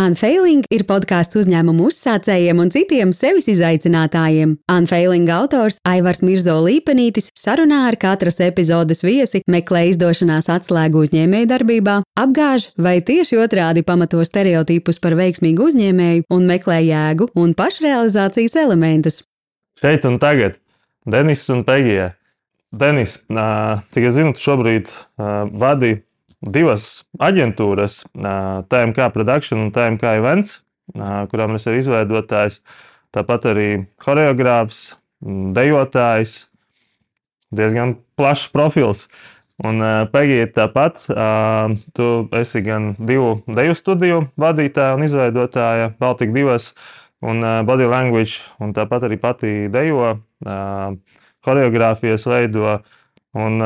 Unfailing 0.00 0.62
ir 0.72 0.86
podkāsts 0.88 1.36
uzņēmumu 1.36 1.90
uzsācējiem 1.90 2.60
un 2.62 2.70
citiem 2.72 3.10
sevis 3.12 3.50
izaicinātājiem. 3.52 4.54
Unfailing 4.72 5.28
autors 5.34 5.76
Aivars 5.84 6.22
Mirzo 6.24 6.54
Līpenītis 6.64 7.28
sarunā 7.36 7.82
ar 7.90 7.98
katras 8.00 8.40
epizodes 8.40 9.04
viesi 9.04 9.42
meklē 9.50 9.82
izdošanās 9.90 10.48
atslēgu 10.54 11.02
uzņēmējdarbībā, 11.04 11.98
apgāž 12.16 12.70
vai 12.80 12.96
tieši 13.04 13.42
otrādi 13.44 13.84
pamato 13.84 14.24
stereotipus 14.24 15.02
par 15.04 15.18
veiksmīgu 15.20 15.68
uzņēmēju 15.68 16.24
un 16.32 16.48
meklē 16.48 16.80
jēgu 16.86 17.28
un 17.36 17.52
pašrealizācijas 17.58 18.56
elementus. 18.62 19.20
Šeit 19.82 20.08
un 20.08 20.16
tagad 20.22 20.56
Denis 21.04 21.44
un 21.52 21.66
Pegija. 21.68 22.14
Denis, 22.72 23.18
cik 23.28 24.08
es 24.08 24.16
zinu, 24.16 24.32
tu 24.32 24.48
šobrīd 24.48 24.94
vadi 25.60 25.98
divas 26.40 27.04
aģentūras, 27.20 28.04
TMK 28.16 29.10
Production 29.14 29.66
un 29.66 29.72
TMK 29.74 30.14
Events, 30.20 30.60
kurām 31.30 31.56
es 31.58 31.66
esmu 31.66 31.80
izveidotājs. 31.80 32.60
Tāpat 33.14 33.48
arī 33.50 33.68
choreogrāfs, 34.00 34.94
dejotājs, 35.56 36.36
diezgan 37.50 37.96
plašs 38.16 38.46
profils. 38.54 39.08
Un 39.60 39.82
Pegija 40.12 40.46
ir 40.46 40.52
tāpat. 40.56 41.02
Tu 41.92 42.06
esi 42.38 42.62
gan 42.64 42.94
divu 42.96 43.42
deju 43.44 43.74
studiju 43.76 44.22
vadītāja 44.40 44.94
un 44.96 45.04
izveidotāja, 45.04 45.90
Baltika 46.00 46.32
divas 46.32 46.70
un 47.20 47.44
Body 47.68 47.84
Language, 47.90 48.38
un 48.62 48.72
tāpat 48.72 49.04
arī 49.10 49.18
pati 49.20 49.52
dejo, 49.68 50.14
choreogrāfijas 51.44 52.24
veido. 52.30 52.78
Un, 53.36 53.60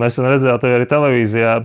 Nesen 0.00 0.24
redzēju 0.24 0.60
tevi 0.62 0.76
arī 0.78 0.86
televīzijā, 0.88 1.56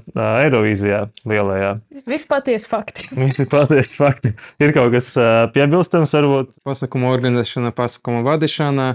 Eirovīzijā 0.44 1.06
lielajā. 1.30 1.70
Visi 2.10 2.28
patiesi 2.28 2.68
fakti. 2.68 3.08
Visi 3.22 3.46
patiesi 3.48 3.96
fakti. 4.00 4.34
Ir 4.60 4.74
kaut 4.76 4.92
kas 4.96 5.14
piebilstams, 5.56 6.16
varbūt. 6.18 6.52
Pasakuma 6.68 7.14
organizēšana, 7.14 7.72
pasakuma 7.78 8.26
vadīšana, 8.28 8.90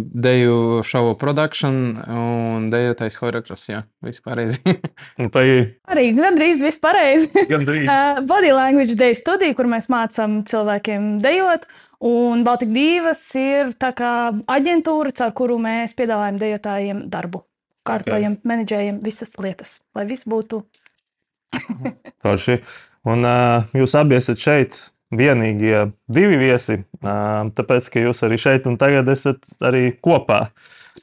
deju 0.00 0.80
šovu 0.88 1.18
produktion 1.20 1.74
un 2.08 2.70
dejotājs 2.72 3.18
choreogrāfs. 3.20 3.66
Jā, 3.68 3.82
viss 4.06 4.24
pareizi. 4.24 4.62
arī 5.92 6.06
gandrīz 6.16 6.64
viss 6.64 6.80
pareizi. 6.80 7.44
Gandrīz. 7.52 7.90
Body 8.24 8.54
language 8.56 8.96
deju 8.96 9.20
studija, 9.20 9.58
kur 9.58 9.68
mēs 9.68 9.90
mācām 9.92 10.40
cilvēkiem 10.48 11.12
dejot. 11.20 11.68
Un 12.00 12.46
Baltika 12.48 12.72
divas 12.72 13.20
ir 13.36 13.76
tā 13.76 13.92
kā 13.92 14.32
aģentūra, 14.48 15.12
caur 15.20 15.36
kuru 15.36 15.60
mēs 15.60 15.92
piedāvājam 16.00 16.40
dejotājiem 16.40 17.06
darbu 17.12 17.44
kārtojam, 17.86 18.36
okay. 18.36 18.48
menedžējam 18.52 19.00
visas 19.04 19.34
lietas, 19.40 19.80
lai 19.96 20.06
viss 20.08 20.28
būtu. 20.28 20.62
Forši. 22.22 22.60
Un 23.08 23.24
uh, 23.24 23.68
jūs 23.76 23.94
abi 23.96 24.18
esat 24.18 24.40
šeit 24.40 24.76
vienīgie 25.16 25.88
divi 26.12 26.36
viesi, 26.38 26.82
uh, 27.00 27.48
tāpēc, 27.56 27.88
ka 27.90 28.02
jūs 28.04 28.20
arī 28.26 28.38
šeit 28.40 28.68
un 28.70 28.76
tagad 28.80 29.08
esat 29.10 29.40
arī 29.64 29.88
kopā. 30.04 30.50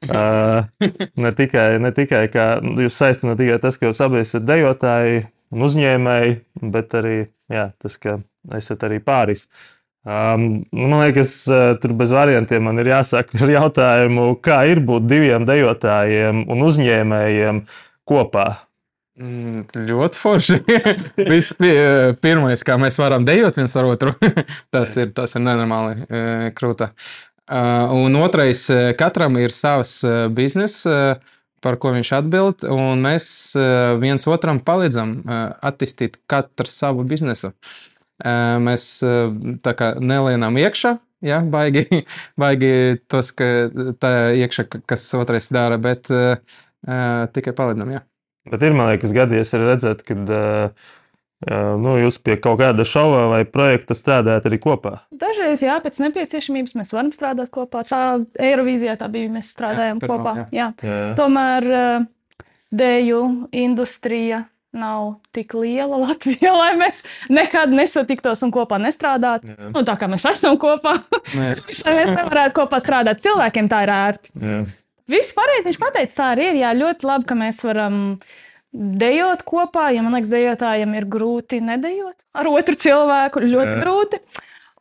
Uh, 0.06 0.68
ne 1.24 1.32
tikai, 1.34 1.80
ne 1.82 1.92
tikai 1.96 2.28
kā 2.32 2.50
jūs 2.62 3.00
saistat 3.02 3.32
ne 3.32 3.38
tikai 3.40 3.58
tas, 3.64 3.80
ka 3.80 3.90
jūs 3.90 4.04
abi 4.06 4.22
esat 4.22 4.46
dejotāji 4.46 5.26
un 5.56 5.66
uzņēmēji, 5.66 6.38
bet 6.76 6.94
arī 7.00 7.18
jā, 7.50 7.72
tas, 7.82 7.98
ka 8.04 8.20
esat 8.56 8.86
arī 8.86 9.02
pāris. 9.04 9.48
Uh, 9.48 9.77
Um, 10.08 10.62
man 10.72 11.02
liekas, 11.02 11.32
tur 11.84 11.92
bez 12.00 12.14
variantiem 12.16 12.64
man 12.64 12.80
ir 12.80 12.88
jāsāk 12.94 13.34
ar 13.36 13.50
jautājumu, 13.52 14.30
kā 14.40 14.62
ir 14.72 14.80
būt 14.88 15.04
diviem 15.10 15.44
dejotājiem 15.48 16.46
un 16.48 16.62
uzņēmējiem 16.64 17.60
kopā. 18.08 18.46
Mm, 19.20 19.66
ļoti 19.90 20.22
forši. 20.22 20.60
Pirmais, 22.24 22.64
kā 22.64 22.78
mēs 22.80 23.00
varam 23.02 23.26
dejot 23.28 23.60
viens 23.60 23.76
ar 23.76 23.90
otru, 23.90 24.14
tas 24.76 24.94
ir, 24.96 25.12
tas 25.18 25.36
ir 25.36 25.44
nenormāli 25.44 26.54
krūta. 26.56 26.94
Un 27.98 28.16
otrais, 28.22 28.64
katram 29.00 29.36
ir 29.42 29.52
savs 29.56 29.98
bizness, 30.38 30.88
par 31.64 31.80
ko 31.84 31.92
viņš 31.98 32.14
atbild, 32.22 32.64
un 32.72 33.04
mēs 33.04 33.28
viens 34.00 34.32
otram 34.32 34.64
palīdzam 34.64 35.18
attīstīt 35.68 36.22
katru 36.32 36.72
savu 36.72 37.04
biznesu. 37.08 37.52
Uh, 37.52 37.88
Mēs 38.18 38.86
kā, 39.62 39.92
nelienam 40.02 40.58
iekšā, 40.58 40.96
ja, 41.26 41.42
baigi, 41.46 41.86
baigi 42.42 42.72
tos, 43.10 43.32
ka 43.38 43.70
tā 44.02 44.14
iekšā, 44.38 44.68
kas 44.90 45.08
otrais 45.18 45.50
dara, 45.54 45.78
bet 45.82 46.10
uh, 46.14 46.38
tikai 47.34 47.54
palīdzam. 47.58 47.92
Ja. 47.94 48.06
Bet 48.48 48.64
ir, 48.64 48.74
man 48.78 48.94
liekas, 48.94 49.14
gadījies 49.16 49.54
arī 49.54 49.70
redzēt, 49.74 50.04
ka 50.08 50.18
uh, 50.18 50.90
nu, 51.84 51.98
jūs 52.02 52.18
pie 52.24 52.38
kaut 52.42 52.62
kāda 52.62 52.86
šova 52.88 53.28
vai 53.34 53.42
projekta 53.46 53.98
strādājat 53.98 54.48
arī 54.50 54.62
kopā. 54.64 54.98
Dažreiz, 55.12 55.62
jā, 55.66 55.78
pēc 55.84 56.00
nepieciešamības 56.08 56.78
mēs 56.80 56.94
varam 56.96 57.14
strādāt 57.14 57.52
kopā. 57.54 57.84
Tā 57.88 58.04
Eirovīzijā 58.42 58.98
tā 59.00 59.12
bija, 59.14 59.30
mēs 59.34 59.52
strādājam 59.54 60.02
jā, 60.02 60.10
kopā. 60.10 60.36
Jā. 60.40 60.48
Jā. 60.56 60.70
Jā. 60.82 61.02
Tomēr 61.20 61.70
uh, 61.70 62.08
dēļu 62.74 63.24
industrija 63.66 64.46
nav 64.80 65.18
tik 65.36 65.56
liela 65.58 66.00
Latvijā, 66.06 66.54
lai 66.56 66.74
mēs 66.80 67.04
nekad 67.34 67.74
nesatiktos 67.76 68.44
un 68.46 68.54
kopā 68.56 68.80
nestrādātu. 68.82 69.54
Nu, 69.74 69.84
tā 69.88 69.98
kā 70.00 70.10
mēs 70.12 70.28
esam 70.32 70.58
kopā, 70.62 70.98
mēs 71.40 71.84
nevarētu 71.86 72.58
kopā 72.62 72.82
strādāt. 72.84 73.24
Cilvēkiem 73.26 73.72
tā 73.72 73.86
ir 73.86 73.94
ērti. 73.94 74.36
Jā. 74.42 74.66
Viss 75.08 75.32
pareizi 75.36 75.70
viņš 75.70 75.80
pateica, 75.80 76.14
tā 76.18 76.34
arī 76.34 76.50
ir. 76.52 76.60
Jā, 76.66 76.74
ļoti 76.76 77.08
labi, 77.08 77.28
ka 77.30 77.38
mēs 77.40 77.62
varam 77.64 78.02
dejot 78.76 79.46
kopā. 79.48 79.88
Ja 79.96 80.04
man 80.04 80.18
liekas, 80.18 80.32
dejotājiem 80.34 80.98
ir 81.00 81.08
grūti 81.12 81.62
nedējot 81.64 82.26
ar 82.38 82.50
otru 82.52 82.76
cilvēku. 82.80 83.46
Ļoti 83.48 83.72
Jā. 83.72 83.78
grūti. 83.86 84.20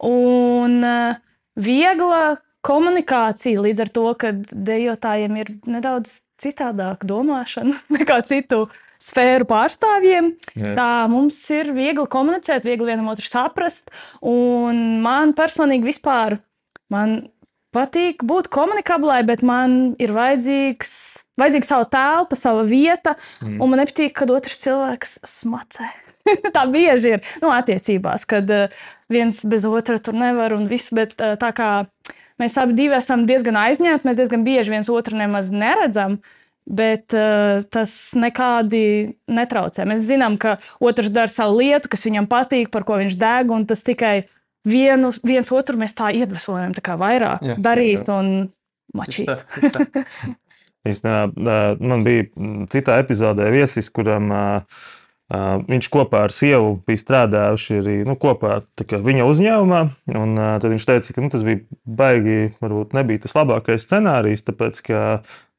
Un 0.06 0.82
uh, 0.82 1.20
viegla 1.56 2.36
komunikācija 2.66 3.62
līdz 3.62 3.84
ar 3.84 3.92
to, 3.94 4.06
ka 4.18 4.32
dejotājiem 4.50 5.38
ir 5.40 5.52
nedaudz 5.70 6.22
citādāka 6.42 7.08
domāšana 7.08 7.76
nekā 7.96 8.20
citu 8.26 8.66
sfēru 9.02 9.46
pārstāvjiem. 9.48 10.32
Jā. 10.54 10.74
Tā 10.78 10.90
mums 11.12 11.38
ir 11.54 11.72
viegli 11.76 12.06
komunicēt, 12.10 12.66
viegli 12.66 12.90
vienam 12.90 13.10
otru 13.12 13.26
saprast. 13.28 13.92
Un 14.24 15.00
man 15.04 15.34
personīgi 15.36 15.90
vispār 15.90 16.38
man 16.92 17.18
patīk 17.76 18.24
būt 18.26 18.48
komunikablai, 18.52 19.20
bet 19.28 19.44
man 19.44 19.94
ir 20.00 20.14
vajadzīgs, 20.16 20.90
vajadzīga 21.40 21.68
sava 21.68 21.88
telpa, 21.92 22.38
sava 22.38 22.64
vieta. 22.68 23.16
Mm. 23.44 23.58
Un 23.60 23.72
man 23.72 23.82
nepatīk, 23.82 24.14
kad 24.16 24.32
otrs 24.32 24.60
cilvēks 24.64 25.18
smacē. 25.28 25.90
tā 26.56 26.64
bieži 26.70 27.16
ir 27.16 27.34
nu, 27.42 27.52
attiecībās, 27.54 28.24
kad 28.26 28.48
uh, 28.50 28.80
viens 29.12 29.44
bez 29.46 29.66
otra 29.68 30.00
tur 30.02 30.16
nevar 30.18 30.56
un 30.56 30.64
viss. 30.70 30.94
Bet 30.96 31.14
tā 31.18 31.52
kā 31.54 31.70
mēs 32.40 32.56
abi 32.58 32.88
esam 32.96 33.28
diezgan 33.28 33.58
aizņemti, 33.60 34.08
mēs 34.08 34.18
diezgan 34.18 34.42
bieži 34.46 34.74
viens 34.74 34.90
otru 34.92 35.20
nemaz 35.20 35.52
neredzam. 35.54 36.18
Uh, 36.18 36.45
Bet 36.66 37.14
uh, 37.14 37.62
tas 37.70 37.90
nekādi 38.18 39.14
netraucē. 39.30 39.84
Mēs 39.86 40.02
zinām, 40.08 40.34
ka 40.34 40.56
otrs 40.82 41.12
dara 41.14 41.30
savu 41.30 41.60
lietu, 41.60 41.92
kas 41.92 42.02
viņam 42.08 42.26
patīk, 42.26 42.72
par 42.74 42.82
ko 42.88 42.98
viņš 42.98 43.14
deg, 43.20 43.52
un 43.54 43.68
tas 43.70 43.84
tikai 43.86 44.16
vienu, 44.66 45.12
viens 45.22 45.52
otru 45.54 45.78
mēs 45.78 45.94
tā 45.94 46.10
iedvesmojam, 46.16 46.74
tā 46.74 46.82
kā 46.84 46.98
vairāk 46.98 47.44
jā, 47.46 47.56
darīt 47.62 48.10
jā. 48.10 48.18
un 48.18 48.50
mačīt. 48.98 49.30
Īstenībā 50.86 51.78
man 51.90 52.04
bija 52.06 52.26
citā 52.72 52.98
epizodē 53.02 53.48
viesis, 53.54 53.90
kuram 53.94 54.32
viņš 55.66 55.88
kopā 55.90 56.26
ar 56.28 56.34
sievu 56.34 56.76
bija 56.86 57.02
strādājuši 57.02 57.78
arī 57.80 57.96
nu, 58.06 58.14
kopā 58.18 58.60
viņa 58.78 59.26
uzņēmumā. 59.26 59.80
Un, 60.14 60.36
tad 60.38 60.68
viņš 60.70 60.86
teica, 60.86 61.14
ka 61.16 61.24
nu, 61.24 61.30
tas 61.34 61.42
bija 61.46 61.64
baigi, 61.82 62.52
varbūt 62.62 62.94
nebija 62.94 63.24
tas 63.24 63.34
labākais 63.34 63.86
scenārijs, 63.88 64.46
tāpēc 64.46 64.82
ka 64.86 65.00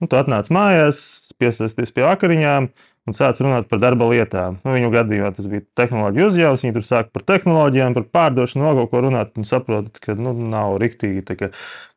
nu, 0.01 0.09
tu 0.09 0.19
atnāc 0.19 0.49
mājās, 0.53 0.99
piesaisties 1.41 1.93
pie 1.95 2.05
vakariņām 2.05 2.69
un 3.07 3.15
sāc 3.15 3.39
runāt 3.43 3.69
par 3.71 3.81
darba 3.83 4.09
lietām. 4.11 4.59
Nu, 4.65 4.73
viņu 4.75 4.91
gadījumā 4.93 5.31
tas 5.37 5.47
bija 5.51 5.63
tehnoloģija 5.79 6.27
uzņēmums, 6.31 6.65
viņi 6.65 6.75
tur 6.75 6.87
sāk 6.87 7.13
par 7.15 7.23
tehnoloģijām, 7.31 7.95
par 7.95 8.07
pārdošanu, 8.17 8.67
no 8.67 8.87
ko 8.91 9.03
runāt 9.05 9.37
un 9.39 9.47
saprot, 9.47 9.93
ka 10.03 10.17
nu, 10.19 10.35
nav 10.35 10.77
riktīgi, 10.83 11.23
ka 11.39 11.51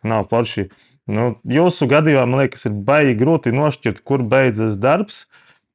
nav 0.07 0.31
forši. 0.31 0.69
Nu, 1.11 1.33
jūsu 1.49 1.89
gadījumā 1.91 2.27
man 2.31 2.45
liekas, 2.45 2.69
ir 2.71 2.77
baigi 2.87 3.19
grūti 3.19 3.55
nošķirt, 3.57 4.05
kur 4.07 4.23
beidzas 4.23 4.79
darbs 4.79 5.25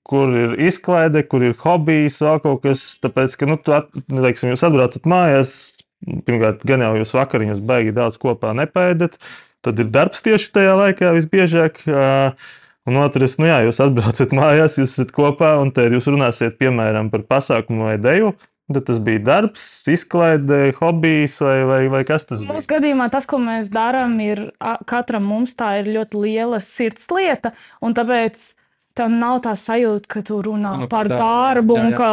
kur 0.05 0.29
ir 0.37 0.53
izklaide, 0.61 1.23
kur 1.25 1.43
ir 1.43 1.55
hobijs, 1.63 2.19
vēl 2.21 2.41
kaut 2.43 2.61
kas. 2.65 2.83
Ka, 3.01 3.49
nu, 3.49 3.57
tu, 3.57 3.73
at, 3.75 3.89
teiksim, 4.11 4.51
jūs 4.53 4.63
atbraucat 4.67 5.07
mājās, 5.09 5.55
pirmkārt, 6.27 6.65
gan 6.67 6.83
jau 6.85 6.93
jūs 6.99 7.15
vakariņas 7.17 7.63
baigi 7.65 7.95
daudz 7.95 8.19
kopā 8.21 8.53
nepēdat, 8.57 9.17
tad 9.65 9.81
ir 9.81 9.89
darbs 9.93 10.23
tieši 10.25 10.51
tajā 10.55 10.77
laikā 10.79 11.11
visbiežāk. 11.17 11.81
Un 12.85 12.99
otrs, 13.01 13.39
nu 13.41 13.47
jā, 13.49 13.63
jūs 13.65 13.81
atbraucat 13.81 14.33
mājās, 14.39 14.77
jūs 14.77 14.91
esat 14.93 15.13
kopā, 15.15 15.55
un 15.61 15.73
te 15.73 15.87
jūs 15.89 16.09
runāsiet, 16.11 16.59
piemēram, 16.61 17.09
par 17.13 17.25
pasākumu 17.29 17.89
vai 17.89 17.95
deju. 18.01 18.35
Tad 18.65 18.87
tas 18.87 18.97
bija 19.05 19.21
darbs, 19.21 19.63
izklaide, 19.93 20.71
hobijs 20.79 21.35
vai, 21.43 21.57
vai, 21.69 21.79
vai 21.93 22.01
kas 22.05 22.25
tas 22.25 22.41
bija? 22.41 22.49
Mūsu 22.49 22.69
gadījumā 22.71 23.11
tas, 23.13 23.27
ko 23.29 23.37
mēs 23.41 23.69
darām, 23.73 24.15
ir 24.25 24.41
katram 24.89 25.27
mums 25.29 25.53
tā 25.57 25.75
ir 25.83 25.91
ļoti 25.93 26.21
liela 26.23 26.61
sirds 26.65 27.05
lieta. 27.13 27.53
Un 27.85 27.93
tāpēc 27.97 28.41
tev 28.95 29.11
nav 29.11 29.41
tā 29.43 29.53
sajūta, 29.59 30.07
ka 30.09 30.21
tu 30.25 30.39
runā 30.43 30.71
nu, 30.81 30.87
par 30.91 31.09
tā, 31.11 31.17
darbu 31.19 31.75
jā, 31.75 31.81
jā. 31.81 31.87
un 31.87 31.97
ka 31.99 32.09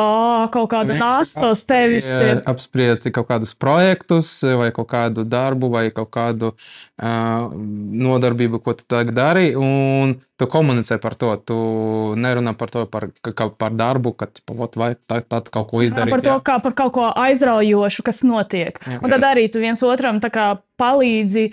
kaut 0.56 0.68
kāda 0.72 0.96
nasta 0.98 1.52
uz 1.54 1.62
tevis 1.68 2.08
ir. 2.10 2.42
Apspriest 2.48 3.06
kaut 3.14 3.28
kādus 3.30 3.54
projektus, 3.58 4.34
vai 4.58 4.70
kaut 4.74 4.90
kādu 4.90 5.24
darbu, 5.28 5.70
vai 5.72 5.84
kaut 5.94 6.10
kādu 6.14 6.52
uh, 6.52 7.52
nodarbību, 8.06 8.62
ko 8.64 8.74
tu 8.78 8.86
tagad 8.90 9.14
dari, 9.16 9.52
un 9.58 10.16
tu 10.38 10.48
komunicē 10.50 10.98
par 11.02 11.14
to. 11.18 11.34
Tu 11.46 11.58
nerunā 12.18 12.56
par 12.58 12.72
to, 12.74 12.84
par, 12.90 13.08
ka, 13.22 13.48
par 13.54 13.76
darbu, 13.78 14.14
ka 14.18 14.28
pat 14.48 14.78
vai 14.80 14.92
tad, 14.98 15.28
tad 15.30 15.52
kaut 15.54 15.70
ko 15.70 15.84
izdarīt. 15.86 16.14
Par 16.16 16.24
to, 16.24 16.34
jā. 16.34 16.40
kā 16.50 16.58
par 16.64 16.76
kaut 16.78 16.96
ko 16.98 17.10
aizraujošu, 17.10 18.06
kas 18.06 18.24
notiek. 18.26 18.82
Jā, 18.82 18.98
un 18.98 19.12
tad 19.12 19.30
arī 19.32 19.46
tu 19.52 19.62
viens 19.62 19.86
otram 19.86 20.18
palīdzi 20.82 21.46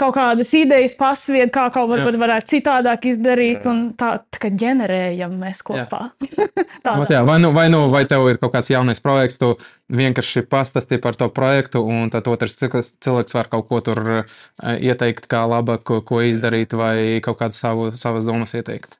kaut 0.00 0.14
kādas 0.16 0.50
idejas 0.56 0.94
pasvied, 0.98 1.52
kā 1.54 1.66
kaut 1.74 1.92
ko 1.92 2.12
varētu 2.22 2.54
citādāk 2.54 3.06
izdarīt, 3.10 3.66
un 3.70 3.82
tā, 3.98 4.12
tā 4.32 4.40
kā 4.42 4.50
ģenerējam 4.62 5.36
mēs 5.40 5.62
kopā. 5.66 6.10
Vat, 7.00 7.12
jā, 7.12 7.20
vai, 7.26 7.36
nu, 7.42 7.52
vai, 7.56 7.68
nu, 7.72 7.84
vai 7.92 8.02
tev 8.08 8.26
ir 8.30 8.40
kaut 8.40 8.54
kāds 8.56 8.70
jaunais 8.72 9.02
projekts, 9.04 9.38
tu 9.40 9.52
vienkārši 9.94 10.44
pastāstīji 10.50 11.02
par 11.04 11.18
to 11.18 11.28
projektu, 11.34 11.82
un 11.84 12.10
tad 12.12 12.28
otrs 12.30 12.56
cilvēks 12.58 13.36
var 13.36 13.50
kaut 13.52 13.68
ko 13.68 13.82
tur 13.84 14.00
uh, 14.02 14.40
ieteikt, 14.76 15.28
kā 15.30 15.44
labāk, 15.50 15.84
ko, 15.86 16.00
ko 16.06 16.22
izdarīt, 16.26 16.76
vai 16.78 17.20
kaut 17.24 17.40
kādas 17.42 17.60
savu, 17.62 17.90
savas 18.00 18.28
domas 18.28 18.56
ieteikt. 18.56 18.98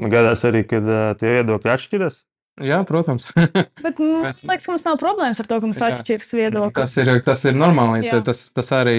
Gadās 0.00 0.42
arī, 0.48 0.64
kad 0.66 0.86
uh, 0.88 1.10
tie 1.18 1.38
viedokļi 1.38 1.74
atšķiras. 1.76 2.24
Jā, 2.62 2.78
protams. 2.86 3.32
Bet 3.84 3.98
man 3.98 4.30
liekas, 4.30 4.66
ka 4.66 4.72
mums 4.74 4.84
nav 4.86 4.98
problēmas 5.00 5.40
ar 5.42 5.48
to, 5.50 5.58
ka 5.58 5.66
mums 5.66 5.80
atšķiras 5.82 6.34
viedokļi. 6.38 6.74
Tas 6.76 6.96
ir, 7.02 7.10
tas 7.26 7.42
ir 7.50 7.56
normāli. 7.58 8.04
Jā. 8.06 8.20
Tas, 8.26 8.44
tas 8.54 8.70
arī 8.76 8.98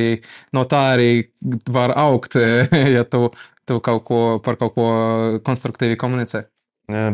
no 0.56 0.66
tā 0.68 0.81
arī 0.98 1.12
var 1.72 1.96
augt, 1.96 2.36
ja 2.98 3.06
tu, 3.07 3.30
tu 3.63 3.80
kaut 3.84 4.04
ko 4.10 4.22
par 4.44 4.60
kaut 4.60 4.75
ko 4.75 4.88
konstruktīvi 5.48 5.96
komunicē. 6.02 6.44
Jā, 6.92 7.07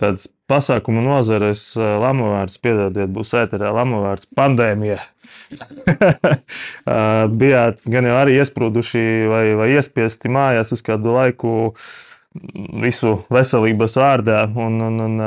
tāds 0.00 0.30
pasākumu 0.50 1.02
nozares 1.04 1.72
lamovārds, 1.76 2.60
piedodiet, 2.62 3.10
būs 3.12 3.34
ēterā 3.42 3.74
lamovārds 3.74 4.30
pandēmija. 4.38 5.00
Bijāt 7.42 7.82
gan 7.90 8.08
jau 8.08 8.16
arī 8.18 8.38
iesprūduši 8.40 9.04
vai, 9.30 9.44
vai 9.58 9.68
iespiesti 9.74 10.30
mājās 10.32 10.72
uz 10.74 10.82
kādu 10.86 11.14
laiku 11.18 11.52
visu 12.82 13.18
veselības 13.32 13.96
vārdā. 14.00 14.44
Un, 14.54 14.80
un, 14.88 15.06
un, 15.08 15.22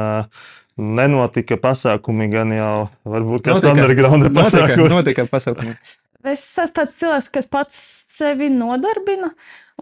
Nenotika 0.73 1.53
pasākumi, 1.61 2.25
gan 2.33 2.49
jau 2.49 2.87
varbūt 3.05 3.43
kāds 3.45 3.67
underground 3.69 4.25
pasākums. 4.33 4.79
Notika, 4.89 4.95
notika 4.95 5.25
pasākumi. 5.29 5.75
Es 6.23 6.41
esmu 6.57 6.73
tāds 6.79 6.97
cilvēks, 6.97 7.27
kas 7.35 7.49
pats 7.51 7.77
sevi 8.15 8.47
nodarbina. 8.49 9.29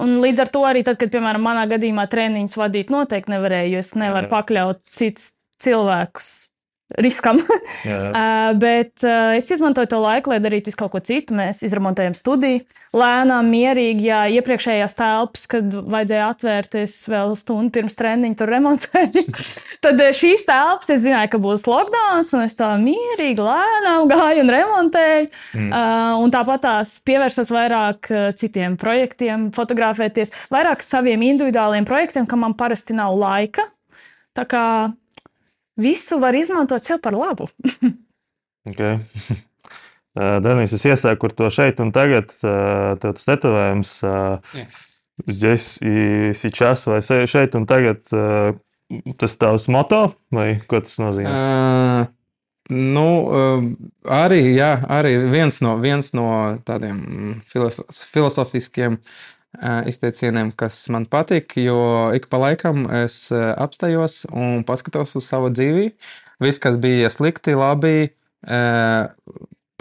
Un 0.03 0.17
līdz 0.19 0.43
ar 0.43 0.51
to 0.51 0.65
arī, 0.67 0.83
tad, 0.83 0.99
kad, 0.99 1.07
piemēram, 1.13 1.47
manā 1.47 1.63
gadījumā 1.71 2.09
treniņus 2.11 2.59
vadīt, 2.59 2.91
noteikti 2.91 3.31
nevarēju, 3.31 3.79
es 3.79 3.93
nevaru 3.95 4.27
pakļaut 4.33 4.83
citus 4.91 5.31
cilvēkus 5.63 6.50
riskam. 6.97 7.39
uh, 7.39 8.51
bet 8.65 9.03
uh, 9.05 9.35
es 9.37 9.49
izmantoju 9.53 9.89
to 9.91 9.99
laiku, 10.03 10.31
lai 10.33 10.39
darītu 10.43 10.71
visu 10.71 10.79
kaut 10.79 10.93
ko 10.95 11.01
citu. 11.03 11.35
Mēs 11.37 11.63
izremontējam 11.67 12.15
studiju. 12.17 12.63
Lēnām, 12.95 13.47
mierīgi, 13.47 14.07
ja 14.09 14.23
iepriekšējās 14.35 14.97
telpas, 14.97 15.45
kad 15.51 15.71
vajadzēja 15.71 16.27
atvērties 16.33 16.95
vēl 17.11 17.35
stundu 17.39 17.71
pirms 17.77 17.95
treniņa, 17.99 18.37
tur 18.39 18.51
remontēju. 18.51 19.23
Tad 19.85 20.03
šīs 20.17 20.43
telpas 20.47 20.91
es 20.91 21.03
zināju, 21.05 21.31
ka 21.31 21.41
būs 21.41 21.63
lockdown, 21.71 22.25
un 22.35 22.45
es 22.45 22.57
tā 22.59 22.73
mierīgi, 22.81 23.39
lēnām 23.39 24.11
gāju 24.11 24.43
un 24.43 24.53
remontēju. 24.57 25.29
Mm. 25.55 25.71
Uh, 25.71 26.19
un 26.21 26.33
tāpat 26.33 26.65
tās 26.67 26.95
pievērsos 27.07 27.51
vairāk 27.53 28.11
citiem 28.37 28.75
projektiem, 28.79 29.49
fotografēties, 29.55 30.35
vairāk 30.51 30.83
saviem 30.85 31.23
individuāliem 31.31 31.87
projektiem, 31.87 32.27
kam 32.29 32.43
man 32.45 32.57
parasti 32.59 32.97
nav 32.97 33.15
laika. 33.17 33.65
Tā 34.37 34.45
kā 34.47 34.65
visu 35.80 36.20
var 36.22 36.34
izmantot 36.34 36.84
sev 36.84 37.00
par 37.04 37.16
labu. 37.16 37.48
okay. 38.70 38.98
Denis, 40.16 40.72
es 40.72 40.84
iesāku 40.88 41.28
ar 41.28 41.36
to 41.36 41.48
šeit 41.52 41.80
un 41.84 41.92
tagad. 41.92 42.32
Tev 42.40 43.16
tas 43.18 43.28
tetovējums, 43.28 43.96
здесь 45.26 45.78
и 45.80 46.32
сейчас, 46.34 46.86
vai 46.86 47.00
šeit 47.00 47.54
un 47.54 47.66
tagad, 47.66 48.04
tas 49.18 49.36
tavs 49.36 49.68
moto, 49.68 50.14
vai 50.30 50.60
ko 50.68 50.80
tas 50.80 50.98
nozīmē? 51.00 51.32
Uh, 51.32 52.06
nu, 52.70 53.08
arī, 54.04 54.42
jā, 54.56 54.72
arī 54.88 55.16
viens 55.32 55.60
no, 55.64 55.76
viens 55.80 56.12
no 56.16 56.28
tādiem 56.66 57.40
filozofiskiem 58.12 59.00
izteicieniem, 59.59 60.53
kas 60.55 60.77
man 60.93 61.05
patīk, 61.11 61.57
jo 61.59 62.09
ik 62.15 62.29
pa 62.31 62.39
laikam 62.39 62.85
es 63.01 63.31
apstājos 63.35 64.23
un 64.31 64.63
paskatos 64.67 65.15
uz 65.19 65.27
savu 65.27 65.51
dzīvi. 65.51 65.89
Viss, 66.41 66.61
kas 66.61 66.77
bija 66.81 67.09
slikti, 67.11 67.53
labi, 67.57 68.11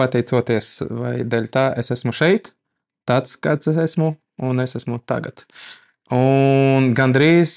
pateicoties 0.00 0.72
vai 0.90 1.14
dēļ 1.24 1.46
tā, 1.54 1.68
es 1.80 1.92
esmu 1.94 2.12
šeit, 2.16 2.52
tāds, 3.08 3.36
kāds 3.40 3.70
es 3.70 3.78
esmu, 3.80 4.14
un 4.42 4.62
es 4.64 4.76
esmu 4.76 4.98
tagad. 5.08 5.46
Un 6.12 6.90
gandrīz, 6.96 7.52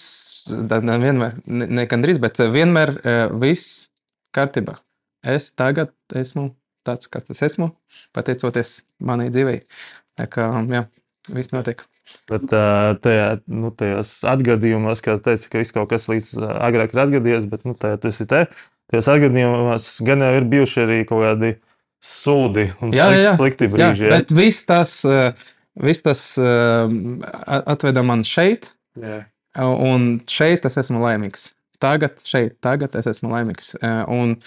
nevienmēr, 0.48 1.40
ne, 1.50 1.68
ne 1.80 1.88
gandrīz, 1.90 2.22
bet 2.22 2.38
vienmēr 2.54 2.94
viss 3.42 3.88
kārtībā. 4.36 4.78
Es 5.26 5.50
tagad 5.58 5.96
esmu 6.14 6.52
tāds, 6.86 7.10
kāds 7.10 7.34
es 7.34 7.42
esmu, 7.50 7.72
pateicoties 8.14 8.84
manai 9.02 9.32
dzīvei. 9.34 9.64
Tā 10.20 10.30
kā, 10.30 10.52
jā, 10.70 10.86
viss 11.34 11.56
notiek. 11.56 11.82
Bet 12.30 12.46
tajā, 13.04 13.28
nu, 13.52 13.72
tajos 13.76 14.12
atgadījumos, 14.28 15.02
kad 15.04 15.24
teica, 15.26 15.50
ka 15.52 15.62
viss 15.62 15.76
kaut 15.76 15.90
kas 15.92 16.08
līdz 16.12 16.30
agrāk 16.44 16.96
ir 16.96 17.04
atgadījies, 17.06 17.48
bet 17.52 17.66
nu, 17.68 17.76
tajā 17.80 18.00
tas 18.04 18.22
ir 18.24 18.30
te. 18.32 18.42
Tajos 18.92 19.10
atgadījumos 19.16 19.88
gan 20.08 20.26
jau 20.26 20.34
ir 20.38 20.48
bijuši 20.52 20.84
arī 20.84 21.00
kaut 21.10 21.24
kādi 21.24 21.54
sūdi 22.04 22.68
un 22.84 22.92
jā, 22.96 23.08
jā, 23.16 23.34
slikti 23.40 23.70
brīži. 23.72 24.08
Jā, 24.08 24.18
bet 24.18 24.34
viss 24.36 24.68
tas, 24.68 24.98
viss 25.80 26.06
tas 26.06 26.24
atveda 26.38 28.04
man 28.06 28.26
šeit, 28.28 28.74
jā. 29.00 29.24
un 29.58 30.18
šeit 30.30 30.68
es 30.70 30.80
esmu 30.84 31.04
laimīgs. 31.04 31.54
Tagad, 31.84 32.20
šeit, 32.24 32.60
tagad 32.64 32.96
es 33.00 33.10
esmu 33.12 33.32
laimīgs. 33.34 33.74
Un 34.12 34.38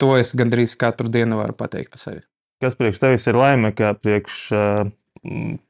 to 0.00 0.16
es 0.18 0.34
gandrīz 0.36 0.74
katru 0.80 1.12
dienu 1.12 1.38
varu 1.40 1.56
pateikt 1.56 1.94
par 1.94 2.02
sevi. 2.02 2.24
Kas 2.62 2.76
priekš 2.78 3.00
tevis 3.02 3.24
ir 3.26 3.38
laime, 3.38 3.72
kā 3.74 3.90
priekš 3.98 4.34
uh, 4.54 4.90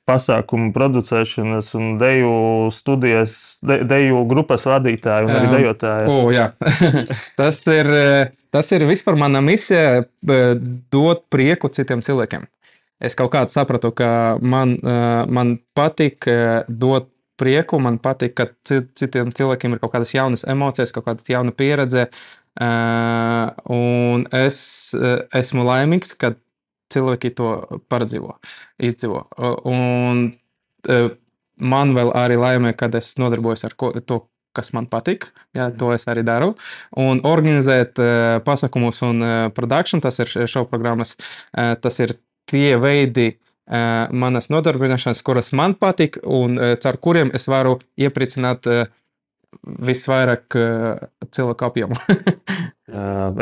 pasākumu 0.08 0.70
producēšanas 0.72 1.74
un 1.76 1.96
deju 2.00 2.32
studijas, 2.72 3.34
de, 3.60 3.82
deju 3.88 4.24
grupas 4.30 4.64
vadītāju 4.68 5.28
un 5.28 5.34
arī 5.36 5.50
dejotāju. 5.58 6.08
O, 6.08 6.30
jā. 6.32 6.48
tas, 7.40 7.60
ir, 7.68 7.90
tas 8.54 8.72
ir 8.72 8.86
vispār 8.88 9.18
mana 9.20 9.42
misija 9.44 10.04
dot 10.22 11.26
prieku 11.32 11.68
citiem 11.72 12.04
cilvēkiem. 12.04 12.48
Es 13.02 13.18
kaut 13.18 13.32
kādā 13.34 13.50
sapratu, 13.52 13.90
ka 13.98 14.38
man, 14.40 14.76
man 15.28 15.56
patīk 15.76 16.28
dot 16.68 17.10
prieku, 17.40 17.80
man 17.82 17.98
patīk, 18.00 18.36
ka 18.38 18.46
citiem 18.64 19.32
cilvēkiem 19.36 19.74
ir 19.74 19.82
kaut 19.82 19.92
kādas 19.96 20.14
jaunas 20.14 20.46
emocijas, 20.48 20.94
kaut 20.94 21.08
kāda 21.08 21.26
jauna 21.34 21.52
pieredze. 21.56 22.06
Un 23.72 24.24
es 24.36 24.58
esmu 25.42 25.64
laimīgs, 25.66 26.14
ka 26.20 26.34
cilvēki 26.92 27.32
to 27.38 27.48
pārdzīvo, 27.90 28.36
izdzīvo. 28.88 29.24
Un 29.70 30.26
e, 30.88 31.00
man 31.62 31.94
vēl 31.96 32.12
arī 32.18 32.38
laimē, 32.40 32.74
kad 32.78 32.94
es 32.98 33.14
nodarbojos 33.20 33.66
ar 33.68 33.76
ko, 33.78 33.92
to, 34.00 34.22
kas 34.56 34.72
man 34.76 34.88
patīk. 34.90 35.30
Jā, 35.56 35.70
to 35.78 35.92
es 35.94 36.06
arī 36.10 36.24
daru. 36.26 36.52
Un 37.00 37.22
organizēt 37.28 38.00
uh, 38.02 38.40
pasākumus 38.44 39.00
un 39.06 39.24
uh, 39.24 39.36
produkciju, 39.56 40.02
tas 40.04 40.20
ir 40.20 40.32
šovu 40.50 40.68
programmas, 40.68 41.14
uh, 41.16 41.72
tas 41.80 41.96
ir 42.04 42.16
tie 42.50 42.76
veidi, 42.80 43.30
uh, 43.32 44.12
manas 44.12 44.50
nodarbināšanas, 44.52 45.22
kuras 45.24 45.52
man 45.56 45.76
patīk, 45.80 46.20
un 46.24 46.60
uh, 46.60 46.74
caur 46.82 47.00
kuriem 47.00 47.32
es 47.36 47.48
varu 47.48 47.78
iepriecināt 48.00 48.68
uh, 48.68 48.84
visvairāk 49.62 50.56
cilvēku 51.28 51.66
apjomu. 51.66 51.96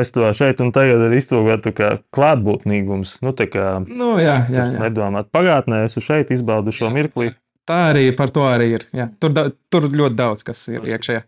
es 0.01 0.13
to 0.15 0.31
šeit 0.37 0.63
un 0.65 0.73
tagad 0.75 1.07
arī 1.09 1.21
iztūkotu 1.21 1.75
kā 1.77 1.93
klātbūtnīgums. 2.15 3.19
Nu, 3.25 3.35
kā, 3.35 3.69
nu, 3.87 4.17
jā, 4.23 4.41
jā, 4.49 4.67
jā. 4.75 4.83
Nedomāt 4.87 5.31
pagātnē, 5.35 5.85
esmu 5.89 6.05
šeit, 6.05 6.35
izbaudu 6.35 6.75
šo 6.75 6.93
mirkli. 6.95 7.33
Tā 7.71 7.77
arī 7.93 8.09
par 8.19 8.33
to 8.35 8.43
arī 8.49 8.67
ir. 8.79 8.85
Jā. 8.97 9.07
Tur, 9.23 9.35
da, 9.37 9.45
tur 9.71 9.87
ļoti 9.87 10.17
daudz 10.19 10.43
kas 10.47 10.63
ir 10.73 10.87
iekšā. 10.91 11.21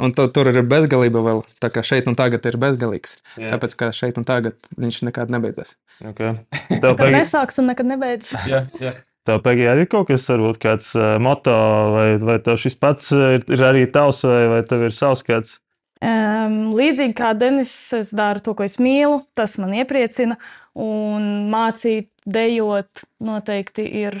Un 0.00 0.14
tu, 0.16 0.24
tur 0.32 0.48
ir 0.48 0.62
bezgalība 0.64 1.20
vēl. 1.26 1.42
Tā 1.60 1.68
kā 1.74 1.82
šeit 1.84 2.08
un 2.08 2.16
tagad 2.16 2.46
ir 2.48 2.56
bezgalīgs. 2.62 3.18
Jā. 3.34 3.50
Tāpēc, 3.52 3.76
ka 3.76 3.90
šeit 3.96 4.20
un 4.20 4.24
tagad 4.28 4.56
viņš 4.80 5.02
nekad 5.10 5.32
nebeidzas. 5.34 5.76
Okay. 6.00 6.38
Tev 6.82 6.96
pag... 6.96 7.12
nesāks 7.18 7.60
un 7.60 7.68
nekad 7.72 7.90
nebeidzas. 7.90 8.38
jā, 8.48 8.64
jā. 8.80 8.94
Tev 9.28 9.42
pēkšņi 9.44 9.66
arī 9.68 9.84
ir 9.84 9.90
kaut 9.92 10.08
kas, 10.08 10.24
varbūt 10.32 10.60
kāds 10.62 10.86
uh, 10.96 11.18
moto, 11.20 11.52
vai, 11.92 12.06
vai 12.24 12.38
šis 12.40 12.78
pats 12.80 13.10
ir, 13.12 13.44
ir 13.52 13.64
arī 13.68 13.84
tavs, 13.92 14.22
vai, 14.24 14.46
vai 14.54 14.62
tev 14.64 14.86
ir 14.88 14.96
savs 14.96 15.22
kāds? 15.26 15.58
Um, 16.00 16.70
līdzīgi 16.72 17.12
kā 17.16 17.34
Denis, 17.36 17.72
es 17.92 18.08
daru 18.16 18.40
to, 18.40 18.54
ko 18.56 18.64
es 18.64 18.78
mīlu, 18.80 19.20
tas 19.36 19.58
man 19.60 19.74
iepriecina. 19.76 20.38
Un 20.80 21.50
mācīt, 21.52 22.08
dejot, 22.24 23.04
noteikti 23.20 23.84
ir 24.00 24.16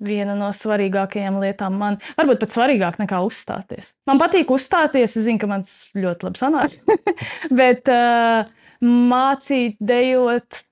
viena 0.00 0.36
no 0.38 0.48
svarīgākajām 0.54 1.40
lietām 1.42 1.76
man. 1.80 1.98
Varbūt 2.18 2.40
pat 2.42 2.54
svarīgāk 2.54 3.00
nekā 3.02 3.20
uzstāties. 3.26 3.94
Man 4.08 4.20
patīk 4.20 4.52
uzstāties, 4.54 5.16
es 5.16 5.26
zinu, 5.26 5.40
ka 5.42 5.50
man 5.50 5.66
tas 5.66 5.92
ļoti 5.98 6.28
labi 6.28 6.40
sanāks. 6.40 6.78
Bet 7.60 7.90
uh, 7.92 8.48
mācīt, 8.84 9.76
dejot, 9.82 10.62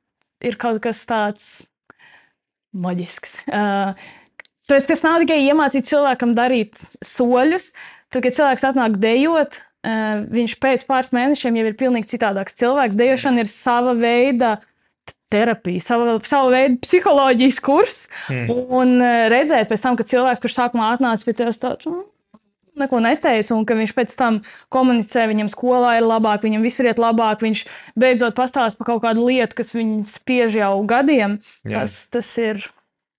ir 0.45 0.59
kaut 0.61 0.81
kas 0.85 1.03
tāds 1.09 1.51
maģisks. 2.79 3.41
Uh, 3.51 3.99
tas, 4.69 4.89
tas 4.89 5.05
nav 5.05 5.23
tikai 5.25 5.43
iemācīt 5.49 5.89
cilvēkam 5.89 6.35
darīt 6.39 6.79
soļus. 7.05 7.73
Tad, 8.09 8.23
kad 8.25 8.37
cilvēks 8.39 8.65
atnāk 8.71 8.97
dejot, 9.03 9.61
uh, 9.87 10.25
viņš 10.35 10.57
pēc 10.63 10.85
pāris 10.89 11.15
mēnešiem 11.17 11.61
jau 11.61 11.69
ir 11.69 11.79
pilnīgi 11.79 12.13
citādāks 12.17 12.59
cilvēks. 12.59 12.99
Dejošana 12.99 13.45
ir 13.45 13.51
sava 13.53 13.95
veida 13.99 14.57
terapija, 15.33 15.83
sava, 15.85 16.19
sava 16.25 16.53
veida 16.55 16.79
psiholoģijas 16.83 17.59
kurs. 17.65 17.99
Mm. 18.33 18.69
Un 18.81 18.95
redzēt, 19.33 19.69
pēc 19.69 19.85
tam, 19.85 19.99
kad 19.99 20.09
cilvēks, 20.09 20.41
kurš 20.45 20.57
sākumā 20.57 20.95
atnāca 20.97 21.29
pie 21.29 21.37
tevis, 21.37 21.61
tāds 21.61 21.91
nu, 21.91 22.07
neko 22.79 23.01
neteica, 23.03 23.55
un 23.57 23.67
ka 23.69 23.77
viņš 23.79 23.95
pēc 23.97 24.15
tam 24.19 24.41
komunicē, 24.75 25.27
viņam 25.31 25.51
skolā 25.53 25.99
ir 25.99 26.07
labāk, 26.07 26.45
viņam 26.47 26.65
visur 26.65 26.89
iet 26.89 27.01
labāk, 27.03 27.43
viņš 27.45 27.65
beidzot 27.99 28.37
pastāsta 28.39 28.81
par 28.81 28.93
kaut 28.93 29.05
kādu 29.05 29.27
lietu, 29.29 29.59
kas 29.59 29.75
viņu 29.77 30.07
spiež 30.09 30.59
jau 30.61 30.75
gadiem. 30.89 31.39
Jā. 31.67 31.83
Tas, 31.83 32.05
tas 32.13 32.31
ir. 32.43 32.67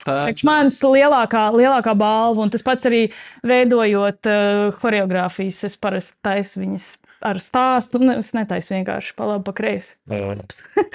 Ir 0.07 0.45
mans 0.47 0.79
lielākā, 0.85 1.49
lielākā 1.55 1.93
balva, 1.99 2.45
un 2.45 2.53
tas 2.53 2.63
pats 2.63 2.87
arī 2.87 3.05
veidojot 3.47 4.29
uh, 4.31 4.69
choreogrāfijas. 4.79 5.65
Es 5.67 5.75
parasti 5.81 6.19
taisu 6.23 6.63
viņas 6.63 6.89
ar 7.25 7.39
stāstu. 7.43 7.99
Nu, 8.01 8.15
es 8.19 8.31
netaisu 8.35 8.75
vienkārši 8.77 9.13
pa 9.17 9.27
labi, 9.33 9.45
pa 9.49 9.55
kreisi. 9.57 9.97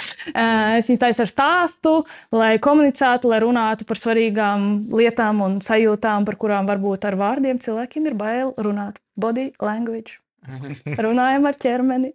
es 0.78 0.90
viņu 0.90 1.02
taisu 1.04 1.25
ar 1.26 1.32
stāstu, 1.32 1.94
lai 2.34 2.54
komunicētu, 2.64 3.30
lai 3.32 3.42
runātu 3.44 3.88
par 3.88 4.00
svarīgām 4.00 4.68
lietām 4.94 5.44
un 5.44 5.61
sajūtām, 5.64 6.26
par 6.28 6.40
kurām 6.40 6.68
varbūt 6.70 7.08
ar 7.11 7.20
vārdiem 7.20 7.61
cilvēkiem 7.62 8.11
ir 8.11 8.20
bail 8.20 8.54
runāt. 8.56 9.02
Body 9.20 9.52
language. 9.62 10.24
Runājam 10.44 11.46
ar 11.48 11.56
ķermeni. 11.60 12.10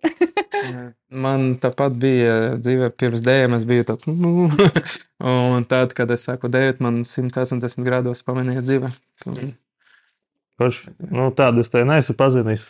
Man 1.25 1.55
tāpat 1.61 1.95
bija 2.01 2.35
dzīve 2.61 2.91
pirms 2.99 3.23
dēļiem. 3.25 3.55
Es 3.57 3.65
biju 3.69 3.87
tāds, 3.89 4.05
un 4.09 5.65
tad, 5.69 5.95
kad 5.97 6.13
es 6.13 6.27
sāku 6.27 6.51
dēļot, 6.51 6.83
man 6.85 7.01
180 7.07 7.87
grādos 7.87 8.21
pamanīja 8.27 8.65
dzīve. 8.65 8.91
Kurš, 10.59 10.83
nu, 11.09 11.29
tādu 11.35 11.63
es 11.63 11.73
te 11.73 11.81
neesmu 11.87 12.15
pazinis. 12.19 12.69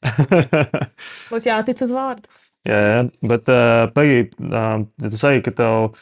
Būs 1.30 1.46
jātic 1.48 1.82
uz 1.86 1.92
vārdu. 1.94 2.30
Jā, 2.68 2.80
jā. 2.84 3.04
bet 3.24 3.48
uh, 3.48 3.86
pagaidi, 3.94 4.34
uh, 4.44 4.82
tu 5.00 5.16
saki, 5.16 5.40
ka 5.46 5.52
tev 5.56 5.94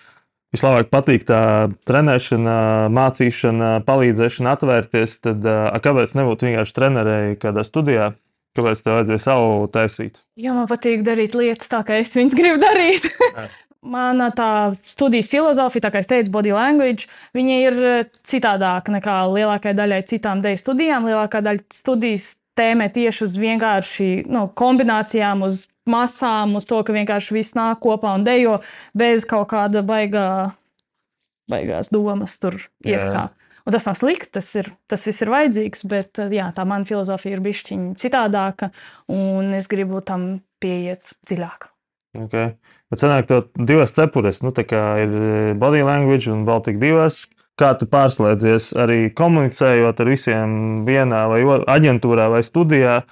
vislabāk 0.55 0.91
patīk 0.93 1.27
tā 1.29 1.41
trenēšana, 1.89 2.57
mācīšana, 2.95 3.73
palīdzēšana, 3.89 4.57
atvērties. 4.57 5.19
Tad 5.27 5.47
kāpēc 5.85 6.17
nebūtu 6.19 6.49
vienkārši 6.49 6.77
trenerēji 6.81 7.39
kādā 7.43 7.65
studijā? 7.67 8.13
Kāpēc 8.59 8.83
tev 8.83 8.97
vajadzēja 8.97 9.23
savu 9.23 9.69
taisīt? 9.71 10.19
Jo 10.41 10.57
man 10.57 10.67
patīk 10.71 11.05
darīt 11.07 11.37
lietas 11.39 11.71
tā, 11.71 11.85
kā 11.87 12.01
es 12.03 12.15
viņas 12.17 12.37
gribu 12.39 12.61
darīt. 12.63 13.07
Mana 13.95 14.33
tā 14.35 14.75
studijas 14.83 15.29
filozofija, 15.31 15.85
tā 15.85 15.93
kā 15.95 16.01
es 16.03 16.09
teicu, 16.11 16.33
body 16.35 16.51
language, 16.51 17.07
viņa 17.37 17.59
ir 17.63 17.77
citādāka 18.27 18.91
nekā 18.97 19.21
lielākajai 19.31 19.77
daļai 19.79 20.01
citām 20.09 20.43
dēļu 20.43 20.59
studijām. 20.65 21.07
Lielākā 21.07 21.45
daļa 21.47 21.63
studijas 21.77 22.33
tēmē 22.59 22.89
tieši 22.91 23.25
uz 23.29 23.37
vienkārši 23.39 24.09
nu, 24.35 24.49
kombinācijām, 24.59 25.47
uz 25.47 25.69
masām, 25.91 26.57
uz 26.59 26.69
to, 26.69 26.81
ka 26.85 26.95
vienkārši 26.97 27.37
viss 27.37 27.57
nāk 27.59 27.83
kopā 27.85 28.15
un 28.19 28.27
dejo 28.27 28.59
bez 28.99 29.27
kaut 29.29 29.51
kāda 29.53 29.83
baigā, 29.87 30.29
baigās 31.51 31.93
domas 31.95 32.39
tur 32.41 32.59
iekšā. 32.87 33.29
Un 33.69 33.75
tas 33.75 33.85
nav 33.85 33.99
slikti, 34.01 34.31
tas, 34.39 34.47
ir, 34.57 34.71
tas 34.89 35.03
viss 35.05 35.21
ir 35.21 35.29
vajadzīgs, 35.29 35.83
bet 35.91 36.21
jā, 36.33 36.47
tā 36.57 36.65
mana 36.65 36.89
filozofija 36.89 37.37
ir 37.37 37.43
bišķiņa 37.45 37.99
citādāka, 38.01 38.71
un 39.13 39.53
es 39.59 39.69
gribu 39.69 40.01
tam 40.01 40.39
pieiet 40.63 41.13
dziļāk. 41.29 41.69
Okay. 42.25 42.55
Bet 42.89 43.03
sanāk, 43.03 43.27
tev 43.29 43.51
divas 43.69 43.93
cepures, 43.93 44.41
nu, 44.41 44.55
tā 44.57 44.65
kā 44.65 44.83
ir 45.03 45.13
body 45.61 45.83
language 45.85 46.33
un 46.33 46.47
Baltika 46.49 46.81
divas, 46.81 47.27
kā 47.61 47.75
tu 47.77 47.89
pārslēdzies 47.91 48.71
arī 48.81 49.01
komunicējot 49.17 50.01
ar 50.01 50.09
visiem 50.09 50.55
vienā 50.89 51.27
vai 51.29 51.43
aģentūrā 51.77 52.31
vai 52.33 52.41
studijā. 52.47 53.03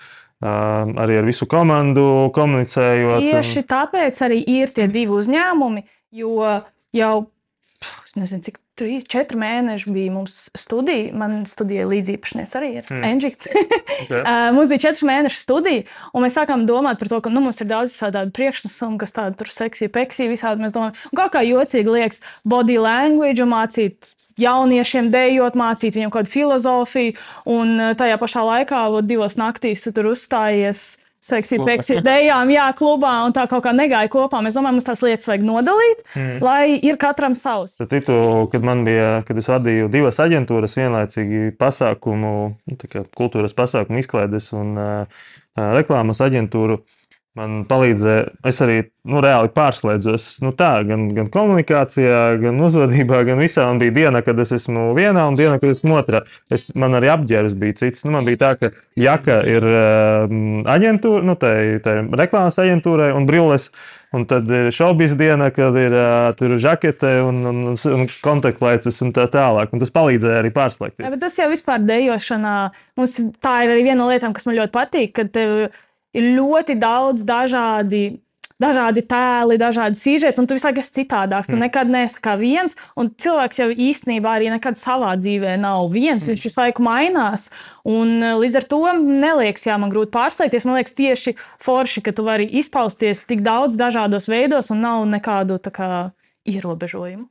Arī 0.45 1.17
ar 1.17 1.25
visu 1.25 1.47
komandu 1.49 2.29
komunicējot. 2.37 3.25
Tieši 3.25 3.63
tāpēc 3.71 4.21
arī 4.27 4.43
ir 4.59 4.73
tie 4.75 4.85
divi 4.91 5.15
uzņēmumi, 5.17 5.87
jo 6.13 6.37
jau 6.93 7.15
nezinu, 8.21 8.45
cik 8.45 8.61
trīs, 8.79 9.07
četri 9.11 9.39
mēneši 9.41 9.93
bija 9.93 10.15
mums 10.15 10.37
studija. 10.59 11.13
Man 11.17 11.45
studija 11.49 11.87
līdziepašnieks 11.91 12.57
arī 12.59 12.73
ir 12.81 12.91
mm. 12.91 13.07
Enģi. 13.11 13.33
okay. 13.37 14.21
uh, 14.21 14.51
mums 14.57 14.73
bija 14.73 14.85
četri 14.89 15.09
mēneši 15.11 15.41
studija, 15.41 15.87
un 16.13 16.27
mēs 16.27 16.37
sākām 16.39 16.67
domāt 16.69 17.01
par 17.01 17.13
to, 17.13 17.23
ka 17.25 17.33
nu, 17.33 17.43
mums 17.45 17.63
ir 17.65 17.71
daudz 17.71 17.97
tādu 18.03 18.31
priekšnesumu, 18.37 19.01
kas 19.03 19.17
tādu 19.17 19.41
tur 19.43 19.53
seksiju, 19.55 19.93
peksiju, 19.95 20.33
visādi 20.35 20.65
mēs 20.65 20.77
domājam. 20.77 20.97
Kā, 21.17 21.31
kā 21.33 21.45
jocīgi 21.47 21.97
liekas, 21.99 22.23
body 22.45 22.79
language 22.83 23.49
mācīt 23.49 24.15
jauniešiem 24.41 25.09
dejot, 25.13 25.57
mācīt 25.57 25.97
viņiem 25.97 26.13
kādu 26.13 26.33
filozofiju, 26.33 27.17
un 27.51 27.75
eh, 27.81 27.95
tajā 27.99 28.21
pašā 28.21 28.45
laikā, 28.47 28.87
vat, 28.93 29.09
divos 29.09 29.39
naktīs, 29.41 29.85
tu 29.87 29.95
tur 29.97 30.13
uzstājies. 30.13 30.87
Seksī, 31.27 31.59
peksī, 31.67 31.99
dejām, 32.07 32.51
jā, 32.55 32.67
klubā 32.79 33.13
un 33.27 33.35
tā 33.35 33.47
kaut 33.51 33.65
kā 33.65 33.73
negāja 33.75 34.11
kopā. 34.13 34.39
Mēs 34.45 34.59
domājam, 34.59 34.79
mums 34.79 34.87
tās 34.87 35.03
lietas 35.03 35.27
vajag 35.27 35.47
nodalīt, 35.47 36.05
mm. 36.15 36.37
lai 36.45 36.77
ir 36.79 36.99
katram 37.03 37.35
savs. 37.39 37.79
Citu, 37.91 38.19
kad 38.53 38.67
man 38.67 38.85
bija, 38.87 39.25
kad 39.27 39.41
es 39.41 39.51
vadīju 39.51 39.91
divas 39.93 40.21
aģentūras, 40.23 40.77
vienlaicīgi 40.79 41.57
pasākumu, 41.59 42.35
nu, 42.71 42.79
kultūras 43.19 43.57
pasākumu 43.59 44.05
izklaides 44.05 44.53
un 44.55 44.77
uh, 44.79 45.27
reklāmas 45.75 46.23
aģentūru, 46.23 46.79
uh, 46.79 46.96
man 47.37 47.65
palīdzēja. 47.69 48.29
Es 48.49 48.61
arī 48.65 48.79
nu, 49.07 49.21
reāli 49.25 49.51
pārslēdzos 49.55 50.29
nu, 50.45 50.53
tā, 50.57 50.71
gan, 50.89 51.07
gan 51.15 51.29
komunikācijā, 51.33 52.21
gan 52.43 52.63
uzvedībā, 52.65 53.23
gan 53.29 53.43
visā. 53.43 53.67
Man 53.69 53.81
bija 53.83 53.95
diena, 54.01 54.23
kad 54.27 54.41
es 54.43 54.55
esmu 54.57 54.89
vienā, 54.97 55.27
un 55.29 55.39
diena, 55.39 55.61
kad 55.63 55.73
esmu 55.73 55.99
otrā. 56.01 56.25
Es, 56.53 56.71
man 56.79 56.97
arī 56.99 57.13
apģērbs 57.13 57.59
bija 57.61 57.81
cits. 57.83 58.07
Nu, 58.07 58.15
man 58.17 58.27
bija 58.29 58.43
tā, 58.43 58.55
ka 58.61 58.73
jaka 58.99 59.43
ir 59.49 59.69
um, 59.69 60.65
aģentūra, 60.73 61.23
nu, 61.27 61.37
tā 61.41 61.53
ir 61.77 61.93
reklāmas 62.17 62.59
aģentūrai 62.63 63.13
un 63.17 63.29
brilles. 63.29 63.71
Un 64.15 64.23
tad 64.25 64.49
ir 64.55 64.71
šaubas 64.73 65.17
diena, 65.19 65.49
kad 65.53 65.75
ir 65.77 65.93
uh, 65.93 66.53
žakete 66.63 67.19
un, 67.27 67.41
un, 67.51 67.59
un 67.75 68.07
kontaktleces 68.25 69.03
un 69.05 69.11
tā 69.13 69.27
tālāk. 69.33 69.75
Un 69.75 69.83
tas 69.83 69.93
palīdzēja 69.93 70.45
arī 70.45 70.53
pārslēgties. 70.55 71.05
Ja, 71.05 71.19
tas 71.21 71.37
jau 71.37 71.51
vispār 71.51 71.83
dejošanā, 71.85 72.55
mums 72.97 73.19
tā 73.43 73.59
ir 73.67 73.75
arī 73.75 73.83
viena 73.91 73.99
no 74.05 74.09
lietām, 74.09 74.33
kas 74.37 74.47
man 74.49 74.57
ļoti 74.61 74.73
patīk. 74.79 75.13
Kad 75.19 75.35
tev 75.35 75.67
ir 76.17 76.31
ļoti 76.37 76.79
daudz 76.81 77.27
dažādi. 77.27 78.07
Dažādi 78.57 79.03
tēli, 79.05 79.59
dažādi 79.61 79.99
sižeti, 80.01 80.41
un 80.41 80.47
tu 80.49 80.57
visu 80.57 80.65
laiku 80.65 80.81
esi 80.81 80.95
citādāks. 81.03 81.51
Tu 81.51 81.59
mm. 81.59 81.65
nekad 81.67 81.91
neesi 81.93 82.23
kā 82.25 82.39
viens, 82.41 82.73
un 82.97 83.11
cilvēks 83.13 83.61
jau 83.61 83.67
īstenībā 83.69 84.33
arī 84.39 84.49
nekad 84.49 84.81
savā 84.81 85.11
dzīvē 85.21 85.59
nav 85.61 85.91
viens. 85.93 86.25
Mm. 86.25 86.33
Viņš 86.33 86.47
visu 86.49 86.63
laiku 86.63 86.87
mainās. 86.87 87.51
Un, 87.85 88.15
e, 88.17 88.33
līdz 88.41 88.57
ar 88.63 88.69
to 88.73 88.81
neliekas, 88.97 89.67
jā, 89.69 89.77
man 89.77 89.93
grūti 89.93 90.15
pārsteigties. 90.17 90.65
Man 90.65 90.81
liekas, 90.81 90.97
tieši 90.97 91.37
forši, 91.61 92.07
ka 92.09 92.17
tu 92.17 92.25
vari 92.25 92.49
izpausties 92.63 93.21
tik 93.29 93.45
daudz 93.45 93.77
dažādos 93.77 94.33
veidos, 94.33 94.73
un 94.73 94.81
nav 94.89 95.05
nekādu 95.13 95.61
kā, 95.69 95.91
ierobežojumu. 96.49 97.29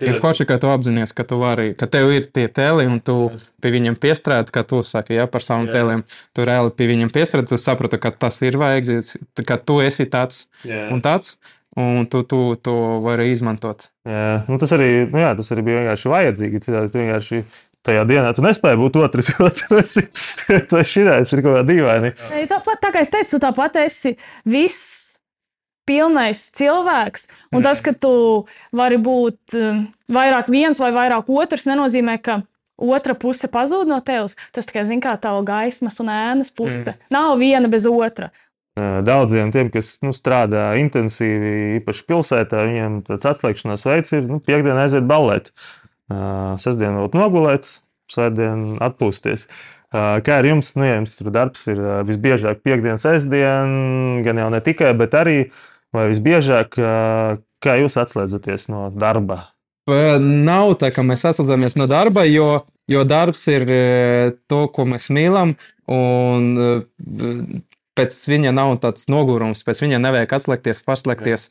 Ir 0.00 0.18
forši, 0.22 0.46
ka 0.48 0.58
tu 0.62 0.70
apzinājies, 0.72 1.14
ka, 1.16 1.26
tu 1.28 1.38
vari, 1.40 1.72
ka 1.78 1.88
tev 1.90 2.10
ir 2.14 2.28
tie 2.32 2.46
tēli, 2.52 2.86
un 2.90 3.00
tu 3.04 3.16
pie 3.62 3.72
viņiem 3.74 3.98
piestrādi, 4.00 4.54
kā 4.54 4.64
tu 4.68 4.82
saki, 4.86 5.16
ja, 5.18 5.26
par 5.30 5.44
saviem 5.44 5.68
tēliem. 5.72 6.04
Tu 6.36 6.46
reāli 6.48 6.74
pie 6.76 6.88
viņiem 6.92 7.12
piestrādi, 7.14 7.50
tu 7.52 7.58
saproti, 7.60 8.00
ka 8.02 8.14
tas 8.14 8.40
ir 8.46 8.58
vajadzīgs, 8.60 9.18
ka 9.48 9.58
tu 9.60 9.80
esi 9.84 10.08
tāds 10.10 10.46
jā. 10.68 10.86
un 10.94 11.04
tāds. 11.04 11.36
Un 11.72 12.04
tu, 12.04 12.20
tu 12.28 12.38
to 12.60 12.72
vari 13.00 13.30
izmantot. 13.32 13.86
Jā, 14.04 14.42
nu 14.44 14.58
tas, 14.60 14.74
arī, 14.76 15.06
nu 15.08 15.22
jā, 15.22 15.30
tas 15.38 15.46
arī 15.54 15.62
bija 15.64 15.78
vienkārši 15.78 16.10
vajadzīgi. 16.12 16.60
Citādi 16.66 16.92
tu 16.92 17.00
vienkārši 17.00 17.40
tajā 17.86 18.02
dienā 18.08 18.34
tu 18.36 18.44
nespēji 18.44 18.80
būt 18.80 18.98
otrs, 19.02 19.30
jo 19.34 19.48
tu 19.56 19.78
esi, 19.80 20.04
esi 20.52 20.82
šķirājis, 20.92 21.32
ir 21.32 21.44
kaut 21.46 21.56
kā 21.56 21.62
dīvaini. 21.70 22.12
Tāpat, 22.50 22.82
tā 22.82 22.92
kā 22.94 23.06
es 23.06 23.12
teicu, 23.12 23.40
tāpat 23.42 23.80
esi 23.86 24.14
viss 24.44 25.11
pilnais 25.88 26.44
cilvēks. 26.56 27.28
Un 27.52 27.60
mm. 27.60 27.66
tas, 27.66 27.82
ka 27.84 27.94
tu 27.96 28.14
vari 28.76 28.98
būt 29.02 29.58
um, 29.58 29.84
vairāk 30.12 30.50
viens 30.52 30.78
vai 30.80 30.92
vairāk 30.94 31.30
otrs, 31.32 31.66
nenozīmē, 31.70 32.18
ka 32.22 32.42
otra 32.82 33.16
puse 33.18 33.50
pazūd 33.50 33.90
no 33.90 33.98
tevis. 34.04 34.36
Tas 34.54 34.68
tikai 34.68 34.86
zina, 34.88 35.02
kā 35.04 35.16
tā 35.20 35.34
gaismas 35.46 36.00
un 36.02 36.12
ēnas 36.12 36.52
puse. 36.54 36.94
Mm. 36.94 37.10
Nav 37.14 37.36
viena 37.42 37.70
bez 37.72 37.86
otra. 37.90 38.32
Daudziem 38.78 39.50
tiem, 39.52 39.68
kas 39.68 39.98
nu, 40.00 40.14
strādā 40.16 40.70
intensīvi, 40.80 41.76
īpaši 41.82 42.06
pilsētā, 42.08 42.62
viņiem 42.70 43.02
tāds 43.04 43.28
atslēgšanās 43.28 43.84
veids 43.84 44.14
ir 44.16 44.24
nu, 44.30 44.40
piekdienā 44.40 44.86
aiziet 44.86 45.04
ballēt. 45.08 45.50
Sestdienā 46.08 47.02
vēl 47.02 47.12
nogulēt, 47.18 47.68
svētdien 48.12 48.78
atpūsties. 48.84 49.44
Kā 49.92 50.38
ar 50.38 50.48
jums? 50.48 50.70
Nu, 50.78 50.86
ja 50.88 50.96
jums 50.96 51.18
tur 51.18 51.28
darbs 51.34 51.66
ir 51.68 51.82
visbiežāk 52.08 52.62
piekdienas, 52.64 53.04
sestdiena, 53.04 54.22
gan 54.24 54.40
jau 54.40 54.48
ne 54.54 54.62
tikai, 54.64 54.94
bet 54.96 55.18
arī 55.20 55.36
uh, 55.44 55.71
vai 55.94 56.08
visbiežāk, 56.10 56.78
kā 57.62 57.74
jūs 57.80 57.98
atslēdzaties 58.00 58.68
no 58.72 58.86
darba? 58.94 59.44
Nav 59.88 60.76
tā, 60.78 60.92
ka 60.94 61.02
mēs 61.02 61.24
atsakāmies 61.26 61.74
no 61.74 61.88
darba, 61.90 62.22
jo, 62.28 62.62
jo 62.90 63.02
darbs 63.08 63.42
ir 63.50 63.66
to, 64.50 64.64
ko 64.70 64.86
mēs 64.86 65.08
mīlam. 65.10 65.56
Un 65.90 66.52
pēc 67.98 68.16
viņa 68.28 68.52
nav 68.56 68.76
tāds 68.82 69.08
nogurums, 69.12 69.64
pēc 69.66 69.82
viņa 69.84 70.00
nevajag 70.02 70.36
atslēgties, 70.38 70.84
paslēgties. 70.86 71.48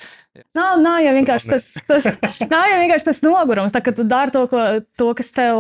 Nav, 0.58 0.80
nav 0.82 1.02
jau 1.04 1.14
vienkārši 1.18 1.52
tas, 1.52 1.68
tas, 1.90 2.08
nav 2.54 2.66
jau 2.72 2.80
vienkārši 2.82 3.10
tas 3.12 3.22
nogurums, 3.26 3.76
tā, 3.76 3.84
ka 3.86 3.94
tu 3.96 4.08
dari 4.08 4.34
to, 4.34 4.46
ko, 4.52 4.64
to, 4.98 5.12
kas 5.18 5.32
tev 5.36 5.60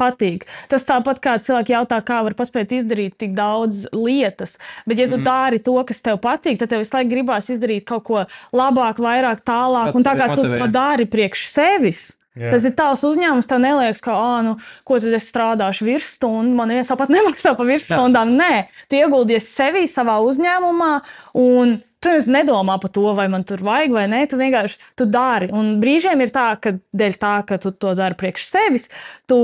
patīk. 0.00 0.44
Tas 0.70 0.86
tāpat 0.88 1.20
kā 1.24 1.36
cilvēki 1.42 1.74
jautā, 1.74 2.00
kā 2.06 2.20
var 2.26 2.36
paspēt 2.38 2.74
izdarīt 2.78 3.16
tik 3.20 3.34
daudz 3.36 3.86
lietas. 3.96 4.56
Bet, 4.86 5.00
ja 5.00 5.08
tu 5.10 5.18
mm. 5.20 5.26
dari 5.26 5.62
to, 5.64 5.76
kas 5.88 6.02
tev 6.04 6.20
patīk, 6.24 6.60
tad 6.60 6.72
tev 6.72 6.84
visu 6.84 6.96
laiku 6.96 7.12
gribās 7.14 7.50
izdarīt 7.52 7.86
kaut 7.88 8.06
ko 8.08 8.26
labāk, 8.56 9.00
vairāk, 9.02 9.42
tālāk. 9.46 9.90
Tad 9.90 9.98
un 10.00 10.06
tā 10.06 10.14
kā 10.18 10.30
tu 10.34 10.46
to 10.46 10.70
dari 10.72 11.08
priekš 11.10 11.48
sevis. 11.50 12.06
Jā. 12.36 12.50
Tas 12.52 12.66
ir 12.68 12.74
tavs 12.76 13.00
uzņēmums. 13.08 13.48
Tev 13.48 13.62
neliekas, 13.62 14.02
ka, 14.04 14.12
ah, 14.12 14.38
nu, 14.44 14.54
ko 14.84 15.00
tad 15.00 15.16
es 15.16 15.28
strādāšu 15.30 15.86
virsstundu, 15.88 16.52
man 16.58 16.74
viens 16.74 16.92
pat 16.92 17.12
nemaksā 17.16 17.56
par 17.56 17.68
virsstundām. 17.68 18.36
Nē, 18.36 18.66
tu 18.90 19.00
ieguldies 19.00 19.48
sevi 19.56 19.86
savā 19.90 20.20
uzņēmumā. 20.24 20.94
Un 21.42 21.78
Tu 22.06 22.12
nedomā 22.30 22.76
par 22.78 22.90
to, 22.92 23.02
vai 23.16 23.24
man 23.32 23.42
tur 23.42 23.64
vajag 23.66 23.94
vai 23.94 24.04
nē. 24.10 24.26
Tu 24.30 24.38
vienkārši 24.38 24.92
tu 25.00 25.06
dari. 25.10 25.48
Un 25.50 25.78
brīžiem 25.82 26.20
ir 26.22 26.30
tā, 26.30 26.50
ka 26.60 26.76
dēļ 26.94 27.16
tā, 27.18 27.32
ka 27.48 27.58
tu 27.58 27.72
to 27.72 27.96
dari 27.98 28.14
priekš 28.18 28.44
sevis, 28.46 28.90
tu 29.26 29.38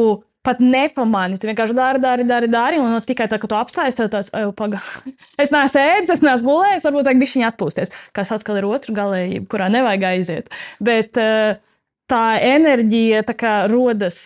pat 0.46 0.60
nepamani. 0.62 1.38
Tu 1.38 1.48
vienkārši 1.48 1.76
dari, 1.76 2.02
dari, 2.02 2.26
dari, 2.26 2.48
dari 2.50 2.80
un 2.82 2.96
tikai 3.06 3.28
tā, 3.30 3.38
ka 3.40 3.50
tu 3.50 3.58
apstājies, 3.58 3.98
tev 3.98 4.10
tāds, 4.12 4.30
pagaidi. 4.58 5.14
es 5.42 5.52
neesmu 5.54 5.82
ēdis, 5.82 6.14
es 6.16 6.24
neesmu 6.24 6.50
gulējis, 6.50 6.86
varbūt 6.88 7.10
vajag 7.10 7.22
bišķiņu 7.22 7.48
atpūsties. 7.48 7.94
Kas 8.16 8.32
atkal 8.34 8.58
ir 8.60 8.68
otra 8.68 8.96
galējība, 8.96 9.48
kurā 9.52 9.68
nevajag 9.72 10.08
aiziet. 10.10 10.50
Bet 10.82 11.20
eh, 11.22 11.60
tā 12.10 12.24
enerģija 12.48 13.22
tā 13.28 13.36
kā 13.38 13.54
rodas, 13.70 14.18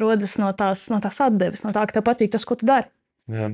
rodas 0.00 0.36
no, 0.40 0.52
tās, 0.56 0.88
no 0.92 1.00
tās 1.02 1.20
atdeves, 1.24 1.64
no 1.64 1.72
tā, 1.76 1.86
ka 1.88 1.98
tev 1.98 2.06
patīk 2.10 2.34
tas, 2.36 2.44
ko 2.48 2.58
tu 2.60 2.68
dari. 2.68 2.90
Jā. 3.32 3.52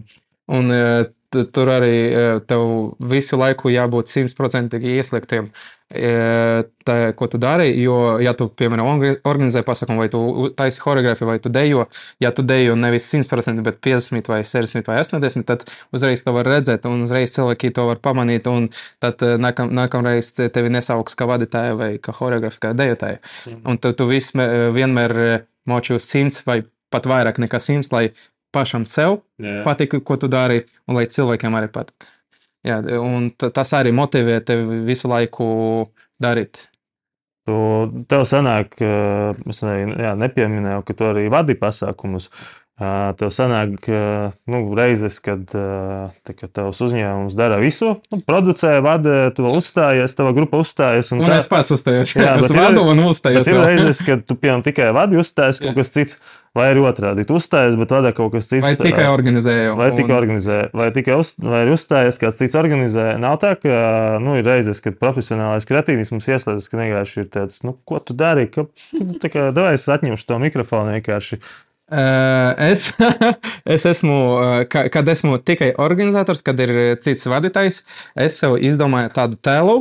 Un 0.56 0.74
eh, 0.74 1.06
tur 1.52 1.70
arī 1.76 1.94
eh, 2.08 2.26
tev 2.48 2.96
visu 3.12 3.38
laiku 3.40 3.72
jābūt 3.72 4.12
simtprocentīgi 4.12 4.96
ieslēgtiem 5.00 5.50
tā, 5.86 6.94
ko 7.14 7.28
tu 7.30 7.38
dari. 7.38 7.68
Jo, 7.78 8.18
ja 8.18 8.32
tu, 8.34 8.48
piemēram, 8.50 9.04
organizē 9.22 9.62
pasākumu, 9.62 10.02
vai 10.02 10.08
tu 10.10 10.50
taisi 10.58 10.82
choreogrāfiju, 10.82 11.28
vai 11.28 11.38
tu 11.38 11.52
dejo, 11.54 11.86
ja 12.18 12.32
tu 12.34 12.42
dejo 12.42 12.74
nevis 12.74 13.06
100%, 13.12 13.62
bet 13.62 13.78
50 13.86 14.26
vai 14.26 14.40
60 14.42 14.90
vai 14.90 14.98
80, 15.04 15.46
tad 15.46 15.62
uzreiz 15.94 16.24
to 16.26 16.34
var 16.34 16.50
redzēt, 16.50 16.88
un 16.90 17.06
uzreiz 17.06 17.30
cilvēki 17.36 17.70
to 17.76 17.86
var 17.86 18.02
pamanīt. 18.02 18.50
Un 18.50 18.66
tad 18.98 19.22
nākam, 19.22 19.70
nākamreiz 19.78 20.32
tevi 20.34 20.74
nesauks 20.74 21.14
kā 21.14 21.30
vadītāja 21.30 21.78
vai 21.78 21.90
kā 22.02 22.14
choreogrāfa, 22.16 22.64
kā 22.66 22.74
dejotāja. 22.74 23.22
Mm. 23.46 23.62
Un 23.70 23.78
tu, 23.78 23.94
tu 23.94 24.10
vis, 24.10 24.32
vienmēr 24.34 25.46
moči 25.70 25.94
uz 25.94 26.10
100 26.10 26.42
vai 26.50 26.64
pat 26.90 27.06
vairāk 27.06 27.38
nekā 27.42 27.60
100, 27.62 27.92
lai 27.94 28.08
pašam 28.54 28.86
sev 28.88 29.20
yeah. 29.42 29.64
patika, 29.66 30.00
ko 30.00 30.16
tu 30.20 30.30
dari, 30.32 30.62
un 30.88 30.98
lai 30.98 31.06
cilvēkiem 31.10 31.58
arī 31.58 31.70
patika. 31.72 32.08
Jā, 32.66 32.80
un 32.98 33.28
tas 33.38 33.70
arī 33.78 33.92
motivē 33.94 34.40
tevi 34.42 34.80
visu 34.86 35.10
laiku 35.10 35.46
darīt. 36.22 36.66
Tu, 37.46 37.56
tev 38.10 38.24
sanāk, 38.26 38.74
es 39.46 39.60
ne, 39.62 39.74
jā, 40.02 40.16
nepieminēju, 40.18 40.82
ka 40.86 40.96
tu 40.98 41.06
arī 41.06 41.28
vadi 41.30 41.54
pasākumus. 41.58 42.32
Tev 42.76 43.30
sanāk, 43.32 43.86
nu, 44.52 44.58
reizes, 44.76 45.16
kad 45.24 45.48
kā, 45.48 46.48
tavs 46.52 46.82
uzņēmums 46.84 47.36
dara 47.38 47.56
visu, 47.62 47.94
nu, 48.12 48.18
producē, 48.20 48.74
vada, 48.84 49.30
tu 49.32 49.46
vēl 49.46 49.56
uzstājies, 49.62 50.12
tava 50.18 50.34
grupa 50.36 50.60
uzstājas. 50.60 51.08
Un, 51.16 51.22
un 51.24 51.32
tā, 51.32 51.38
es 51.40 51.48
pats 51.48 51.72
uzstājos. 51.72 52.12
Jā, 52.12 52.34
es 52.44 52.52
vadu 52.52 52.84
un 52.84 53.00
uzstājos. 53.06 53.48
Ir 53.48 53.62
reizes, 53.64 54.02
kad 54.04 54.26
tu, 54.28 54.36
piemēram, 54.36 54.66
tikai 54.66 54.90
vadi, 54.92 55.16
uzstājas 55.22 55.62
kaut 55.64 55.78
kas 55.78 55.94
cits. 55.94 56.20
Vai 56.56 56.70
arī 56.72 56.80
otrādi- 56.88 57.24
uzstājas, 57.36 57.74
bet 57.76 57.90
vada 57.92 58.12
kaut 58.16 58.32
kas 58.32 58.46
cits. 58.48 58.64
Vai 58.64 58.76
tikai 58.80 59.08
organizēja? 59.12 59.74
Vai 59.76 59.90
un... 59.92 59.96
tikai 59.98 60.14
organizē, 60.16 60.60
vai 60.76 60.86
tikai 60.94 61.18
uz, 61.20 61.34
vai 61.36 61.66
ir 61.66 61.72
uzstājies, 61.74 62.16
kāds 62.20 62.40
cits 62.40 62.56
organizē. 62.56 63.10
Nav 63.20 63.36
tā, 63.42 63.54
ka 63.60 64.16
nu, 64.24 64.38
ir 64.40 64.48
reizes, 64.48 64.80
kad 64.84 64.96
profesionālais 65.00 65.68
kreatīvisms 65.68 66.28
ieslēdzas, 66.32 66.70
ka 66.72 66.80
vienkārši 66.80 67.22
ir 67.24 67.28
tāds, 67.36 67.60
nu, 67.66 67.76
ko 67.88 68.00
tu 68.00 68.16
dari, 68.16 68.48
ka 68.48 68.64
tā 69.20 69.32
kā 69.32 69.50
davai 69.56 69.74
es 69.76 69.84
atņemšu 69.84 70.28
to 70.32 70.40
mikrofonu 70.46 70.96
vienkārši. 70.96 71.40
Es, 71.86 72.88
es 73.76 73.86
esmu, 73.86 74.16
kad 74.70 75.08
esmu 75.08 75.38
tikai 75.38 75.72
organizators, 75.78 76.42
kad 76.42 76.58
ir 76.60 76.96
cits 77.02 77.28
vadītājs, 77.30 77.84
es 78.18 78.40
sev 78.42 78.56
izdomāju 78.58 79.12
tādu 79.14 79.38
tēlu, 79.38 79.76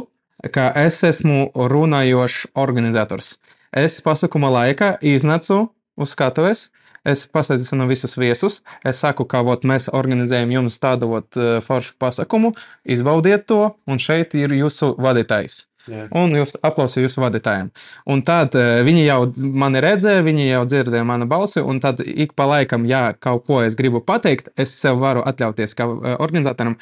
ka 0.54 0.70
es 0.78 1.02
esmu 1.08 1.50
runājošs 1.56 2.52
organizators. 2.62 3.36
Es 3.76 3.98
pasakuma 4.06 4.52
laikā 4.54 4.96
iznācu 5.02 5.65
uz 5.98 6.13
skatuves. 6.13 6.70
Es 7.06 7.28
pasveicinu 7.30 7.86
visus 7.86 8.15
viesus. 8.18 8.63
Es 8.82 9.04
saku, 9.04 9.28
ka 9.30 9.44
vot, 9.46 9.62
mēs 9.62 9.91
organizējam 9.94 10.56
jums 10.56 10.80
tādu 10.82 11.12
vot, 11.12 11.38
foršu 11.62 11.94
pasākumu, 12.02 12.56
izbaudiet 12.82 13.46
to, 13.46 13.76
un 13.86 14.02
šeit 14.02 14.34
ir 14.34 14.56
jūsu 14.58 14.96
vadītājs. 14.98 15.65
Yeah. 15.86 16.10
Un 16.17 16.34
jūs 16.34 16.56
aplausījāt 16.65 17.06
jūsu 17.06 17.21
vadītājiem. 17.21 17.69
Un 18.12 18.24
tad 18.26 18.56
uh, 18.58 18.80
viņi 18.86 19.06
jau 19.06 19.19
mani 19.63 19.84
redzēja, 19.86 20.26
viņi 20.26 20.48
jau 20.48 20.63
dzirdēja 20.69 21.06
manu 21.08 21.28
balsi. 21.30 21.62
Un 21.62 21.82
tad 21.84 22.02
ik 22.06 22.34
pa 22.38 22.48
laikam, 22.50 22.88
ja 22.89 23.08
kaut 23.13 23.45
ko 23.50 23.62
es 23.65 23.78
gribu 23.78 24.02
pateikt, 24.06 24.50
es 24.58 24.74
sev 24.80 25.02
varu 25.04 25.26
atļauties 25.28 25.78
kā 25.78 25.88
uh, 25.89 26.15
organizatoram 26.24 26.78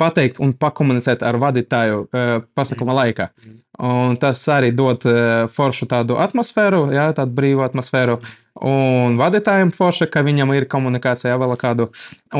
pateikt 0.00 0.40
un 0.42 0.54
pakomunicēt 0.56 1.22
ar 1.26 1.38
vadītāju 1.42 2.02
uh, 2.06 2.32
pasakuma 2.56 2.96
laikā. 3.02 3.30
Mm. 3.44 3.60
Un 3.76 4.16
tas 4.16 4.40
arī 4.48 4.70
dod 4.72 5.04
uh, 5.04 5.44
foršu 5.52 5.88
tādu 5.90 6.16
atmosfēru, 6.22 6.86
jā, 6.96 7.10
tādu 7.16 7.36
brīvu 7.36 7.64
atmosfēru. 7.66 8.16
Un 8.64 9.18
vadītājiem 9.20 9.68
forši, 9.76 10.06
ka 10.08 10.22
viņam 10.24 10.54
ir 10.56 10.64
komunikācija 10.72 11.36
vēl 11.36 11.52
kādu. 11.60 11.90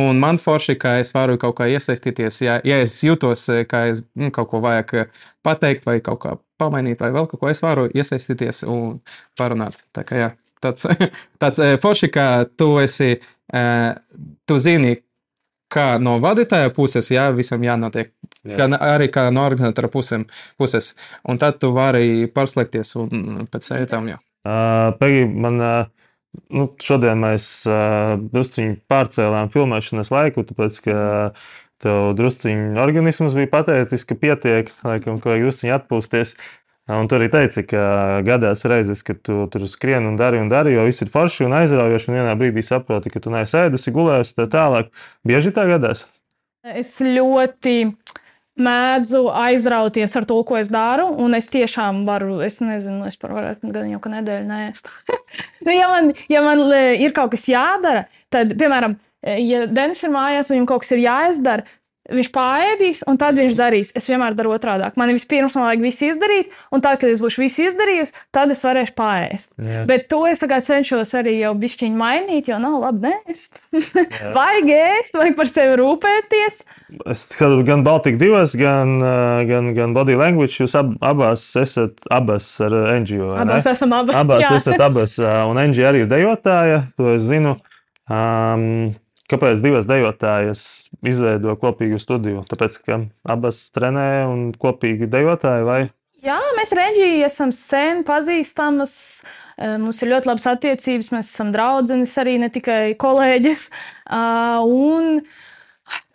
Un 0.01 0.16
man 0.22 0.40
forši, 0.40 0.79
ka 0.81 0.94
es 1.03 1.12
varu 1.12 1.37
kaut 1.40 1.59
kā 1.59 1.68
iesaistīties. 1.68 2.40
Ja, 2.40 2.57
ja 2.64 2.81
es 2.81 2.96
jūtos, 3.05 3.44
ka 3.68 3.85
es 3.92 4.01
nu, 4.16 4.31
kaut 4.33 4.49
ko 4.55 4.62
vajag 4.64 5.11
pateikt, 5.44 5.85
vai 5.85 5.99
kaut 6.01 6.22
kā 6.25 6.33
pamainīt, 6.57 7.03
vai 7.05 7.12
vēl 7.12 7.29
kaut 7.29 7.42
ko, 7.42 7.53
es 7.53 7.61
varu 7.61 7.85
iesaistīties 7.92 8.64
un 8.64 9.03
parunāt. 9.37 9.77
Tā 9.92 10.07
kā, 10.09 10.22
jā, 10.22 10.31
tāds, 10.64 10.88
tāds 11.42 11.61
forši, 11.85 12.11
ka 12.16 12.27
tu 12.57 12.70
esi, 12.81 13.18
tu 14.49 14.59
zini, 14.62 14.96
kā 15.72 15.87
no 16.02 16.16
vadītāja 16.22 16.70
puses, 16.74 17.11
jā, 17.12 17.26
visam 17.35 17.64
jānotiek. 17.64 18.12
Jā. 18.46 18.57
Gan 18.62 18.76
arī 18.79 19.09
kā 19.12 19.26
no 19.35 19.44
organizatora 19.48 19.90
puses. 19.90 20.94
Un 21.26 21.42
tad 21.42 21.61
tu 21.62 21.72
vari 21.74 22.26
pārslēgties 22.33 22.94
un 23.02 23.46
pēc 23.50 23.72
tam 23.90 24.11
jau. 24.12 24.20
Uh, 24.46 24.92
Pegi, 25.00 25.24
man 25.26 25.59
uh, 25.59 25.88
nu, 26.55 26.68
šodien 26.83 27.18
mēs 27.18 27.48
uh, 27.68 28.14
druskuļi 28.31 28.76
pārcēlām 28.90 29.50
filmēšanas 29.50 30.12
laiku, 30.14 30.44
tāpēc 30.46 30.79
ka 30.85 30.98
tev 31.83 32.12
druskuļi 32.18 32.79
organisms 32.81 33.35
bija 33.37 33.50
pateicis, 33.52 34.07
ka 34.07 34.18
pietiek, 34.20 34.70
laikam, 34.87 35.18
ka 35.20 35.33
vajag 35.33 35.48
druskuļi 35.48 35.74
atpūsties. 35.81 36.37
Un 36.87 37.09
tu 37.11 37.16
arī 37.16 37.27
teici, 37.27 37.64
ka 37.66 38.20
gadās 38.22 38.61
reizes, 38.70 39.01
kad 39.07 39.18
tu 39.27 39.40
tur 39.51 39.64
skrien 39.66 40.05
un 40.07 40.14
dari 40.18 40.38
un 40.38 40.46
dari, 40.46 40.77
jo 40.77 40.85
viss 40.87 41.03
ir 41.03 41.11
forši 41.11 41.49
un 41.49 41.57
aizraujoši, 41.59 42.12
un 42.12 42.18
vienā 42.20 42.35
brīdī 42.38 42.62
saproti, 42.62 43.11
ka 43.11 43.22
tu 43.25 43.33
neesi 43.35 43.59
ēdusi, 43.59 43.94
gulējusi 43.94 44.37
tā 44.37 44.46
tālāk. 44.53 44.92
Bieži 45.27 45.51
tā 45.57 45.64
gadās? 45.66 46.05
Es 46.62 46.92
ļoti 47.03 47.75
mēdzu 48.62 49.25
aizrauties 49.35 50.14
ar 50.18 50.27
to, 50.31 50.37
ko 50.46 50.61
es 50.61 50.70
daru. 50.72 51.09
Un 51.22 51.35
es 51.35 51.51
tiešām 51.53 52.05
varu, 52.07 52.38
es 52.46 52.61
nezinu, 52.62 53.03
es 53.11 53.18
par 53.18 53.35
varētu 53.37 53.72
gan 53.75 53.90
jau 53.90 54.01
ka 54.03 54.12
nedēļu 54.14 54.46
nēst. 54.46 54.90
nu, 55.66 55.75
ja, 55.75 55.90
man, 55.90 56.12
ja 56.31 56.44
man 56.46 56.62
ir 56.94 57.16
kaut 57.16 57.35
kas 57.35 57.49
jādara, 57.51 58.07
tad, 58.33 58.55
piemēram, 58.61 58.94
ja 59.42 59.66
Denis 59.66 60.07
ir 60.07 60.14
mājās, 60.14 60.53
viņam 60.55 60.70
kaut 60.70 60.87
kas 60.87 60.94
ir 60.96 61.03
jāizdara, 61.03 61.66
Viņš 62.07 62.29
pārēdīs, 62.31 63.01
un 63.11 63.19
tad 63.19 63.38
viņš 63.40 63.55
darīs. 63.59 63.90
Es 63.99 64.07
vienmēr 64.07 64.37
daru 64.38 64.53
otrādi. 64.55 64.87
Man 65.01 65.11
vispirms 65.14 65.57
man 65.59 65.66
vajag 65.66 65.83
visu 65.83 66.07
izdarīt, 66.12 66.53
un 66.71 66.83
tad, 66.85 67.01
kad 67.03 67.11
es 67.11 67.23
būšu 67.23 67.42
visu 67.42 67.64
izdarījusi, 67.66 68.14
tad 68.35 68.53
es 68.55 68.62
varēšu 68.62 68.95
pārēst. 68.99 69.57
Jā. 69.59 69.83
Bet 69.88 70.07
to 70.12 70.23
es 70.31 70.45
cenšos 70.66 71.14
arī 71.19 71.37
jau 71.40 71.53
bišķiņu 71.59 71.99
mainīt, 71.99 72.51
jo 72.53 72.59
nav 72.62 72.79
labi 72.85 73.11
nēst. 73.11 73.59
vajag 74.38 74.71
ēst, 74.77 75.19
vajag 75.19 75.38
par 75.38 75.51
sevi 75.51 75.79
rūpēties. 75.81 76.61
Es 77.11 77.25
skatu 77.33 77.64
gan 77.66 77.83
Baltijas 77.87 78.21
divas, 78.21 78.55
gan, 78.59 79.01
gan, 79.49 79.73
gan 79.75 79.97
Body 79.97 80.14
Language. 80.19 80.61
Jūs 80.62 80.77
ab, 80.79 80.92
abās 81.05 81.49
esat 81.59 82.07
abas 82.14 82.47
ar 82.62 82.77
NGO. 83.03 83.33
Abās 83.35 83.66
ne? 83.66 83.75
esam 83.75 83.97
abas. 83.97 84.21
Abās 84.21 84.47
jā. 84.47 84.53
esat 84.61 84.87
abas, 84.87 85.19
un 85.19 85.59
NGO 85.59 85.90
arī 85.90 86.05
ir 86.05 86.12
dejotāja, 86.12 86.85
to 86.95 87.11
es 87.16 87.27
zinu. 87.27 87.57
Um, 88.07 88.95
Kāpēc 89.27 89.59
divas 89.59 89.89
dejotājas 89.89 90.61
izveido 91.03 91.57
kopīgu 91.59 91.99
studiju? 91.99 92.45
Tāpēc, 92.47 92.79
ka 92.87 93.01
abas 93.27 93.59
trenē 93.75 94.27
un 94.31 94.53
kopīgi 94.55 95.09
dejotāji 95.11 95.67
vai? 95.67 95.81
Jā, 96.27 96.39
mēs 96.57 96.73
Reģiju 96.75 97.27
esam 97.27 97.51
sen 97.55 98.05
pazīstamas. 98.07 98.95
Eh, 99.57 99.77
mums 99.83 99.99
ir 100.03 100.12
ļoti 100.12 100.31
labas 100.31 100.47
attiecības, 100.51 101.11
mēs 101.15 101.33
esam 101.33 101.51
draudzenes, 101.55 102.15
arī 102.23 102.37
ne 102.43 102.51
tikai 102.53 102.95
kolēģis. 103.01 103.67
Ah, 104.07 104.62
un, 104.62 105.21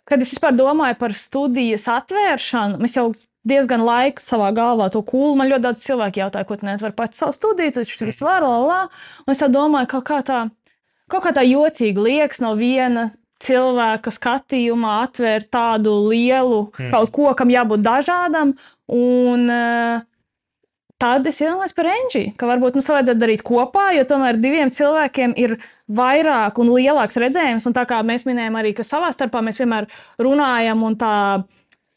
kad 0.08 0.24
es 0.24 0.32
vispār 0.34 0.56
domāju 0.56 0.98
par 1.00 1.16
studijas 1.16 1.88
atvēršanu, 1.92 2.80
mēs 2.82 2.96
jau 2.96 3.10
diezgan 3.48 3.82
laiku 3.84 4.22
savā 4.22 4.52
galvā 4.56 4.88
to 4.94 5.02
kūlu. 5.06 5.34
Man 5.38 5.50
ļoti 5.50 5.66
daudz 5.66 5.84
cilvēku 5.84 6.22
jautāja, 6.22 6.48
ko 6.48 6.58
tu 6.58 6.68
nevari 6.68 6.96
pats 6.96 7.22
savu 7.22 7.34
studiju, 7.36 7.74
taču 7.76 7.98
tu 8.00 8.08
visu 8.08 8.26
vari, 8.26 8.46
la, 8.46 8.58
la. 8.68 8.80
Un 9.26 9.34
es 9.34 9.42
tā 9.42 9.50
domāju, 9.52 9.90
kaut 9.96 10.06
kā 10.08 10.20
tā, 10.26 10.44
kaut 11.12 11.26
kā 11.26 11.34
tā 11.36 11.44
jocīgi 11.46 12.00
liekas 12.02 12.40
no 12.44 12.54
viena 12.58 13.10
cilvēka 13.42 14.12
skatījumā 14.14 15.00
atvērt 15.08 15.50
tādu 15.52 15.96
lielu 16.06 16.64
mm. 16.68 16.92
kaut 16.94 17.12
ko, 17.14 17.28
kam 17.38 17.52
jābūt 17.52 17.82
dažādam. 17.84 18.54
Un, 18.92 19.48
uh, 19.50 20.04
tad 21.02 21.26
es 21.26 21.40
iedomājos 21.42 21.74
par 21.74 21.88
Enģiju, 21.90 22.34
ka 22.38 22.48
varbūt 22.50 22.78
mums 22.78 22.90
vajadzētu 22.92 23.22
darīt 23.22 23.42
kopā, 23.46 23.88
jo 23.96 24.04
tomēr 24.08 24.38
diviem 24.38 24.70
cilvēkiem 24.74 25.34
ir 25.40 25.56
vairāk 25.90 26.60
un 26.62 26.70
lielāks 26.70 27.18
redzējums. 27.18 27.66
Un 27.66 27.74
tā 27.76 27.86
kā 27.90 27.98
mēs 28.06 28.26
minējām 28.28 28.60
arī, 28.60 28.74
savā 28.86 29.10
starpā 29.14 29.42
mēs 29.42 29.58
vienmēr 29.62 29.88
runājam 30.22 30.86
un 30.86 30.98
tā 31.00 31.16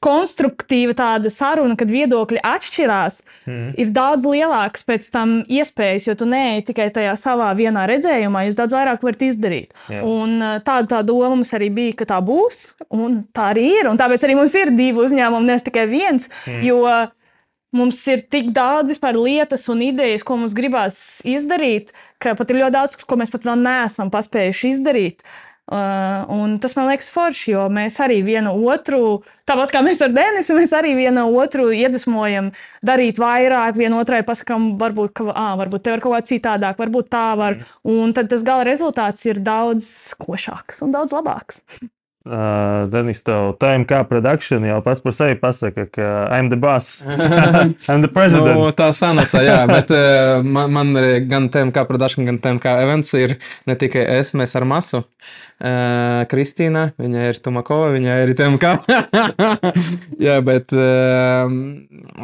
konstruktīva 0.06 0.94
tāda 0.98 1.32
saruna, 1.34 1.76
kad 1.80 1.90
viedokļi 1.90 2.42
atšķirās, 2.46 3.20
mm. 3.48 3.74
ir 3.82 3.92
daudz 3.96 4.28
lielāks 4.30 4.86
pēc 4.86 5.10
tam 5.14 5.40
iespējas, 5.50 6.10
jo 6.10 6.16
tu 6.20 6.28
neej 6.30 6.66
tikai 6.70 6.92
tajā 6.94 7.16
savā 7.20 7.50
vienā 7.58 7.88
redzējumā, 7.90 8.46
jūs 8.46 8.60
daudz 8.60 8.78
vairāk 8.78 9.06
varat 9.06 9.26
izdarīt. 9.26 9.74
Jā. 9.90 10.04
Un 10.06 10.38
tāda 10.66 10.98
tā 10.98 11.02
doma 11.08 11.34
mums 11.34 11.54
arī 11.58 11.72
bija, 11.74 11.98
ka 12.02 12.10
tā 12.14 12.22
būs, 12.26 12.78
un 12.94 13.24
tā 13.36 13.52
arī 13.56 13.66
ir. 13.80 13.90
Un 13.90 14.00
tāpēc 14.02 14.28
arī 14.28 14.38
mums 14.38 14.56
ir 14.60 14.74
divi 14.76 15.02
uzņēmumi, 15.06 15.50
nevis 15.50 15.66
tikai 15.66 15.88
viens. 15.90 16.30
Mm. 16.46 16.62
Jo 16.70 16.84
mums 17.76 17.98
ir 18.08 18.22
tik 18.32 18.54
daudz 18.56 18.94
vispār 18.94 19.18
lietas 19.20 19.66
un 19.74 19.82
idejas, 19.84 20.24
ko 20.24 20.38
mums 20.40 20.56
gribās 20.56 21.00
izdarīt, 21.28 21.92
ka 22.24 22.38
pat 22.38 22.54
ir 22.54 22.62
ļoti 22.62 22.78
daudz, 22.78 22.96
ko 23.04 23.18
mēs 23.20 23.34
pat 23.34 23.50
vēl 23.50 23.60
neesam 23.66 24.14
paspējuši 24.14 24.72
izdarīt. 24.78 25.26
Uh, 25.26 25.55
un 25.72 26.58
tas 26.62 26.76
man 26.78 26.92
liekas 26.92 27.10
forši, 27.10 27.52
jo 27.56 27.64
mēs 27.74 27.98
arī 28.04 28.20
vienu 28.26 28.52
otru, 28.70 29.24
tāpat 29.50 29.74
kā 29.74 29.82
mēs 29.86 30.04
ar 30.06 30.14
Denisu, 30.14 30.54
mēs 30.58 30.76
arī 30.78 30.94
vienu 30.98 31.26
otru 31.42 31.72
iedvesmojam 31.74 32.52
darīt 32.86 33.18
vairāk, 33.22 33.80
vienotrai 33.80 34.22
pasakām, 34.28 34.76
varbūt, 34.82 35.16
ka, 35.18 35.32
à, 35.34 35.48
varbūt 35.58 35.88
te 35.88 35.96
var 35.96 36.06
kaut 36.06 36.18
kā 36.20 36.22
citādāk, 36.30 36.78
varbūt 36.82 37.10
tā 37.10 37.28
var. 37.40 37.58
Un 37.82 38.14
tad 38.14 38.30
tas 38.30 38.46
gala 38.46 38.68
rezultāts 38.68 39.26
ir 39.26 39.42
daudz 39.42 40.14
košāks 40.22 40.86
un 40.86 40.94
daudz 40.94 41.18
labāks. 41.18 41.64
Uh, 42.26 42.90
Denis, 42.90 43.20
tev 43.22 43.52
TMK 43.62 44.00
production 44.10 44.64
jau 44.66 44.80
pats 44.82 44.98
par 45.06 45.14
sevi 45.14 45.36
pasaka, 45.38 45.84
ka 45.94 46.06
I'm 46.34 46.50
the 46.50 46.58
boss. 46.58 47.04
I'm 47.88 48.02
the 48.02 48.10
president. 48.10 48.58
nu, 48.58 48.72
tā 48.74 48.88
sanāca, 48.98 49.44
jā, 49.46 49.60
bet 49.70 49.94
uh, 49.94 50.42
man, 50.42 50.74
man 50.74 50.98
gan 51.30 51.52
TMK 51.54 51.86
production, 51.86 52.26
gan 52.26 52.42
TMK 52.42 52.80
events 52.82 53.14
ir 53.14 53.36
ne 53.70 53.76
tikai 53.78 54.08
es, 54.18 54.34
mēs 54.34 54.58
ar 54.58 54.66
masu. 54.66 55.04
Uh, 55.56 56.26
Kristīna, 56.28 56.88
viņa 57.00 57.28
ir 57.30 57.38
Tumakova, 57.46 57.94
viņa 57.94 58.18
ir 58.26 58.34
TMK. 58.36 58.74
jā, 60.26 60.40
bet 60.50 60.74
uh, 60.74 61.46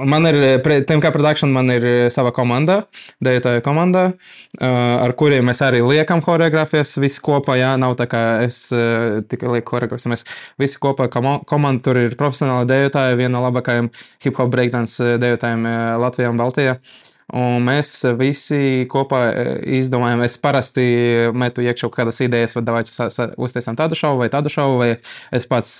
man 0.01 0.31
ir 0.31 0.65
TMK 0.65 1.13
production, 1.13 1.53
man 1.53 1.69
ir 1.77 1.85
sava 2.09 2.33
komanda, 2.33 2.81
dejotāja 3.21 3.61
komanda, 3.61 4.07
uh, 4.17 4.65
ar 4.97 5.13
kuriem 5.13 5.45
mēs 5.45 5.61
arī 5.61 5.85
liekam 5.85 6.25
choreogrāfijas 6.25 6.97
visi 6.97 7.21
kopā, 7.21 7.61
jā, 7.61 7.75
nav 7.77 7.95
tā 8.01 8.09
kā 8.09 8.25
es 8.49 8.63
uh, 8.73 9.21
tikai 9.29 9.53
lieku 9.53 9.69
choreogrāfijas 9.75 9.90
Mēs, 9.91 10.07
mēs 10.11 10.25
visi 10.61 10.81
kopā 10.81 11.09
komanda 11.11 11.83
tur 11.85 11.99
ir 12.01 12.17
profesionāli 12.19 12.69
dejotāji, 12.71 13.19
viena 13.19 13.37
no 13.37 13.45
labākajiem 13.47 13.91
hip 14.23 14.39
hop 14.39 14.51
breakdance 14.53 14.99
eh, 15.03 15.17
dejotājiem 15.21 15.65
eh, 15.67 15.79
Latvijā 16.01 16.33
un 16.33 16.41
Baltijā. 16.41 16.75
Un 17.31 17.63
mēs 17.63 17.93
visi 18.19 18.87
kopā 18.91 19.19
eh, 19.29 19.51
izdomājam, 19.79 20.23
es 20.25 20.35
parasti 20.41 20.83
metu 21.31 21.63
iekšā 21.63 21.87
kaut 21.87 22.01
kādas 22.01 22.19
idejas, 22.25 22.57
vai 22.57 22.63
davai 22.67 22.81
uztaisām 23.39 23.77
tādu 23.79 23.95
šovu 23.95 24.23
vai 24.23 24.31
tādu 24.33 24.51
šovu, 24.51 24.81
vai 24.81 24.89
es 25.31 25.47
pats 25.47 25.77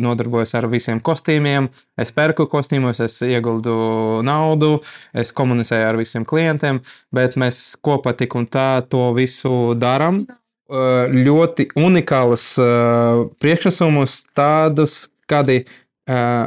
nodarbojos 0.00 0.52
ar 0.58 0.68
visiem 0.72 1.00
kostīmiem, 1.00 1.70
es 2.00 2.12
pērku 2.16 2.48
kostīmus, 2.52 3.00
es 3.06 3.16
ieguldu 3.24 4.20
naudu, 4.28 4.74
es 5.16 5.32
komunicēju 5.36 5.88
ar 5.88 6.00
visiem 6.00 6.28
klientiem, 6.28 6.82
bet 7.16 7.40
mēs 7.40 7.78
kopā 7.80 8.12
tik 8.18 8.36
un 8.36 8.50
tā 8.50 8.68
to 8.92 9.08
visu 9.16 9.72
darām. 9.80 10.26
Eh, 10.70 11.10
ļoti 11.26 11.64
unikālus 11.74 12.44
uh, 12.62 13.24
priekšnesumus, 13.42 14.20
tādus, 14.38 15.08
kādi 15.26 15.64
uh, 15.64 16.46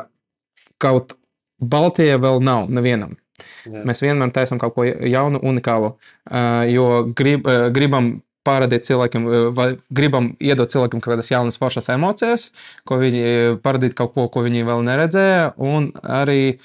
kaut 0.80 1.18
Baltijā 1.60 2.16
vēl 2.24 2.40
nav 2.44 2.70
nevienam. 2.72 3.18
Jā. 3.68 3.82
Mēs 3.84 4.00
vienmēr 4.04 4.32
taisām 4.32 4.62
kaut 4.62 4.78
ko 4.78 4.86
jaunu, 4.88 5.40
unikālu, 5.44 5.94
jo 6.70 6.86
grib, 7.18 7.48
gribam 7.76 8.10
parādīt 8.46 8.86
cilvēkiem, 8.88 9.26
vai 9.56 9.68
gribam 9.96 10.30
iedot 10.44 10.72
cilvēkiem 10.72 11.02
kaut 11.04 11.16
kādas 11.16 11.32
jaunas, 11.32 11.58
foršas 11.60 11.88
emocijas, 11.96 12.50
ko 12.88 13.00
viņi 13.00 13.24
parādīt 13.64 13.96
kaut 13.96 14.14
ko, 14.16 14.28
ko 14.32 14.44
viņi 14.46 14.68
vēl 14.68 14.84
neredzēja, 14.88 15.48
un 15.56 15.90
arī 16.04 16.56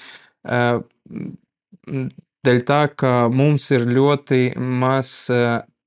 dēļ 2.43 2.61
tā, 2.67 2.81
ka 2.99 3.15
mums 3.31 3.69
ir 3.75 3.87
ļoti 3.87 4.43
maz 4.59 5.31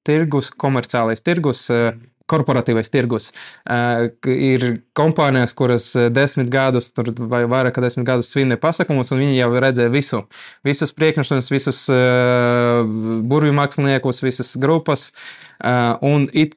tirgus, 0.07 0.51
komerciālais 0.51 1.23
tirgus. 1.25 1.65
Eh, 1.71 1.93
korporatīvais 2.33 2.91
tirgus. 2.93 3.31
Uh, 3.63 4.09
ir 4.33 4.67
kompānijas, 4.97 5.55
kuras 5.57 5.91
eh, 5.97 6.09
desmit 6.13 6.51
gadus 6.53 6.91
vai 7.19 7.45
vairāk 7.49 7.77
kā 7.77 7.85
desmit 7.85 8.07
gadus 8.09 8.33
svinēja 8.33 8.61
pasākumus, 8.63 9.13
un 9.15 9.23
viņi 9.23 9.39
jau 9.39 9.53
redzēja 9.63 9.93
visu. 9.93 10.25
Visus 10.67 10.93
priekšnesus, 10.97 11.53
visus 11.53 11.85
uh, 11.93 12.83
burvju 13.29 13.57
māksliniekus, 13.57 14.23
visas 14.25 14.57
grupas. 14.61 15.11
Un 16.03 16.25
it, 16.35 16.57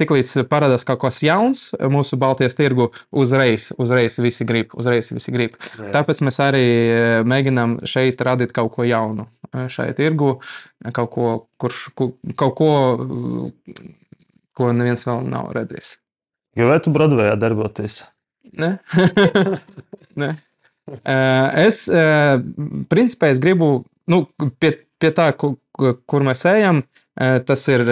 tiklīdz 0.00 0.46
parādās 0.48 0.86
kaut 0.88 1.02
kas 1.02 1.18
jauns 1.20 1.66
mūsu 1.92 2.16
Baltijas 2.16 2.56
tirgu, 2.56 2.86
uzreiz, 3.12 3.66
uzreiz 3.76 4.16
visi 4.24 4.46
grib. 4.48 4.72
Uzreiz 4.72 5.10
visi 5.12 5.34
grib. 5.34 5.58
Jā. 5.76 5.90
Tāpēc 5.98 6.22
mēs 6.24 6.40
arī 6.40 6.64
mēģinām 7.28 7.82
šeit 7.84 8.24
radīt 8.24 8.54
kaut 8.56 8.72
ko 8.78 8.88
jaunu 8.88 9.28
šajā 9.52 9.96
tirgu, 9.98 10.38
kaut 10.96 11.10
ko, 11.12 11.28
kurš, 11.60 11.88
kaut 11.96 12.54
ko, 12.58 12.70
ko 14.58 14.72
neviens 14.74 15.06
vēl 15.06 15.24
nav 15.30 15.52
redzējis. 15.56 15.94
Gribētu 16.58 16.92
Broadwayā 16.94 17.36
darboties? 17.38 18.02
Nē. 18.58 18.74
Nē. 20.20 20.32
Es, 21.68 21.84
principā, 22.88 23.30
es 23.32 23.40
gribu, 23.42 23.84
nu, 24.08 24.22
pie, 24.60 24.72
pie 24.98 25.12
tā, 25.14 25.30
kur, 25.38 25.58
kur 25.78 26.24
mēs 26.26 26.46
ejam, 26.48 26.82
tas 27.14 27.66
ir 27.68 27.84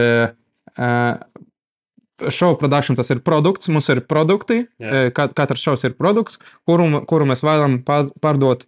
šovu 2.32 2.56
produkcija, 2.62 2.96
tas 2.96 3.12
ir 3.12 3.20
produkts, 3.26 3.68
mums 3.68 3.90
ir 3.92 4.00
produkti, 4.08 4.62
yeah. 4.80 5.10
katrs 5.12 5.64
šovs 5.66 5.84
ir 5.84 5.96
produkts, 5.98 6.40
kuru, 6.68 6.88
kuru 7.08 7.28
mēs 7.28 7.44
vēlamies 7.44 7.84
pārdot 8.24 8.64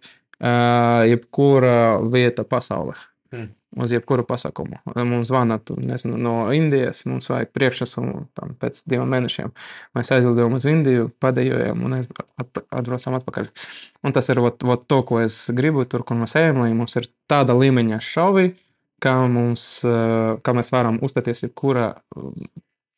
jebkura 1.09 1.79
vieta 2.13 2.45
pasaulē. 2.47 2.95
Hmm. 3.33 3.49
Uz 3.77 3.91
jebkuru 3.93 4.23
pasākumu. 4.25 4.79
Mums 4.97 5.27
zvana 5.29 5.59
nezinu, 5.77 6.17
no 6.17 6.33
Indijas, 6.55 7.03
mums 7.05 7.29
vajag 7.29 7.51
priekšnesumu 7.53 8.23
pēc 8.57 8.81
diviem 8.89 9.11
mēnešiem. 9.13 9.51
Mēs 9.93 10.09
aizlidojam 10.15 10.55
uz 10.57 10.65
Indiju, 10.69 11.11
padējojam 11.21 11.83
un 11.85 11.99
atbraucam 11.99 13.19
atpakaļ. 13.19 13.51
Un 14.01 14.15
tas 14.15 14.31
ir 14.33 14.41
ot, 14.41 14.65
ot 14.65 14.87
to, 14.89 15.03
ko 15.05 15.21
es 15.21 15.43
gribu 15.53 15.85
tur, 15.85 16.01
kur 16.01 16.17
mēs 16.17 16.33
ejam, 16.41 16.63
lai 16.63 16.73
mums 16.73 16.97
ir 16.97 17.11
tāda 17.29 17.53
līmeņa 17.59 18.01
šovi, 18.09 18.47
kā, 19.05 19.15
mums, 19.29 19.69
kā 19.85 20.57
mēs 20.57 20.73
varam 20.73 20.97
uzstāties 21.05 21.45
jebkurā 21.45 21.91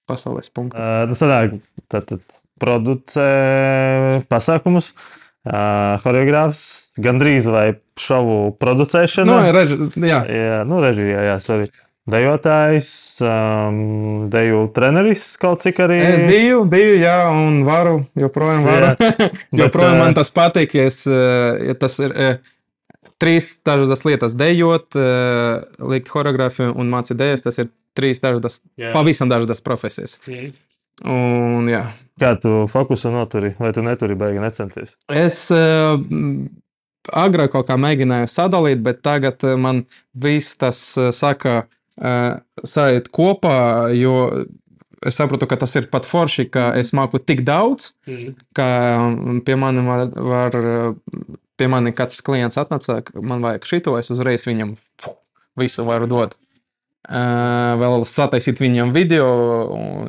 pasaules 0.07 0.47
punktā. 0.55 0.79
Uh, 0.79 1.09
tas 1.11 1.19
sanāk, 1.19 1.59
tad, 1.91 2.07
tad 2.13 2.39
producē 2.63 3.27
pasākumus. 4.31 4.93
Uh, 4.95 5.20
Uh, 5.41 5.97
Choreogrāfs 6.03 6.91
gandrīz 7.01 7.47
vai 7.49 7.71
šovu 7.97 8.51
producēšana. 8.61 9.25
Nu, 9.25 9.53
reži, 9.55 9.77
jā, 9.97 10.19
jā, 10.29 10.59
nu, 10.69 10.77
režijā, 10.83 11.23
jā, 11.31 11.39
sorry. 11.41 11.71
Dejotājs, 12.11 12.87
um, 13.25 14.27
deju 14.33 14.63
treneris 14.73 15.23
kaut 15.41 15.61
cik 15.61 15.81
arī. 15.85 15.97
Es 16.11 16.23
biju, 16.25 16.63
biju, 16.69 16.95
jā, 17.01 17.17
un 17.33 17.61
varu, 17.65 18.03
joprojām 18.17 18.65
varu. 18.69 19.11
joprojām 19.63 20.01
man 20.01 20.17
tas 20.17 20.33
patīk, 20.33 20.77
ja, 20.77 20.87
es, 20.89 21.03
ja 21.09 21.77
tas 21.77 21.97
ir 22.01 22.13
trīs 23.21 23.53
dažādas 23.65 24.05
lietas- 24.05 24.37
dejot, 24.41 24.97
likt 25.93 26.09
choreogrāfiju 26.09 26.73
un 26.73 26.89
mācīt 26.93 27.17
dejas. 27.21 27.45
Tas 27.45 27.61
ir 27.61 27.69
trīs 27.97 28.21
dažādas, 28.21 28.61
pavisam 28.93 29.29
dažādas 29.29 29.61
profesijas. 29.65 30.17
Jā. 30.29 30.51
Un, 31.07 31.69
jā. 31.71 31.85
Kā 32.21 32.35
tu 32.37 32.65
fokusu 32.69 33.09
noturi, 33.13 33.55
vai 33.59 33.71
tu 33.73 33.81
neturi 33.85 34.17
beigi 34.19 34.41
necenties? 34.43 34.95
Es 35.09 35.43
uh, 35.55 35.97
agrāk 37.17 37.55
kaut 37.55 37.69
kā 37.69 37.77
mēģināju 37.81 38.29
sadalīt, 38.29 38.83
bet 38.85 39.01
tagad 39.05 39.41
man 39.57 39.85
viss 40.13 40.57
tas 40.61 40.81
uh, 40.99 41.09
saka, 41.15 41.63
uh, 41.97 42.35
sajiet 42.61 43.09
kopā, 43.13 43.89
jo 43.97 44.15
es 45.01 45.17
saprotu, 45.17 45.47
ka 45.49 45.57
tas 45.63 45.73
ir 45.79 45.89
pat 45.89 46.05
forši, 46.05 46.45
ka 46.53 46.71
es 46.77 46.93
māku 46.97 47.21
tik 47.23 47.41
daudz, 47.47 47.95
mm. 48.05 48.35
ka 48.57 48.67
pie 49.47 49.57
manis 49.57 49.87
var, 49.87 50.05
var, 50.13 50.59
pie 51.57 51.69
manis 51.71 51.97
kāds 51.97 52.21
klients 52.25 52.61
atnāca, 52.61 53.01
man 53.17 53.41
vajag 53.41 53.65
šito, 53.69 53.97
es 53.97 54.13
uzreiz 54.13 54.45
viņam 54.45 54.75
visu 55.57 55.87
varu 55.87 56.09
dot. 56.11 56.37
Vēl 57.01 58.03
sataisīt 58.05 58.59
viņam 58.61 58.91
video, 58.93 59.29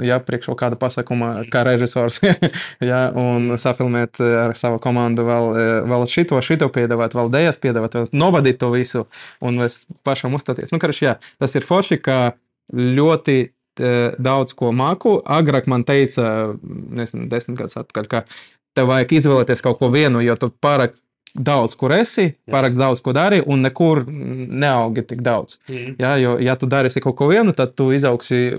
ja 0.05 0.19
priekš 0.21 0.51
kaut 0.51 0.59
kāda 0.61 0.77
pasakuma, 0.77 1.31
kā 1.51 1.63
režisors, 1.65 2.19
ja, 2.91 2.99
un 3.17 3.57
safilmēt 3.57 4.21
ar 4.21 4.53
savu 4.61 4.77
komandu 4.83 5.25
vēl, 5.25 5.49
vēl 5.89 6.05
šito, 6.11 6.37
šito 6.45 6.69
piedāvāt, 6.75 7.17
vēl 7.17 7.33
dēļas 7.33 7.59
piedāvāt, 7.63 7.97
vēl 7.97 8.13
novadīt 8.13 8.61
to 8.61 8.69
visu 8.75 9.07
un 9.41 9.63
vēl 9.65 9.73
pašam 10.05 10.37
uzstāties. 10.37 10.69
Nu, 10.75 10.79
karš, 10.83 11.03
jā, 11.07 11.17
tas 11.41 11.57
ir 11.57 11.65
forši, 11.67 11.99
ka 12.05 12.19
ļoti 12.77 13.39
daudz 14.21 14.53
ko 14.53 14.69
māku. 14.77 15.17
Agrāk 15.25 15.65
man 15.73 15.89
teica, 15.89 16.53
nezinu, 16.61 17.25
desmit 17.33 17.57
gadus 17.57 17.81
atpakaļ, 17.81 18.11
ka 18.13 18.27
tev 18.77 18.93
vajag 18.93 19.17
izvēlēties 19.17 19.65
kaut 19.65 19.81
ko 19.81 19.89
vienu, 19.93 20.21
jo 20.21 20.37
tu 20.37 20.53
pārāk 20.53 20.93
daudz, 21.35 21.77
kur 21.79 21.95
esi, 21.97 22.33
pārāk 22.51 22.77
daudz, 22.77 23.01
ko 23.05 23.15
dari, 23.17 23.41
un 23.47 23.65
nekur 23.65 24.05
neaugi 24.09 25.05
tik 25.09 25.23
daudz. 25.25 25.59
Mm. 25.71 25.95
Jā, 26.03 26.13
jo, 26.21 26.37
ja 26.43 26.57
tu 26.61 26.69
darīsi 26.71 27.03
kaut 27.05 27.17
ko 27.21 27.31
vienu, 27.33 27.55
tad 27.57 27.75
tu 27.79 27.91
izaugsi 27.95 28.53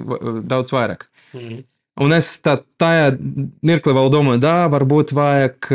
daudz 0.50 0.74
vairāk. 0.74 1.08
Mm. 1.38 1.62
Un 2.02 2.16
es 2.16 2.32
tā, 2.42 2.56
tajā 2.82 3.12
mirklī 3.62 3.94
vēl 3.94 4.08
domāju, 4.10 4.42
da, 4.42 4.56
varbūt 4.74 5.12
vajag 5.14 5.68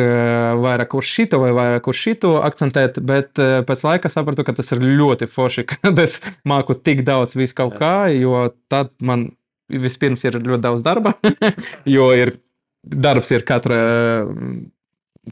vairāk 0.59 0.97
uz 0.99 1.07
šito 1.07 1.39
vai 1.39 1.53
vairāk 1.55 1.87
uz 1.93 2.01
šito 2.01 2.33
akcentēt, 2.43 2.99
bet 3.07 3.39
pēc 3.39 3.85
laika 3.87 4.11
sapratu, 4.11 4.43
ka 4.43 4.57
tas 4.59 4.75
ir 4.75 4.83
ļoti 4.83 5.31
forši, 5.31 5.67
kad 5.77 6.03
es 6.03 6.19
māku 6.49 6.75
tik 6.75 7.05
daudz 7.07 7.39
visu 7.39 7.55
kaut 7.61 7.79
kā, 7.79 8.11
jo 8.17 8.49
tad 8.67 8.91
man 8.99 9.29
vispirms 9.71 10.25
ir 10.27 10.41
ļoti 10.41 10.65
daudz 10.65 10.83
darba, 10.83 11.15
jo 11.97 12.11
ir, 12.17 12.35
darbs 12.83 13.31
ir 13.37 13.47
katra 13.47 13.79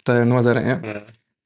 tajā 0.06 0.26
nozarē. 0.28 0.62
Ja? 0.70 1.02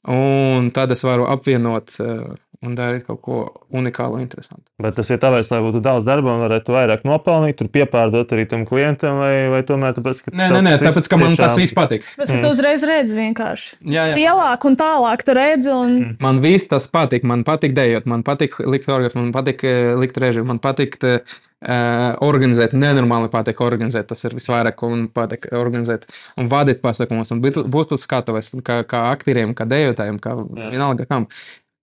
Un 0.08 0.70
tad 0.72 0.94
es 0.94 1.02
varu 1.04 1.26
apvienot 1.28 1.98
uh, 2.00 2.30
un 2.64 2.74
darīt 2.76 3.06
kaut 3.06 3.20
ko 3.24 3.36
unikālu 3.76 4.18
un 4.18 4.24
interesantu. 4.24 4.66
Bet 4.80 4.96
tas 4.98 5.08
ir 5.12 5.20
tāpēc, 5.20 5.48
lai 5.52 5.60
būtu 5.64 5.80
daudz 5.84 6.04
darba 6.04 6.34
un 6.34 6.42
varētu 6.44 6.74
vairāk 6.74 7.04
nopelnīt, 7.08 7.56
tur 7.56 7.70
piepārdot 7.72 8.32
arī 8.36 8.44
tam 8.48 8.66
klientam, 8.68 9.20
vai, 9.20 9.32
vai 9.52 9.60
tomēr 9.68 9.96
tāpēc, 9.96 10.22
ka. 10.26 10.34
Nē, 10.36 10.48
nē, 10.56 10.62
nē 10.66 10.74
tāpēc, 10.82 11.08
ka 11.08 11.20
man 11.20 11.32
tiešām... 11.32 11.42
tas 11.42 11.60
viss 11.60 11.76
patīk. 11.76 12.08
Bet 12.20 12.28
mm. 12.28 12.44
tu 12.44 12.52
uzreiz 12.52 12.84
redzi 12.88 13.16
vienkārši. 13.16 13.70
Jā, 13.88 14.10
jā. 14.12 14.18
Lielāk 14.18 14.66
un 14.68 14.80
tālāk 14.80 15.24
tu 15.24 15.36
redzi. 15.36 15.72
Un... 15.72 15.94
Mm. 16.00 16.16
Man 16.24 16.40
viss 16.44 16.68
tas 16.68 16.88
patīk. 16.92 17.24
Man 17.28 17.46
patīk 17.48 17.76
dejot, 17.76 18.08
man 18.08 18.24
patīk 18.28 18.60
likt 18.60 18.92
orgas, 18.92 19.16
man 19.16 19.32
patīk 19.36 19.64
eh, 19.68 19.94
likt 20.00 20.20
režiju, 20.20 20.48
man 20.52 20.60
patīk. 20.60 21.00
Te, 21.00 21.20
Uh, 21.60 22.14
organizēt, 22.24 22.72
nenormāli 22.72 23.28
patīk 23.28 23.58
organizēt. 23.60 24.06
Tas 24.08 24.24
ir 24.24 24.32
visvairāk, 24.32 24.78
ko 24.80 24.88
man 24.94 25.02
patīk 25.12 25.50
organizēt 25.52 26.06
un 26.40 26.46
vadīt 26.48 26.80
pasākumus. 26.80 27.34
Un 27.34 27.42
būt 27.44 27.92
uz 27.92 28.06
skatuves, 28.06 28.54
kā, 28.64 28.78
kā 28.88 29.02
aktieriem, 29.10 29.52
kā 29.52 29.66
dejotājiem, 29.68 30.16
kā 30.24 30.38
Jā. 30.40 30.70
vienalga 30.72 31.04
kam. 31.10 31.26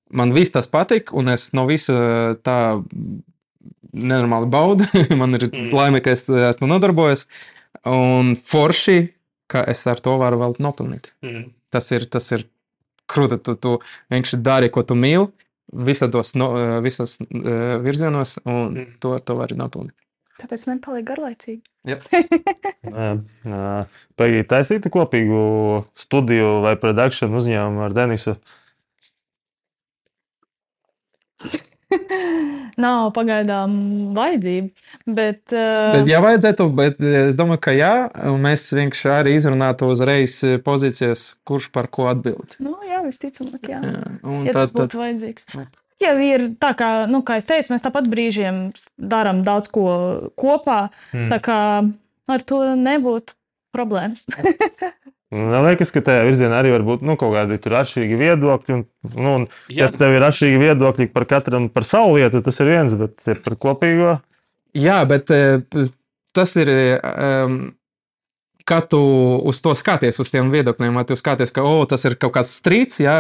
Man 0.09 0.33
viss 0.33 0.55
tas 0.55 0.65
patīk, 0.71 1.13
un 1.13 1.29
es 1.29 1.51
no 1.53 1.67
visa 1.69 1.93
tā 2.41 2.57
nenormāli 3.93 4.49
baudu. 4.49 4.89
man 5.21 5.37
ir 5.37 5.45
mm. 5.51 5.69
laime, 5.77 6.01
ka 6.01 6.17
es 6.17 6.25
ar 6.25 6.57
to 6.57 6.69
nodarbojos. 6.73 7.27
Un 7.85 8.33
forši, 8.33 8.99
ka 9.45 9.61
es 9.69 9.85
ar 9.85 10.01
to 10.01 10.17
varu 10.17 10.41
vēl 10.41 10.57
nopelnīt. 10.63 11.11
Mm. 11.21 11.51
Tas 11.69 11.93
ir, 11.93 12.09
tas 12.09 12.31
ir 12.33 12.49
krūti. 13.05 13.37
Tu, 13.45 13.53
tu 13.61 13.77
vienkārši 14.09 14.41
dari, 14.41 14.73
ko 14.73 14.81
tu 14.81 14.97
mīli 14.97 15.29
visos, 15.73 16.36
no, 16.39 16.51
visos 16.82 17.17
virzienos, 17.84 18.38
un 18.45 18.73
mm. 18.73 18.99
to, 19.03 19.17
to 19.19 19.36
var 19.39 19.53
nopelnīt. 19.58 19.95
Tāpēc 20.38 20.67
nepaliek 20.69 21.06
garlaicīgi. 21.08 21.63
Pagaidām, 24.17 24.45
taisītu 24.51 24.91
kopīgu 24.93 25.39
studiju 25.97 26.60
vai 26.65 26.75
produkciju 26.82 27.32
uzņēmumu 27.39 27.88
ar 27.88 27.95
Denisu. 27.97 28.38
Nav 32.84 33.10
pagaidām 33.15 33.73
vajadzība. 34.15 34.86
Bet, 35.06 35.41
uh... 35.54 35.95
bet 35.95 36.12
ja 36.12 36.21
vajadzētu, 36.23 36.67
bet 36.78 37.02
es 37.02 37.38
domāju, 37.39 37.63
ka 37.63 37.73
jā, 37.76 37.93
mēs 38.43 38.67
vienkārši 38.76 39.12
arī 39.15 39.36
izrunātu 39.38 39.89
uzreiz 39.93 40.39
pozīcijas, 40.65 41.30
kurš 41.47 41.71
par 41.76 41.89
ko 41.93 42.10
atbild. 42.12 42.58
Nu, 42.63 42.76
jā, 42.88 43.02
visticamāk, 43.06 43.71
jā. 43.71 43.82
jā. 43.82 44.15
Un 44.23 44.47
ja 44.47 44.54
tad, 44.56 44.67
tas 44.67 44.76
būtu 44.76 44.93
tad... 44.95 45.02
vajadzīgs. 45.04 45.52
Jau 45.97 46.13
ir 46.21 46.43
tā, 46.62 46.76
kā, 46.78 46.91
nu, 47.10 47.23
kā 47.26 47.39
es 47.39 47.47
teicu, 47.50 47.73
mēs 47.73 47.86
tāpat 47.86 48.06
brīžiem 48.12 48.67
darām 49.02 49.41
daudz 49.45 49.71
ko 49.73 49.88
kopā. 50.38 50.91
Mm. 51.15 51.32
Tā 51.34 51.39
kā 51.41 51.60
ar 52.36 52.45
to 52.45 52.62
nebūtu 52.78 53.34
problēmas. 53.73 54.28
Man 55.35 55.65
liekas, 55.65 55.89
ka 55.91 55.99
tajā 56.07 56.23
virzienā 56.23 56.61
arī 56.61 56.71
var 56.71 56.85
būt 56.87 57.01
nu, 57.03 57.17
kaut 57.19 57.33
kādi 57.35 57.57
atšķirīgi 57.59 58.19
viedokļi. 58.21 58.75
Un, 58.77 58.83
nu, 59.17 59.33
un, 59.33 59.47
ja 59.73 59.89
tev 59.91 60.15
ir 60.15 60.23
atšķirīgi 60.23 60.61
viedokļi 60.61 61.09
par 61.11 61.27
katru 61.27 61.65
par 61.73 61.87
savu 61.87 62.15
lietu, 62.15 62.39
tas 62.45 62.61
ir 62.63 62.71
viens, 62.71 62.95
bet 62.99 63.27
ir 63.27 63.41
par 63.43 63.57
kopīgo. 63.59 64.13
Jā, 64.77 65.01
bet 65.09 65.31
tas 66.37 66.55
ir. 66.61 66.71
Um, 67.03 67.59
Kā 68.67 68.82
tu 68.84 68.99
uz 69.47 69.62
to 69.63 69.71
skaties, 69.77 70.19
uz 70.19 70.32
tiem 70.34 70.51
viedokļiem, 70.51 70.99
vai 70.99 71.06
tu 71.08 71.15
skaties, 71.19 71.53
ka 71.56 71.63
oh, 71.63 71.86
tas 71.89 72.03
ir 72.10 72.17
kaut 72.19 72.36
kāds 72.36 72.51
strīds, 72.60 72.99
jā, 73.03 73.17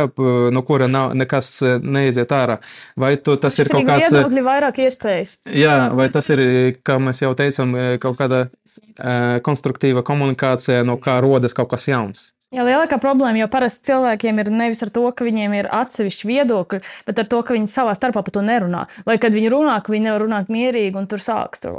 no 0.53 0.63
kura 0.67 0.89
nav, 0.91 1.15
nekas 1.17 1.51
neiziet 1.81 2.33
ārā, 2.35 2.59
vai 2.99 3.15
tu, 3.15 3.37
tas 3.39 3.55
ir 3.61 3.71
kaut 3.71 3.87
kāds. 3.87 4.11
Viedokļi 4.11 4.45
vairāk 4.47 4.81
iespējas. 4.87 5.37
Jā, 5.55 5.77
vai 5.95 6.09
tas 6.13 6.27
ir, 6.35 6.43
kā 6.83 6.99
mēs 7.01 7.23
jau 7.23 7.31
teicām, 7.39 7.75
kaut 8.03 8.19
kāda 8.19 8.47
uh, 8.47 9.37
konstruktīva 9.45 10.03
komunikācija, 10.07 10.83
no 10.87 10.99
kā 11.01 11.21
rodas 11.23 11.55
kaut 11.57 11.71
kas 11.71 11.87
jauns. 11.87 12.31
Jā, 12.47 12.63
lielākā 12.63 12.95
problēma 13.03 13.41
jau 13.41 13.49
parasti 13.51 13.89
cilvēkiem 13.89 14.37
ir 14.39 14.49
nevis 14.55 14.79
ar 14.85 14.91
to, 14.95 15.01
ka 15.11 15.25
viņiem 15.27 15.51
ir 15.57 15.67
atsevišķi 15.67 16.29
viedokļi, 16.29 16.79
bet 17.09 17.19
ar 17.19 17.27
to, 17.27 17.41
ka 17.43 17.55
viņi 17.57 17.67
savā 17.67 17.91
starpā 17.97 18.23
par 18.23 18.35
to 18.37 18.43
nerunā. 18.45 18.85
Vai 19.07 19.17
kad 19.19 19.35
viņi 19.35 19.51
runā, 19.51 19.81
viņi 19.83 20.05
nevar 20.05 20.23
runāt 20.23 20.51
mierīgi 20.53 20.95
un 20.95 21.09
tur 21.11 21.19
sāks 21.19 21.65
tur. 21.65 21.75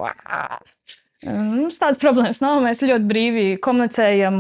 Mums 1.27 1.81
tādas 1.81 1.99
problēmas 2.05 2.43
nav. 2.45 2.61
Mēs 2.63 2.83
ļoti 2.85 3.11
brīvi 3.11 3.45
komunicējam. 3.65 4.39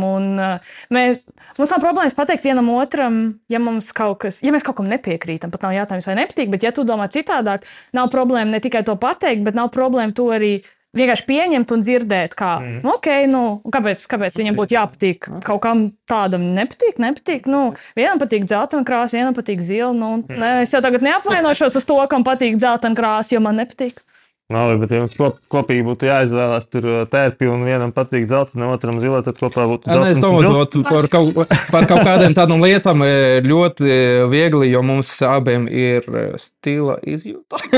Mēs, 0.94 1.24
mums 1.58 1.74
nav 1.74 1.82
problēmas 1.82 2.16
pateikt 2.18 2.46
vienam 2.46 2.70
otram, 2.76 3.20
ja, 3.50 3.60
kaut 3.96 4.22
kas, 4.24 4.42
ja 4.46 4.54
mēs 4.54 4.66
kaut 4.66 4.78
kam 4.78 4.90
nepiekrītam. 4.92 5.52
Pat 5.54 5.66
nav 5.66 5.76
jautājums, 5.80 6.08
vai 6.10 6.18
nepatīk. 6.22 6.50
Bet, 6.54 6.66
ja 6.66 6.74
tu 6.74 6.86
domā 6.88 7.10
citādāk, 7.12 7.66
nav 7.96 8.12
problēma 8.14 8.54
ne 8.54 8.62
tikai 8.62 8.84
to 8.86 8.98
pateikt, 9.00 9.42
bet 9.46 9.58
nav 9.58 9.72
problēma 9.74 10.14
to 10.14 10.30
arī 10.34 10.58
vienkārši 10.96 11.26
pieņemt 11.28 11.72
un 11.74 11.82
dzirdēt, 11.84 12.34
kā, 12.38 12.52
mm. 12.62 12.78
nu, 12.84 12.94
ok, 12.96 13.08
nu, 13.28 13.42
kāpēc, 13.74 14.04
kāpēc 14.08 14.38
viņam 14.40 14.56
būtu 14.56 14.74
jāpatīk. 14.74 15.28
Kaut 15.44 15.60
kam 15.64 15.84
tādam 16.08 16.46
nepatīk, 16.56 17.00
nepatīk. 17.02 17.48
Nu, 17.50 17.74
vienam 17.98 18.20
patīk 18.22 18.46
dzeltena 18.48 18.86
krāsa, 18.88 19.18
vienam 19.18 19.36
patīk 19.36 19.60
zila. 19.64 19.92
Nu, 19.96 20.14
mm. 20.24 20.64
es 20.64 20.72
jau 20.74 20.80
tagad 20.84 21.04
neapvainošos 21.04 21.76
uz 21.80 21.88
to, 21.88 21.98
kam 22.10 22.24
patīk 22.26 22.56
dzeltena 22.58 22.98
krāsa, 22.98 23.36
jo 23.36 23.44
man 23.44 23.60
nepatīk. 23.60 24.00
Nav, 24.48 24.70
bet 24.80 24.92
ja 24.94 25.02
jums 25.02 25.12
kop, 25.12 25.36
kopīgi 25.52 25.82
būtu 25.84 26.06
jāizvēlās, 26.08 26.70
tur 26.72 26.86
uh, 26.88 27.00
tērpi 27.12 27.50
un 27.52 27.66
vienam 27.68 27.90
patīk 27.92 28.24
dzeltena, 28.30 28.70
otram 28.72 28.96
zila, 29.02 29.20
tad 29.26 29.36
kopā 29.36 29.66
būtu 29.68 29.90
zelta. 29.90 30.06
Es 30.08 30.22
domāju, 30.24 30.62
par, 30.88 31.08
kaut, 31.12 31.36
par 31.68 31.88
kaut 31.90 32.00
kādām 32.06 32.32
tādām 32.36 32.64
lietām 32.64 33.04
e, 33.04 33.10
ļoti 33.44 33.98
viegli, 34.32 34.70
jo 34.72 34.80
mums 34.88 35.10
abiem 35.28 35.68
ir 35.68 36.08
e, 36.08 36.24
stila 36.40 36.96
izjūta. 37.04 37.60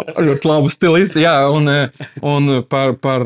Ļoti 0.00 0.48
labi 0.48 0.70
stilisti. 0.72 1.24
Jā, 1.24 1.34
un, 1.52 1.68
un 2.24 2.52
par, 2.68 2.94
par, 3.00 3.24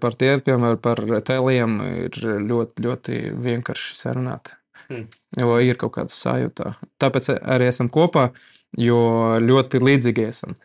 par 0.00 0.16
tērpiem, 0.20 0.66
par 0.84 1.00
tēliem 1.24 1.78
ir 2.06 2.18
ļoti, 2.48 2.84
ļoti 2.84 3.20
vienkārši 3.46 3.96
sarunāt. 3.96 4.52
Hmm. 4.88 5.06
Jo 5.40 5.56
ir 5.64 5.80
kaut 5.80 5.94
kāda 5.96 6.12
sajūta. 6.12 6.74
Tāpēc 7.00 7.32
arī 7.36 7.70
esam 7.72 7.88
kopā, 7.92 8.30
jo 8.76 9.00
ļoti 9.40 9.80
līdzīgi 9.80 10.28
esam 10.28 10.56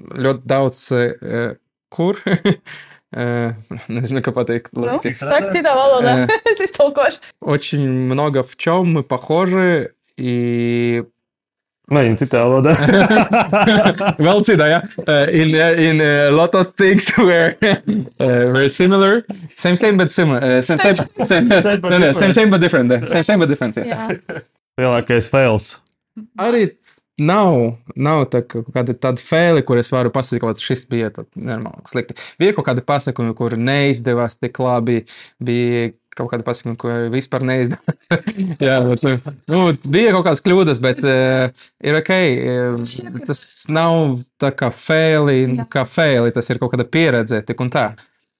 Ļoti 0.00 0.44
daudz, 0.44 0.82
kur. 1.92 2.20
Nezinu, 3.88 4.20
kā 4.20 4.32
pateikt. 4.34 4.72
Ну, 4.76 4.84
так, 5.00 5.50
цитā 5.54 5.72
valodā. 5.78 6.16
es 6.50 6.60
iztulkošu. 6.66 7.22
Очень 7.40 7.88
много 7.88 8.42
в 8.42 8.56
чем 8.56 9.04
похожи 9.04 9.92
и 10.18 11.04
Mēģinu 11.86 12.18
citā 12.18 12.40
valodā. 12.42 12.72
Vēl 14.26 14.40
citā, 14.42 14.66
jā. 14.72 14.78
Uh, 15.04 15.28
in, 15.30 15.52
uh, 15.54 15.78
in 15.78 16.00
uh, 16.02 16.26
a 16.26 16.34
lot 16.34 16.56
of 16.58 16.72
things 16.74 17.06
were 17.14 17.54
uh, 17.62 17.76
very 18.18 18.68
similar. 18.68 19.22
Same, 19.54 19.76
same, 19.76 19.96
but 19.96 20.10
similar. 20.10 20.42
Uh, 20.42 20.62
same, 20.62 20.80
same, 20.80 20.96
same, 21.22 21.46
same, 21.46 21.80
no, 21.86 21.98
no, 22.02 22.10
same, 22.12 22.32
same, 22.32 22.50
but 22.50 22.60
different. 22.60 22.90
Same, 23.08 23.22
same, 23.22 23.38
but 23.38 23.46
different. 23.46 23.78
Jā. 23.78 24.18
Lielākais 24.74 25.30
fails. 25.30 25.76
Arī 26.42 26.72
nav, 27.21 27.77
nav 27.95 28.25
tā, 28.33 28.41
kāda 28.47 28.95
tāda 28.97 29.21
fēle, 29.21 29.63
kur 29.67 29.79
es 29.81 29.91
varu 29.93 30.11
pasakāt, 30.13 30.59
ka 30.59 30.65
šis 30.65 30.85
bija 30.91 31.11
normāli 31.35 31.87
slikti. 31.89 32.17
Bija 32.41 32.57
kaut 32.57 32.67
kādi 32.69 32.83
pasakumi, 32.85 33.35
kur 33.37 33.57
neizdevās 33.59 34.39
tik 34.41 34.59
labi, 34.63 35.03
bija 35.43 35.91
kaut 36.17 36.31
kāda 36.33 36.45
pasakuma, 36.45 36.75
ko 36.79 36.91
vispār 37.13 37.45
neizdevās. 37.47 37.97
Jā, 38.67 38.77
bet, 38.87 39.03
nu, 39.05 39.15
nu, 39.51 39.63
bija 39.87 40.13
kaut 40.15 40.27
kādas 40.27 40.43
kļūdas, 40.45 40.81
bet 40.83 41.01
uh, 41.05 41.65
ir 41.85 41.99
ok. 42.01 42.11
Uh, 42.11 43.19
tas 43.29 43.43
nav 43.71 44.17
tā 44.41 44.51
kā 44.57 44.71
fēli, 44.75 45.65
kā 45.71 45.85
fēli, 45.87 46.33
tas 46.35 46.51
ir 46.51 46.61
kaut 46.61 46.75
kāda 46.75 46.87
pieredze, 46.89 47.43
tik 47.47 47.63
un 47.63 47.71
tā. 47.73 47.91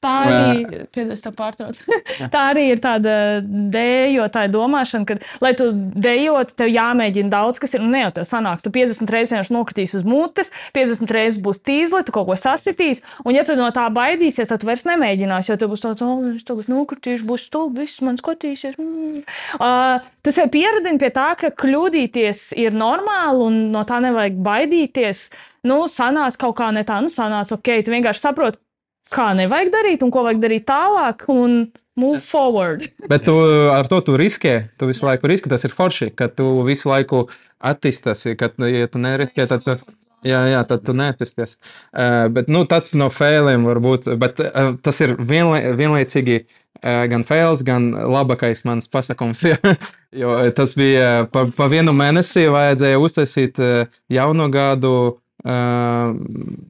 Tā 0.01 0.11
arī, 0.25 0.63
piedod, 0.89 1.13
tā 1.21 1.29
pārtrauc. 1.35 1.77
tā 2.33 2.39
arī 2.49 2.63
ir 2.71 2.79
tāda 2.81 3.13
dejotāja 3.45 4.49
domāšana, 4.49 5.05
ka, 5.05 5.17
lai 5.43 5.51
tu 5.57 5.67
dejotu, 5.75 6.55
tev 6.57 6.71
jāmēģina 6.73 7.29
daudz, 7.29 7.59
kas 7.61 7.75
ir. 7.77 7.83
Nu, 7.83 7.91
ne 7.93 8.01
jau 8.01 8.13
tev 8.15 8.25
sanāks, 8.25 8.65
tu 8.65 8.71
50 8.73 9.13
reizes 9.13 9.35
vienkārši 9.35 9.53
nokritīs 9.53 9.93
uz 9.99 10.05
mutes, 10.07 10.49
50 10.73 11.13
reizes 11.13 11.37
būs 11.45 11.61
tīzli, 11.61 12.01
tu 12.07 12.15
kaut 12.15 12.25
ko 12.31 12.37
sasitīs. 12.39 13.03
Un, 13.21 13.35
ja 13.37 13.43
tu 13.45 13.53
no 13.59 13.67
tā 13.75 13.83
baidīsies, 13.93 14.49
tad 14.49 14.63
tu 14.63 14.69
vairs 14.71 14.87
nemēģināsi, 14.89 15.53
jo 15.53 15.59
tev 15.61 15.73
būs 15.75 15.85
tāds, 15.85 16.05
oh, 16.07 16.25
es 16.33 16.47
tagad 16.49 16.73
nokritīšu, 16.73 17.27
būs 17.29 17.45
stulbi, 17.51 17.85
viss 17.85 18.01
man 18.01 18.17
skatīsies. 18.17 18.81
Mm. 18.81 19.21
Uh, 19.61 20.09
tu 20.25 20.33
sev 20.33 20.49
pieradini 20.53 20.97
pie 21.01 21.11
tā, 21.13 21.29
ka 21.37 21.53
kļūdīties 21.61 22.43
ir 22.63 22.73
normāli 22.73 23.45
un 23.45 23.61
no 23.75 23.85
tā 23.85 24.01
nevajag 24.01 24.41
baidīties. 24.49 25.27
Nu, 25.69 25.83
sanāca 25.85 26.47
kaut 26.47 26.57
kā 26.57 26.73
ne 26.73 26.81
tā, 26.87 26.97
nu, 27.05 27.13
sanāca 27.13 27.59
ok, 27.59 27.75
tu 27.85 27.93
vienkārši 27.93 28.25
saproti 28.25 28.63
kā 29.11 29.31
nevajag 29.37 29.71
darīt 29.73 30.03
un 30.05 30.11
ko 30.13 30.25
vajag 30.27 30.43
darīt 30.43 30.67
tālāk. 30.69 31.27
Un 31.31 31.63
Move 31.95 32.19
forward. 32.19 32.81
Bet 33.09 33.25
tu 33.27 33.33
ar 33.71 33.87
to 33.87 33.99
tu 34.01 34.15
riskē. 34.17 34.71
Tu 34.79 34.87
visu 34.87 35.03
laiku 35.05 35.27
riskē. 35.27 35.51
Tas 35.51 35.65
ir 35.67 35.73
forši, 35.75 36.13
ka 36.15 36.29
tu 36.31 36.61
visu 36.63 36.87
laiku 36.87 37.25
attīstīsies. 37.59 38.37
Kad, 38.39 38.55
ja 38.63 38.87
tu 38.87 39.01
neriskē, 39.03 39.43
tad 39.49 39.65
tu, 39.65 39.75
jā, 40.23 40.39
jā, 40.53 40.61
tad 40.69 40.85
tu 40.87 40.95
neattīstīsies. 40.95 41.57
Uh, 41.91 42.29
bet 42.31 42.47
nu, 42.51 42.63
tāds 42.69 42.95
no 42.95 43.09
failiem 43.11 43.67
var 43.67 43.81
būt. 43.83 44.07
Bet 44.21 44.39
uh, 44.39 44.71
tas 44.79 45.01
ir 45.03 45.17
vienla, 45.19 45.75
vienlaicīgi 45.75 46.39
uh, 46.39 47.03
gan 47.11 47.27
fails, 47.27 47.65
gan 47.67 47.91
labākais 47.91 48.63
mans 48.69 48.87
pasakums. 48.91 49.43
jo 50.23 50.39
tas 50.55 50.77
bija 50.79 51.27
pa, 51.27 51.49
pa 51.57 51.69
vienu 51.71 51.91
mēnesi, 51.91 52.47
vajadzēja 52.55 53.03
uztaisīt 53.03 53.59
uh, 53.59 54.01
jauno 54.07 54.47
gadu 54.53 54.95
uh, 55.11 56.15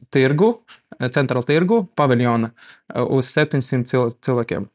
tirgu. 0.10 0.56
Uh, 0.58 0.81
centrāla 1.14 1.48
tirgu 1.48 1.86
paviljona 1.98 2.52
uh, 2.52 3.06
uz 3.18 3.32
700 3.34 4.12
cilvēkiem. 4.22 4.68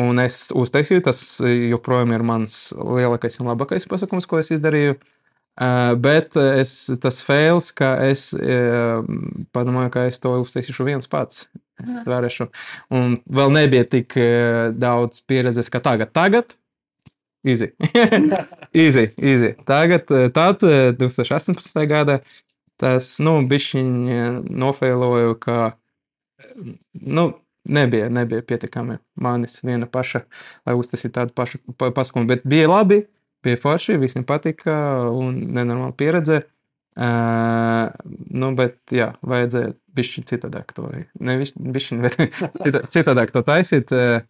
Un 0.00 0.22
es 0.22 0.44
uztaisīju, 0.54 1.02
tas 1.02 1.20
joprojām 1.42 2.12
ir 2.14 2.22
mans 2.22 2.58
lielākais 2.78 3.40
un 3.40 3.50
labākais 3.50 3.88
pasakums, 3.90 4.28
ko 4.30 4.38
es 4.38 4.52
izdarīju. 4.54 4.98
Uh, 5.60 5.96
bet 5.98 6.38
es, 6.38 6.86
tas 7.02 7.18
fails, 7.26 7.72
ka 7.76 7.96
es 8.06 8.30
uh, 8.38 9.02
padomāju, 9.54 9.90
ka 9.96 10.06
es 10.08 10.22
to 10.22 10.36
uztaisīšu 10.44 10.86
viens 10.86 11.10
pats. 11.10 11.48
Es 11.80 12.04
varēšu. 12.06 12.46
Un 12.92 13.18
vēl 13.24 13.54
nebija 13.56 13.86
tik 13.88 14.12
daudz 14.76 15.22
pieredzes, 15.24 15.70
kā 15.72 15.80
tagad. 15.80 16.10
Tagad 16.12 16.58
Easy. 17.42 17.72
easy, 18.74 19.10
easy. 19.16 19.54
Tagad, 19.64 20.04
tad, 20.32 20.60
2018. 20.60 21.86
gada, 21.88 22.20
tas, 22.80 23.12
nu, 23.22 23.36
bišķiņ 23.50 23.92
nofēloju, 24.62 25.36
ka, 25.42 25.58
nu, 26.92 27.26
nebija, 27.68 28.08
nebija 28.12 28.44
pietiekami 28.46 28.98
manis 29.20 29.60
viena 29.66 29.88
paša, 29.90 30.24
lai 30.68 30.76
uztaisītu 30.78 31.16
tādu 31.18 31.36
pašu 31.36 31.60
paskumu, 31.78 32.28
bet 32.30 32.46
bija 32.48 32.70
labi, 32.70 33.02
bija 33.44 33.60
forši, 33.60 33.98
visiem 34.00 34.24
patika 34.28 34.74
un 35.12 35.36
nenormāla 35.52 35.96
pieredze. 35.96 36.42
Uh, 37.00 37.86
nu, 38.34 38.50
bet, 38.58 38.80
jā, 38.92 39.12
vajadzēja 39.24 39.70
bišķiņ 39.96 40.24
citādāk 40.26 40.72
to, 40.74 40.88
nevis 41.22 41.54
bišķiņ, 41.54 42.00
bet 42.02 42.80
citādāk 42.96 43.30
to 43.32 43.44
taisīt. 43.46 43.94
Uh, 43.94 44.24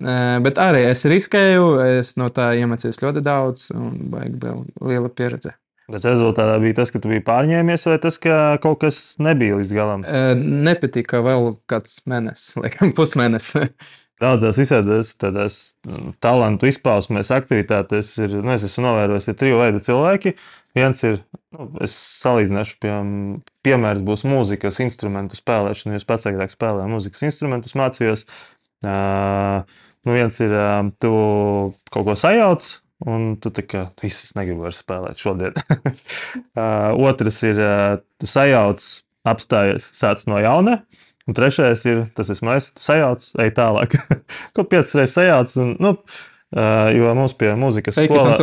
Bet 0.00 0.56
arī 0.58 0.86
es 0.88 1.04
riskēju, 1.04 1.66
es 1.98 2.14
no 2.16 2.30
tā 2.32 2.52
iemācījos 2.56 3.02
ļoti 3.02 3.22
daudz, 3.22 3.66
un 3.76 4.08
vajag 4.12 4.38
vēl 4.40 4.62
liela 4.88 5.10
pieredze. 5.12 5.52
Bet 5.90 6.04
rezultātā 6.06 6.54
bija 6.62 6.78
tas, 6.78 6.92
ka 6.94 7.00
tu 7.02 7.10
biji 7.10 7.24
pārņēmies, 7.26 7.88
vai 7.90 7.96
tas, 8.02 8.18
ka 8.22 8.36
kaut 8.62 8.84
kas 8.84 9.00
nebija 9.22 9.58
līdz 9.58 9.72
galam? 9.74 10.04
Nepatika 10.38 11.22
vēl 11.24 11.56
kāds 11.70 11.98
mēnesis, 12.08 12.54
laikam, 12.62 12.94
pusmēnesis. 12.96 13.72
Daudzās 14.22 14.58
visādās 14.60 15.16
tādās 15.18 15.56
mm, 15.82 16.12
talantu 16.22 16.68
izpausmēs, 16.70 17.32
aktivitātēs 17.34 18.12
ir, 18.22 18.36
nu, 18.38 18.52
es 18.54 18.66
esmu 18.68 18.84
novērojis, 18.86 19.26
ir 19.32 19.38
triju 19.40 19.58
veidu 19.58 19.82
cilvēki. 19.82 20.34
Viens 20.78 21.02
ir, 21.08 21.18
nu, 21.56 21.66
es 21.82 21.96
salīdzināšu, 22.22 22.76
pie, 22.84 22.92
piemērs 23.66 24.04
būs 24.06 24.22
mūzikas 24.28 24.78
instrumentu 24.84 25.38
spēlēšana. 25.40 25.98
Es 25.98 26.06
pats 26.06 26.28
agrāk 26.30 26.54
spēlēju 26.54 26.92
mūzikas 26.92 27.26
instrumentus, 27.26 27.74
mācījos. 27.78 28.22
Uh, 28.86 29.66
nu, 30.06 30.14
viens 30.14 30.38
ir, 30.44 30.54
uh, 30.54 30.78
tu 31.02 31.12
kaut 31.90 32.06
ko 32.06 32.16
sajauc, 32.18 32.68
Un 33.08 33.32
tu 33.42 33.50
tā 33.54 33.64
kā 33.66 33.84
viss 34.02 34.34
negribi 34.38 34.62
vairs 34.62 34.82
spēlēt 34.82 35.22
šodien. 35.22 35.56
uh, 36.58 36.92
otrs 37.02 37.40
ir, 37.48 37.58
uh, 37.58 38.00
tu 38.20 38.28
sajauc, 38.30 38.82
apstājies, 39.28 39.88
sāc 39.96 40.26
no 40.30 40.38
jauna. 40.42 40.82
Un 41.26 41.38
trešais 41.38 41.84
ir, 41.86 42.04
tas 42.18 42.30
esmu 42.34 42.56
es, 42.56 42.72
tu 42.74 42.82
sajauc, 42.82 43.24
ej 43.42 43.54
tālāk. 43.54 43.96
Kaut 44.56 44.70
piecas 44.70 44.94
reizes 44.98 45.16
sajauc. 45.18 45.56
Un, 45.62 45.74
nu, 45.82 45.96
Uh, 46.52 46.90
jo 46.92 47.08
mums 47.16 47.32
pie 47.40 47.54
mūzikas 47.56 47.96
skolā, 47.96 48.34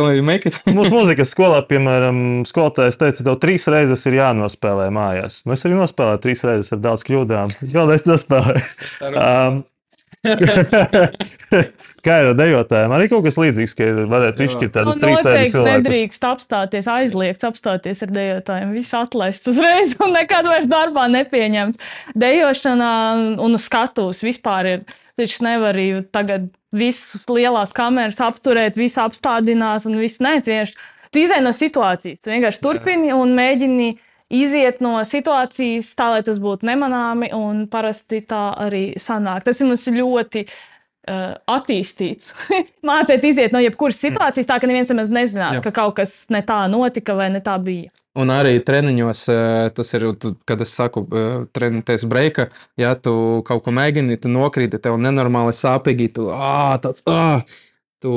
mūsu 0.74 0.90
mūzikas 0.96 1.30
skolā, 1.30 1.60
piemēram, 1.70 2.40
skolotājs 2.42 2.98
teica, 2.98 3.22
tev 3.28 3.36
trīs 3.38 3.68
reizes 3.70 4.02
ir 4.10 4.16
jānospēlē 4.16 4.88
mājās. 4.90 5.44
Nu, 5.46 5.54
es 5.54 5.62
arī 5.62 5.76
nospēlēju 5.78 6.22
trīs 6.24 6.42
reizes 6.42 6.74
ar 6.74 6.80
daudz 6.82 7.04
kļūdām. 7.06 7.54
Galvenais 7.70 8.08
nospēlēju. 8.10 8.64
Um, 9.12 9.60
Kā 12.04 12.14
ir 12.20 12.30
ar 12.30 12.36
dejotājiem? 12.36 12.92
Arī 12.96 13.08
kaut 13.12 13.24
kas 13.24 13.36
līdzīgs, 13.40 13.74
ka 13.76 13.88
varētu 14.08 14.44
izšķirt 14.46 14.72
tādus 14.74 14.96
nu, 14.96 15.02
trīs 15.02 15.24
veidus 15.24 15.54
cilvēkus. 15.54 15.80
Nedrīkst 15.80 16.26
apstāties, 16.28 16.88
aizliegts 16.92 17.48
apstāties 17.48 18.04
ar 18.04 18.12
dejotājiem. 18.16 18.72
Viss 18.76 18.96
atlaists 18.96 19.50
uzreiz 19.52 19.96
un 20.00 20.14
nekad 20.16 20.48
vairs 20.48 20.68
darbā 20.70 21.06
nepieņemts. 21.12 21.80
Dejošanā 22.20 22.94
un 23.40 23.60
skatuves 23.60 24.24
vispār 24.26 24.74
ir. 24.74 24.84
Taču 25.20 25.44
nevar 25.44 25.74
arī 25.76 25.88
tagad 26.08 26.46
visas 26.72 27.26
lielās 27.28 27.74
kameras 27.76 28.20
apturēt, 28.24 28.78
visu 28.80 29.02
apstādināt 29.02 29.84
un 29.90 29.98
viss 30.00 30.22
nē, 30.22 30.38
tu 30.40 30.52
vienkārši 30.52 30.78
tu 31.10 31.24
izēj 31.24 31.42
no 31.44 31.52
situācijas. 31.54 32.22
Tu 32.22 32.32
vienkārši 32.32 32.62
turpini 32.64 33.12
un 33.16 33.34
mēģini 33.36 33.90
iziet 34.30 34.80
no 34.84 34.96
situācijas 35.06 35.92
tā, 35.98 36.10
lai 36.14 36.24
tas 36.26 36.40
būtu 36.42 36.66
nemanāmi, 36.68 37.32
un 37.36 37.66
parasti 37.70 38.22
tā 38.26 38.50
arī 38.64 38.90
sanāk. 39.00 39.44
Tas 39.46 39.60
ir 39.60 39.70
mums 39.70 39.86
ļoti 39.90 40.44
uh, 40.46 41.34
attīstīts. 41.50 42.34
Mācīt 42.90 43.26
iziet 43.26 43.54
no 43.54 43.62
jebkuras 43.62 44.00
situācijas, 44.02 44.48
tā 44.48 44.60
ka 44.62 44.70
neviens 44.70 44.92
nemaz 44.92 45.10
nezināja, 45.14 45.62
ka 45.64 45.74
kaut 45.82 45.98
kas 45.98 46.24
ne 46.32 46.44
tā 46.46 46.62
notika 46.72 47.18
vai 47.18 47.30
ne 47.34 47.42
tā 47.44 47.56
bija. 47.62 47.90
Un 48.18 48.32
arī 48.34 48.56
treniņos, 48.66 49.22
uh, 49.30 49.70
tas 49.74 49.94
ir, 49.94 50.08
kad 50.48 50.62
es 50.62 50.74
saku, 50.74 51.04
uh, 51.06 51.32
treniņš 51.54 52.06
breika, 52.10 52.48
ja 52.80 52.96
tu 52.98 53.42
kaut 53.46 53.64
ko 53.66 53.74
mēģini, 53.74 54.18
tu 54.22 54.30
nokrīti, 54.32 54.82
tev 54.82 54.98
nenormāli 54.98 55.54
sāpīgi, 55.54 56.10
tu 56.18 56.30
ā, 56.34 56.78
tāds, 56.82 57.06
ā, 57.06 57.42
Tu 58.00 58.10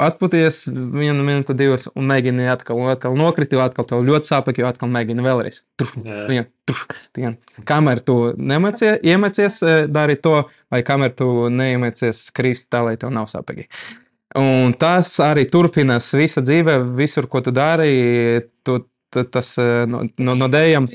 atpūties 0.00 0.62
vienu 0.72 1.20
minūti, 1.20 1.52
divas, 1.58 1.90
un 1.92 2.06
mēģini 2.08 2.46
atkal, 2.48 2.78
un 2.80 2.88
atkal 2.94 3.18
nokriti, 3.20 3.58
atkal 3.60 3.84
tev 3.84 4.00
ļoti 4.06 4.30
sāpīgi, 4.30 4.62
jo 4.62 4.70
atkal 4.70 4.88
mēģini 4.94 5.24
vēlreiz. 5.26 5.58
Tur, 5.76 5.90
vien, 6.30 6.46
tur, 6.64 6.80
vien. 7.18 7.36
Kamēr 7.68 8.00
tu 8.00 8.16
nemācies, 8.40 8.96
iemācies 9.04 9.58
e, 9.60 9.74
darīt 9.92 10.22
to, 10.24 10.38
vai 10.72 10.80
kamēr 10.88 11.12
tu 11.20 11.28
neiemācies 11.52 12.30
krist 12.32 12.70
tā, 12.72 12.80
lai 12.86 12.96
tev 13.00 13.12
nav 13.12 13.28
sāpīgi. 13.28 13.68
Un 14.40 14.72
tas 14.80 15.12
arī 15.24 15.44
turpinās 15.52 16.08
visa 16.16 16.40
dzīve, 16.44 16.80
visur, 16.96 17.28
ko 17.28 17.44
tu 17.44 17.52
dari. 17.52 18.40
Tu, 18.64 18.80
tas 19.12 19.52
e, 19.60 19.68
no, 19.88 20.06
no, 20.16 20.38
no 20.46 20.48
dējām, 20.52 20.88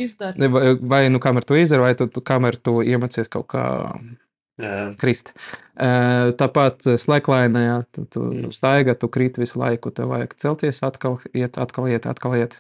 vai 0.90 1.06
nu 1.14 1.22
kamēr 1.22 1.46
tu 1.46 1.62
izdari, 1.62 1.86
vai 1.86 1.94
tu, 1.98 2.10
tu, 2.10 2.26
kamēr 2.26 2.58
tu 2.58 2.80
iemācies 2.82 3.30
kaut 3.30 3.52
kā 3.54 3.68
Jā. 4.62 4.94
krist. 5.02 5.32
Tāpat 6.38 6.86
slēglainā, 7.02 7.62
ja 7.66 7.78
tu, 7.90 8.06
tu 8.06 8.52
staigā, 8.54 8.94
tu 9.00 9.10
krīt 9.10 9.40
visu 9.42 9.58
laiku, 9.62 9.90
tev 9.96 10.12
vajag 10.14 10.36
celties, 10.38 10.84
atkal 10.86 11.18
iet, 11.34 11.58
atkal 11.58 11.90
iet, 11.90 12.06
atkal 12.10 12.38
iet. 12.38 12.60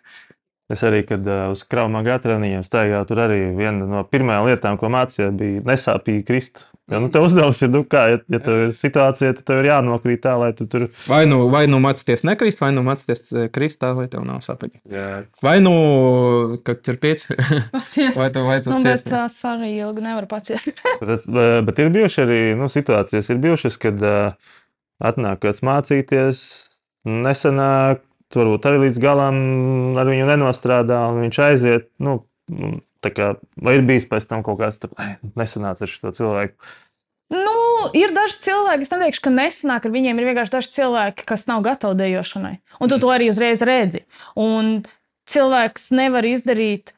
Es 0.71 0.79
arī, 0.87 1.01
kad 1.03 1.25
uz 1.51 1.65
krāpuma 1.67 2.05
gada 2.05 2.23
treniņiem 2.23 2.61
staigāju, 2.63 3.07
tur 3.09 3.19
arī 3.25 3.39
viena 3.57 3.83
no 3.83 4.05
pirmajām 4.07 4.45
lietām, 4.47 4.77
ko 4.79 4.87
mācīja, 4.93 5.33
bija 5.35 5.63
nesāpīgi 5.67 6.23
krist. 6.27 6.63
Ja, 6.91 6.99
nu, 6.99 7.07
tev 7.11 7.23
uzdevums 7.27 7.61
ir, 7.63 7.69
nu, 7.71 7.81
kā, 7.87 8.01
ja, 8.11 8.19
ja 8.31 8.39
tev 8.43 8.65
ir 8.65 8.71
situācija, 8.75 9.33
tad 9.37 9.45
tev 9.47 9.61
ir 9.61 9.69
jānokrīt 9.69 10.19
tā, 10.25 10.33
lai 10.39 10.49
tu 10.55 10.67
tur. 10.71 10.89
Vai 11.07 11.21
nu, 11.27 11.45
vai 11.51 11.61
nu 11.71 11.79
mācīties 11.83 12.25
nekrist, 12.27 12.59
vai 12.63 12.73
nu 12.75 12.83
mācīties 12.83 13.31
krist 13.55 13.79
tā, 13.79 13.93
lai 13.95 14.09
tev 14.11 14.25
nav 14.27 14.41
sāpīgi. 14.43 14.81
Jā. 14.91 15.21
Vai 15.43 15.57
nu, 15.63 15.73
kad 16.67 16.83
ir 16.91 16.99
pieci, 17.03 17.37
vai 18.19 18.29
tev 18.35 18.49
vajadzētu 18.49 18.75
nu, 18.75 18.81
ciest. 18.83 19.11
Tas 19.11 19.37
arī 19.51 19.71
ilgi 19.77 20.03
nevar 20.03 20.27
paciest. 20.31 20.73
bet, 21.07 21.27
bet 21.69 21.83
ir 21.83 21.91
bijuši 21.95 22.23
arī 22.25 22.41
nu, 22.59 22.71
situācijas, 22.71 23.31
ir 23.31 23.43
bijušas, 23.47 23.79
kad 23.83 24.03
uh, 24.03 24.55
atnāk 25.03 25.43
kāds 25.43 25.63
mācīties, 25.63 26.43
nesenāk, 27.07 28.03
varbūt 28.39 28.65
arī 28.69 28.87
līdz 28.87 29.01
galam 29.03 29.37
ar 29.99 30.09
viņu 30.09 30.29
nenostrādā, 30.29 31.03
un 31.11 31.23
viņš 31.25 31.39
aiziet. 31.49 31.91
Nu, 32.03 32.21
Kā, 33.03 33.33
vai 33.59 33.73
ir 33.75 33.81
bijis 33.83 34.05
pēc 34.07 34.29
tam 34.29 34.43
kaut 34.45 34.61
kāds 34.61 34.79
nesanācis 35.35 35.83
ar 35.83 35.91
šo 35.91 36.11
cilvēku? 36.15 36.55
Nu, 37.33 37.55
ir 37.97 38.13
daži 38.15 38.37
cilvēki, 38.45 38.85
es 38.85 38.93
neteikšu, 38.93 39.23
ka 39.25 39.33
nesanāk 39.33 39.87
ar 39.87 39.93
viņiem. 39.93 40.19
Ir 40.19 40.29
vienkārši 40.29 40.53
daži 40.53 40.71
cilvēki, 40.75 41.25
kas 41.27 41.47
nav 41.49 41.63
gatavi 41.65 41.97
dejošanai. 41.99 42.53
Un 42.79 42.91
tu 42.91 42.99
to 43.01 43.09
arī 43.11 43.31
uzreiz 43.31 43.63
redzi. 43.65 44.03
Un 44.39 44.85
cilvēks 45.29 45.89
nevar 45.97 46.27
izdarīt. 46.29 46.93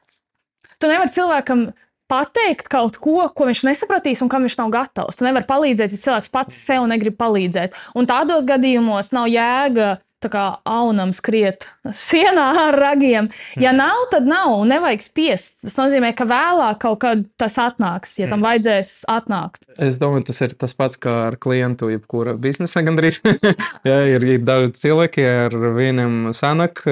Tu 0.81 0.91
nevari 0.91 1.13
cilvēkam 1.15 1.69
pateikt 2.11 2.67
kaut 2.69 2.99
ko, 3.01 3.23
ko 3.33 3.47
viņš 3.47 3.63
nesapratīs 3.69 4.21
un 4.21 4.29
kam 4.29 4.45
viņš 4.45 4.59
nav 4.59 4.73
gatavs. 4.73 5.17
Tu 5.17 5.25
nevari 5.25 5.47
palīdzēt, 5.49 5.95
ja 5.95 6.03
cilvēks 6.03 6.33
pats 6.33 6.57
sev 6.67 6.85
negrib 6.91 7.17
palīdzēt. 7.21 7.77
Un 7.97 8.09
tādos 8.09 8.45
gadījumos 8.49 9.13
nav 9.15 9.29
jēga 9.31 9.95
kā 10.31 10.45
aunam 10.67 11.13
skriet 11.15 11.67
sienā 11.93 12.45
ar 12.65 12.77
ragiem. 12.79 13.29
Ja 13.59 13.71
mm. 13.71 13.79
nav, 13.79 14.05
tad 14.11 14.29
nav, 14.29 14.55
un 14.59 14.71
nevajag 14.73 15.03
spiest. 15.05 15.57
Tas 15.63 15.77
nozīmē, 15.79 16.11
ka 16.17 16.27
vēlāk 16.29 16.81
kaut 16.83 17.01
kad 17.03 17.23
tas 17.39 17.57
atnāks, 17.61 18.17
ja 18.19 18.29
tam 18.29 18.39
mm. 18.39 18.47
vajadzēs 18.47 18.91
atnākt. 19.11 19.67
Es 19.75 19.99
domāju, 20.01 20.27
tas 20.31 20.41
ir 20.45 20.55
tas 20.59 20.75
pats 20.77 20.99
kā 21.01 21.15
ar 21.29 21.39
klientu, 21.41 21.91
jebkura 21.93 22.35
biznesa 22.41 22.83
gandrīz. 22.85 23.21
ja 23.89 24.01
ir, 24.09 24.25
ir 24.35 24.45
daži 24.45 24.73
cilvēki, 24.79 25.25
ar 25.45 25.57
vieniem 25.77 26.33
sanāk, 26.35 26.83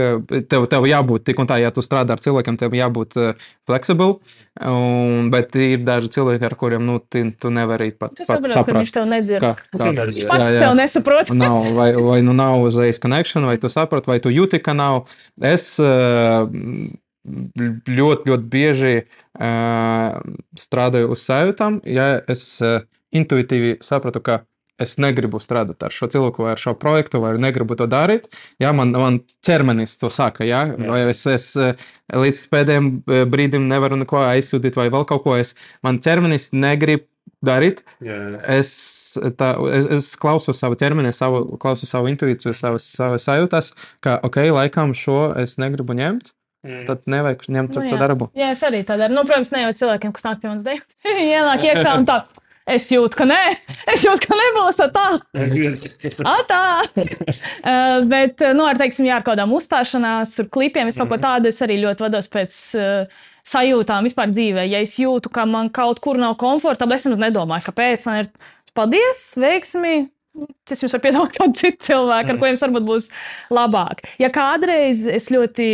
tev, 0.51 0.69
tev 0.71 0.89
jābūt 0.89 1.27
tik 1.29 1.41
un 1.41 1.49
tā, 1.49 1.59
ja 1.63 1.73
tu 1.73 1.83
strādā 1.85 2.17
ar 2.17 2.23
cilvēkiem, 2.23 2.59
tev 2.61 2.75
jābūt 2.77 3.19
uh, 3.19 3.51
flexible. 3.69 4.19
Un, 4.61 5.31
bet 5.33 5.55
ir 5.57 5.81
daži 5.81 6.11
cilvēki, 6.13 6.45
ar 6.45 6.53
kuriem 6.59 6.83
nu, 6.85 6.99
tu, 7.01 7.23
tu 7.41 7.49
nevari 7.49 7.89
pat, 7.89 8.13
pat 8.13 8.27
saprast, 8.27 8.59
ka 8.67 8.75
viņš 8.77 8.91
tev 8.93 9.07
nedzird. 9.09 9.41
Kā, 9.41 9.55
kā, 9.73 9.87
viņš 9.97 10.27
pats 10.29 10.45
jā, 10.45 10.51
jā. 10.53 10.59
sev 10.61 10.75
nesaprot. 10.77 11.31
nav, 11.33 11.71
vai, 11.73 11.87
vai 11.97 12.19
nu 12.25 12.35
nav 12.37 12.61
uzreiz 12.61 13.01
connection, 13.23 13.45
vai 13.45 13.57
tu 13.57 13.69
saproti, 13.69 14.09
vai 14.09 14.19
tu 14.19 14.29
jūti, 14.29 14.59
ka 14.61 14.73
nav. 14.73 15.07
Es 15.41 15.79
uh, 15.79 16.47
ļoti, 17.23 18.29
ļoti 18.29 18.49
bieži 18.51 18.95
uh, 19.03 20.17
strādāju 20.59 21.13
uz 21.13 21.23
sajūtām, 21.23 21.81
ja 21.85 22.19
es 22.27 22.61
uh, 22.61 22.83
intuitīvi 23.13 23.77
sapratu, 23.81 24.19
ka 24.19 24.43
es 24.81 24.97
negribu 24.97 25.37
strādāt 25.39 25.83
ar 25.85 25.93
šo 25.93 26.09
cilvēku 26.09 26.43
vai 26.43 26.55
ar 26.55 26.59
šo 26.59 26.73
projektu, 26.75 27.21
vai 27.21 27.35
negribu 27.39 27.77
to 27.77 27.85
darīt. 27.87 28.25
Jā, 28.59 28.73
man, 28.75 28.91
man 28.91 29.21
ķermenis 29.45 29.95
to 30.01 30.09
saka, 30.11 30.43
jā, 30.43 30.65
jā. 30.73 30.89
vai 30.89 31.03
es, 31.11 31.21
es 31.29 31.53
līdz 32.09 32.41
pēdējiem 32.51 32.89
brīdim 33.31 33.69
nevaru 33.69 34.01
neko 34.01 34.25
aizsūtīt, 34.25 34.75
vai 34.81 34.89
vēl 34.91 35.05
kaut 35.07 35.23
ko. 35.23 35.37
Es, 35.39 35.53
man 35.85 36.01
ķermenis 36.03 36.49
negrib 36.57 37.05
darīt. 37.43 37.81
Jā, 38.03 38.17
jā. 38.17 38.43
Es, 38.59 38.71
tā, 39.39 39.53
es, 39.75 39.89
es 39.97 40.11
klausos 40.19 40.61
savu 40.63 40.77
ķermeni, 40.79 41.13
savu, 41.15 41.43
klausos 41.61 41.91
savu 41.91 42.11
intuīciju, 42.11 42.55
savas, 42.57 42.87
savas 42.95 43.27
sajūtas, 43.27 43.73
ka, 44.03 44.19
ok, 44.27 44.39
laikam 44.53 44.95
šo 44.97 45.33
es 45.43 45.59
negribu 45.61 45.97
ņemt. 45.97 46.33
Mm. 46.63 46.85
Tad 46.87 47.09
nevajag 47.11 47.41
ņemt 47.51 47.75
nu, 47.75 47.81
to 47.91 47.97
darbu. 47.99 48.29
Jā, 48.39 48.53
es 48.55 48.61
arī 48.63 48.85
tā 48.87 48.95
daru. 48.95 49.11
Nu, 49.17 49.25
protams, 49.27 49.51
ne 49.51 49.65
jau 49.65 49.73
cilvēkiem, 49.81 50.13
kas 50.15 50.23
nāk 50.29 50.39
pie 50.39 50.47
manis 50.47 50.63
dēļ, 50.63 50.79
ienāk 51.33 51.65
iekšā 51.67 51.97
un 51.99 52.07
tā. 52.07 52.21
Es 52.63 52.85
jūtu, 52.87 53.17
ka 53.19 53.25
nē, 53.27 53.39
es 53.91 54.05
jūtu, 54.05 54.23
ka 54.23 54.37
nebūs 54.39 54.79
tā. 54.95 55.03
tā. 56.47 56.61
uh, 56.95 57.97
bet, 58.07 58.39
nu, 58.55 58.63
ar, 58.63 58.79
teiksim, 58.79 59.09
jā, 59.09 59.17
ar 59.19 59.27
kādām 59.27 59.51
uzstāšanās, 59.57 60.37
ar 60.39 60.47
klipiem, 60.47 60.87
es 60.87 60.95
kaut 60.95 61.09
ko 61.09 61.17
mhm. 61.17 61.25
tādu 61.25 61.51
es 61.51 61.59
arī 61.65 61.81
ļoti 61.83 62.05
vados 62.05 62.31
pēc 62.31 62.55
uh, 62.79 63.25
sajūtām 63.47 64.07
vispār 64.07 64.31
dzīvē. 64.31 64.65
Ja 64.69 64.81
es 64.83 64.97
jūtu, 65.01 65.31
ka 65.33 65.45
man 65.49 65.71
kaut 65.73 66.01
kur 66.03 66.19
nav 66.19 66.37
komfortabli, 66.41 66.97
es 66.97 67.07
nemaz 67.07 67.21
nedomāju, 67.25 67.67
kāpēc 67.69 68.07
man 68.09 68.23
ir 68.23 68.29
paldies, 68.75 69.25
veiksmi. 69.39 69.95
Es 70.65 70.79
jums 70.81 70.95
varu 70.95 71.03
piedāvāt 71.03 71.35
kādu 71.35 71.59
citu 71.59 71.91
cilvēku, 71.91 72.31
ar 72.31 72.33
mhm. 72.33 72.39
kuriem 72.41 72.61
varbūt 72.63 72.87
būs 72.87 73.11
labāk. 73.53 74.01
Ja 74.21 74.31
kādreiz 74.33 75.03
es 75.05 75.29
ļoti 75.29 75.67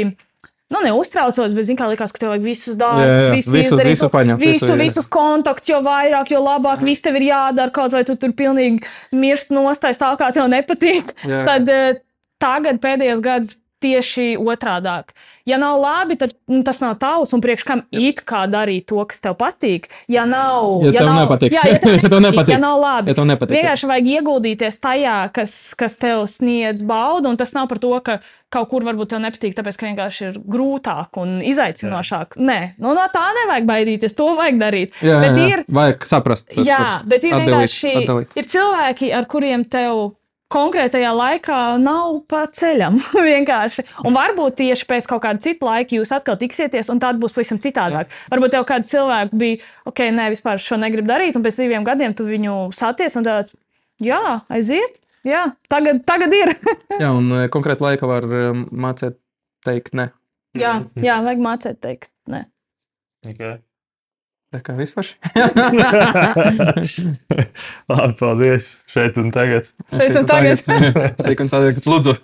nu, 0.70 0.82
neuztraucos, 0.84 1.56
bet, 1.56 1.66
zināmā 1.66 1.88
mērā, 1.88 1.94
likās, 1.96 2.12
ka 2.14 2.22
tev 2.22 2.34
vajag 2.34 2.44
visus 2.46 2.76
darbus, 2.78 3.30
visu, 3.32 3.54
visu 3.56 3.62
izdarīt, 3.64 3.96
visu, 3.96 4.10
paņemt, 4.14 4.44
visu, 4.44 4.66
visu, 4.68 4.76
visus 4.84 5.08
kontaktus, 5.10 5.72
jo 5.72 5.80
vairāk, 5.86 6.34
jo 6.34 6.44
labāk, 6.44 6.84
viss 6.86 7.06
tev 7.06 7.18
ir 7.18 7.30
jādara, 7.32 7.74
kaut 7.74 7.96
vai 7.96 8.04
tu 8.06 8.18
tur 8.20 8.36
pilnīgi 8.38 8.84
mirst 9.18 9.56
nostājas 9.56 10.02
tā, 10.02 10.12
kā 10.20 10.30
tev 10.36 10.52
nepatīk. 10.52 11.16
Jā. 11.24 11.42
Tad 11.48 11.74
uh, 11.74 12.04
tagad 12.44 12.84
pēdējos 12.84 13.24
gados 13.26 13.56
tieši 13.84 14.36
otrādāk. 14.40 15.14
Ja 15.48 15.58
nav 15.58 15.80
labi, 15.82 16.18
tad 16.20 16.36
nu, 16.52 16.62
tas 16.68 16.82
nav 16.84 16.98
tavs, 17.02 17.34
un 17.34 17.42
priekš 17.44 17.66
kam 17.66 17.84
it 17.96 18.22
kā 18.28 18.44
darīt 18.52 18.90
to, 18.92 19.00
kas 19.10 19.24
tev 19.24 19.38
patīk. 19.40 19.88
Ja 20.12 20.26
nav, 20.30 20.84
ja, 20.86 20.94
ja 21.00 21.06
nav, 21.08 21.24
nepatīk, 21.24 21.56
jā, 21.56 21.64
ja 21.72 21.80
tev 21.82 21.96
nepatīk, 21.98 22.12
ja 22.12 22.24
nepatīk, 22.28 22.54
ja 22.54 22.60
nav 22.62 22.82
labi, 22.84 23.16
ja 23.16 23.28
nepatīk, 23.32 23.56
vienkārši 23.58 23.90
vajag 23.94 24.12
ieguldīties 24.18 24.82
tajā, 24.84 25.16
kas, 25.36 25.56
kas 25.80 25.98
tev 26.02 26.26
sniedz 26.30 26.86
baudu, 26.88 27.32
un 27.32 27.40
tas 27.40 27.56
nav 27.58 27.72
par 27.72 27.82
to, 27.82 27.96
ka 28.06 28.20
kaut 28.54 28.70
kur 28.72 28.86
varbūt 28.86 29.14
tev 29.14 29.22
nepatīk, 29.24 29.54
tāpēc 29.58 29.78
ka 29.78 29.88
vienkārši 29.88 30.24
ir 30.28 30.38
grūtāk 30.42 31.20
un 31.22 31.38
izaicinošāk. 31.46 32.38
Jā. 32.38 32.46
Nē, 32.50 32.60
nu, 32.82 32.94
no 32.98 33.06
tā 33.14 33.28
nevajag 33.42 33.68
baidīties, 33.70 34.16
to 34.18 34.32
vajag 34.38 34.62
darīt. 34.62 34.98
Jā, 35.06 35.20
bet 35.22 35.38
jā, 35.38 35.50
ir, 35.54 35.66
vajag 35.80 36.08
saprast. 36.10 36.56
Jā, 36.58 36.84
bet 37.06 37.26
ir 37.26 37.38
atdalīt, 37.38 37.52
vienkārši 37.54 37.94
atdalīt. 38.02 38.34
ir 38.42 38.50
cilvēki, 38.56 39.12
ar 39.20 39.30
kuriem 39.30 39.66
tev 39.70 40.08
konkrētajā 40.54 41.10
laikā 41.16 41.60
nav 41.82 42.22
pa 42.30 42.46
ceļam. 42.54 42.98
vienkārši. 43.30 43.86
Un 44.08 44.18
varbūt 44.18 44.60
tieši 44.62 44.88
pēc 44.90 45.10
kaut 45.10 45.24
kāda 45.26 45.44
cita 45.44 45.68
laika 45.70 45.98
jūs 45.98 46.14
atkal 46.16 46.40
tiksieties, 46.42 46.90
un 46.94 47.02
tāda 47.02 47.22
būs 47.22 47.36
pavisam 47.36 47.62
citādāk. 47.62 48.10
Jā. 48.10 48.24
Varbūt 48.34 48.56
tev 48.56 48.66
kāds 48.70 48.94
cilvēks 48.94 49.38
bija, 49.40 49.62
ok, 49.90 50.04
nē, 50.16 50.30
vispār 50.36 50.62
šo 50.64 50.80
negribu 50.82 51.10
darīt, 51.10 51.38
un 51.38 51.46
pēc 51.46 51.62
diviem 51.62 51.86
gadiem 51.88 52.18
tu 52.18 52.28
viņu 52.30 52.58
satiec 52.76 53.16
un 53.20 53.28
tāds, 53.28 53.56
jā, 54.04 54.22
aiziet. 54.52 55.02
Jā, 55.28 55.50
tagad, 55.72 56.06
tagad 56.08 56.34
ir. 56.34 56.54
jā, 57.04 57.10
un 57.12 57.28
e, 57.36 57.48
konkrēti 57.52 57.84
laika 57.84 58.08
var 58.10 58.26
e, 58.26 58.46
mācīt 58.56 59.20
teikt 59.68 59.98
nē. 60.00 60.10
Jā, 60.58 60.80
jā, 60.98 61.20
vajag 61.26 61.44
mācīt 61.44 61.82
teikt 61.84 62.14
nē. 62.32 62.46
Okay. 63.28 63.60
Tā 64.50 64.64
kā 64.66 64.74
vispār. 64.74 65.06
Labi, 67.92 68.14
paldies. 68.18 68.70
Šeit 68.90 69.18
un 69.22 69.30
tagad. 69.34 69.68
Šeit 69.94 70.16
un 70.18 70.26
tagad. 70.30 70.64
Šeit 71.26 71.44
un 71.44 71.52
tagad. 71.52 71.82
Lūdzu. 71.86 72.16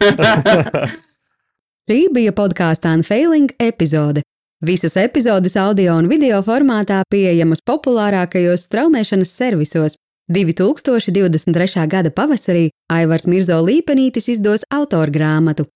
Šī 1.86 2.00
bija 2.16 2.34
podkāstā 2.34 2.96
Unfailing 2.98 3.54
epizode. 3.62 4.24
Visas 4.66 4.96
epizodes 4.98 5.54
audio 5.62 6.00
un 6.00 6.10
video 6.10 6.40
formātā 6.42 7.04
pieejamas 7.14 7.62
populārākajos 7.62 8.66
straumēšanas 8.66 9.30
servisos. 9.30 9.94
2023. 10.34 11.86
gada 11.86 12.10
pavasarī 12.10 12.74
Aivars 12.90 13.30
Mirzo 13.30 13.62
Līpenītis 13.62 14.34
izdos 14.34 14.66
autora 14.74 15.14
grāmatu. 15.14 15.70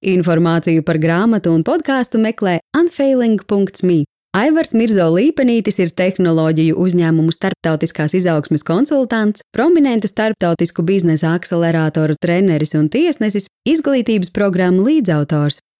Informāciju 0.00 0.80
par 0.80 0.96
grāmatu 0.96 1.52
un 1.52 1.60
podkāstu 1.60 2.16
meklē 2.24 2.56
unfailing.me. 2.72 4.08
Aivars 4.30 4.70
Mirzo 4.78 5.08
Līpenītis 5.10 5.80
ir 5.82 5.88
tehnoloģiju 5.98 6.76
uzņēmumu 6.78 7.32
starptautiskās 7.34 8.12
izaugsmes 8.14 8.62
konsultants, 8.62 9.42
prominentu 9.50 10.06
starptautisku 10.06 10.84
biznesa 10.86 11.32
akceleratoru 11.34 12.14
treneris 12.14 12.76
un 12.78 12.86
tiesnesis, 12.94 13.48
izglītības 13.66 14.30
programmu 14.30 14.86
līdzautors. 14.86 15.58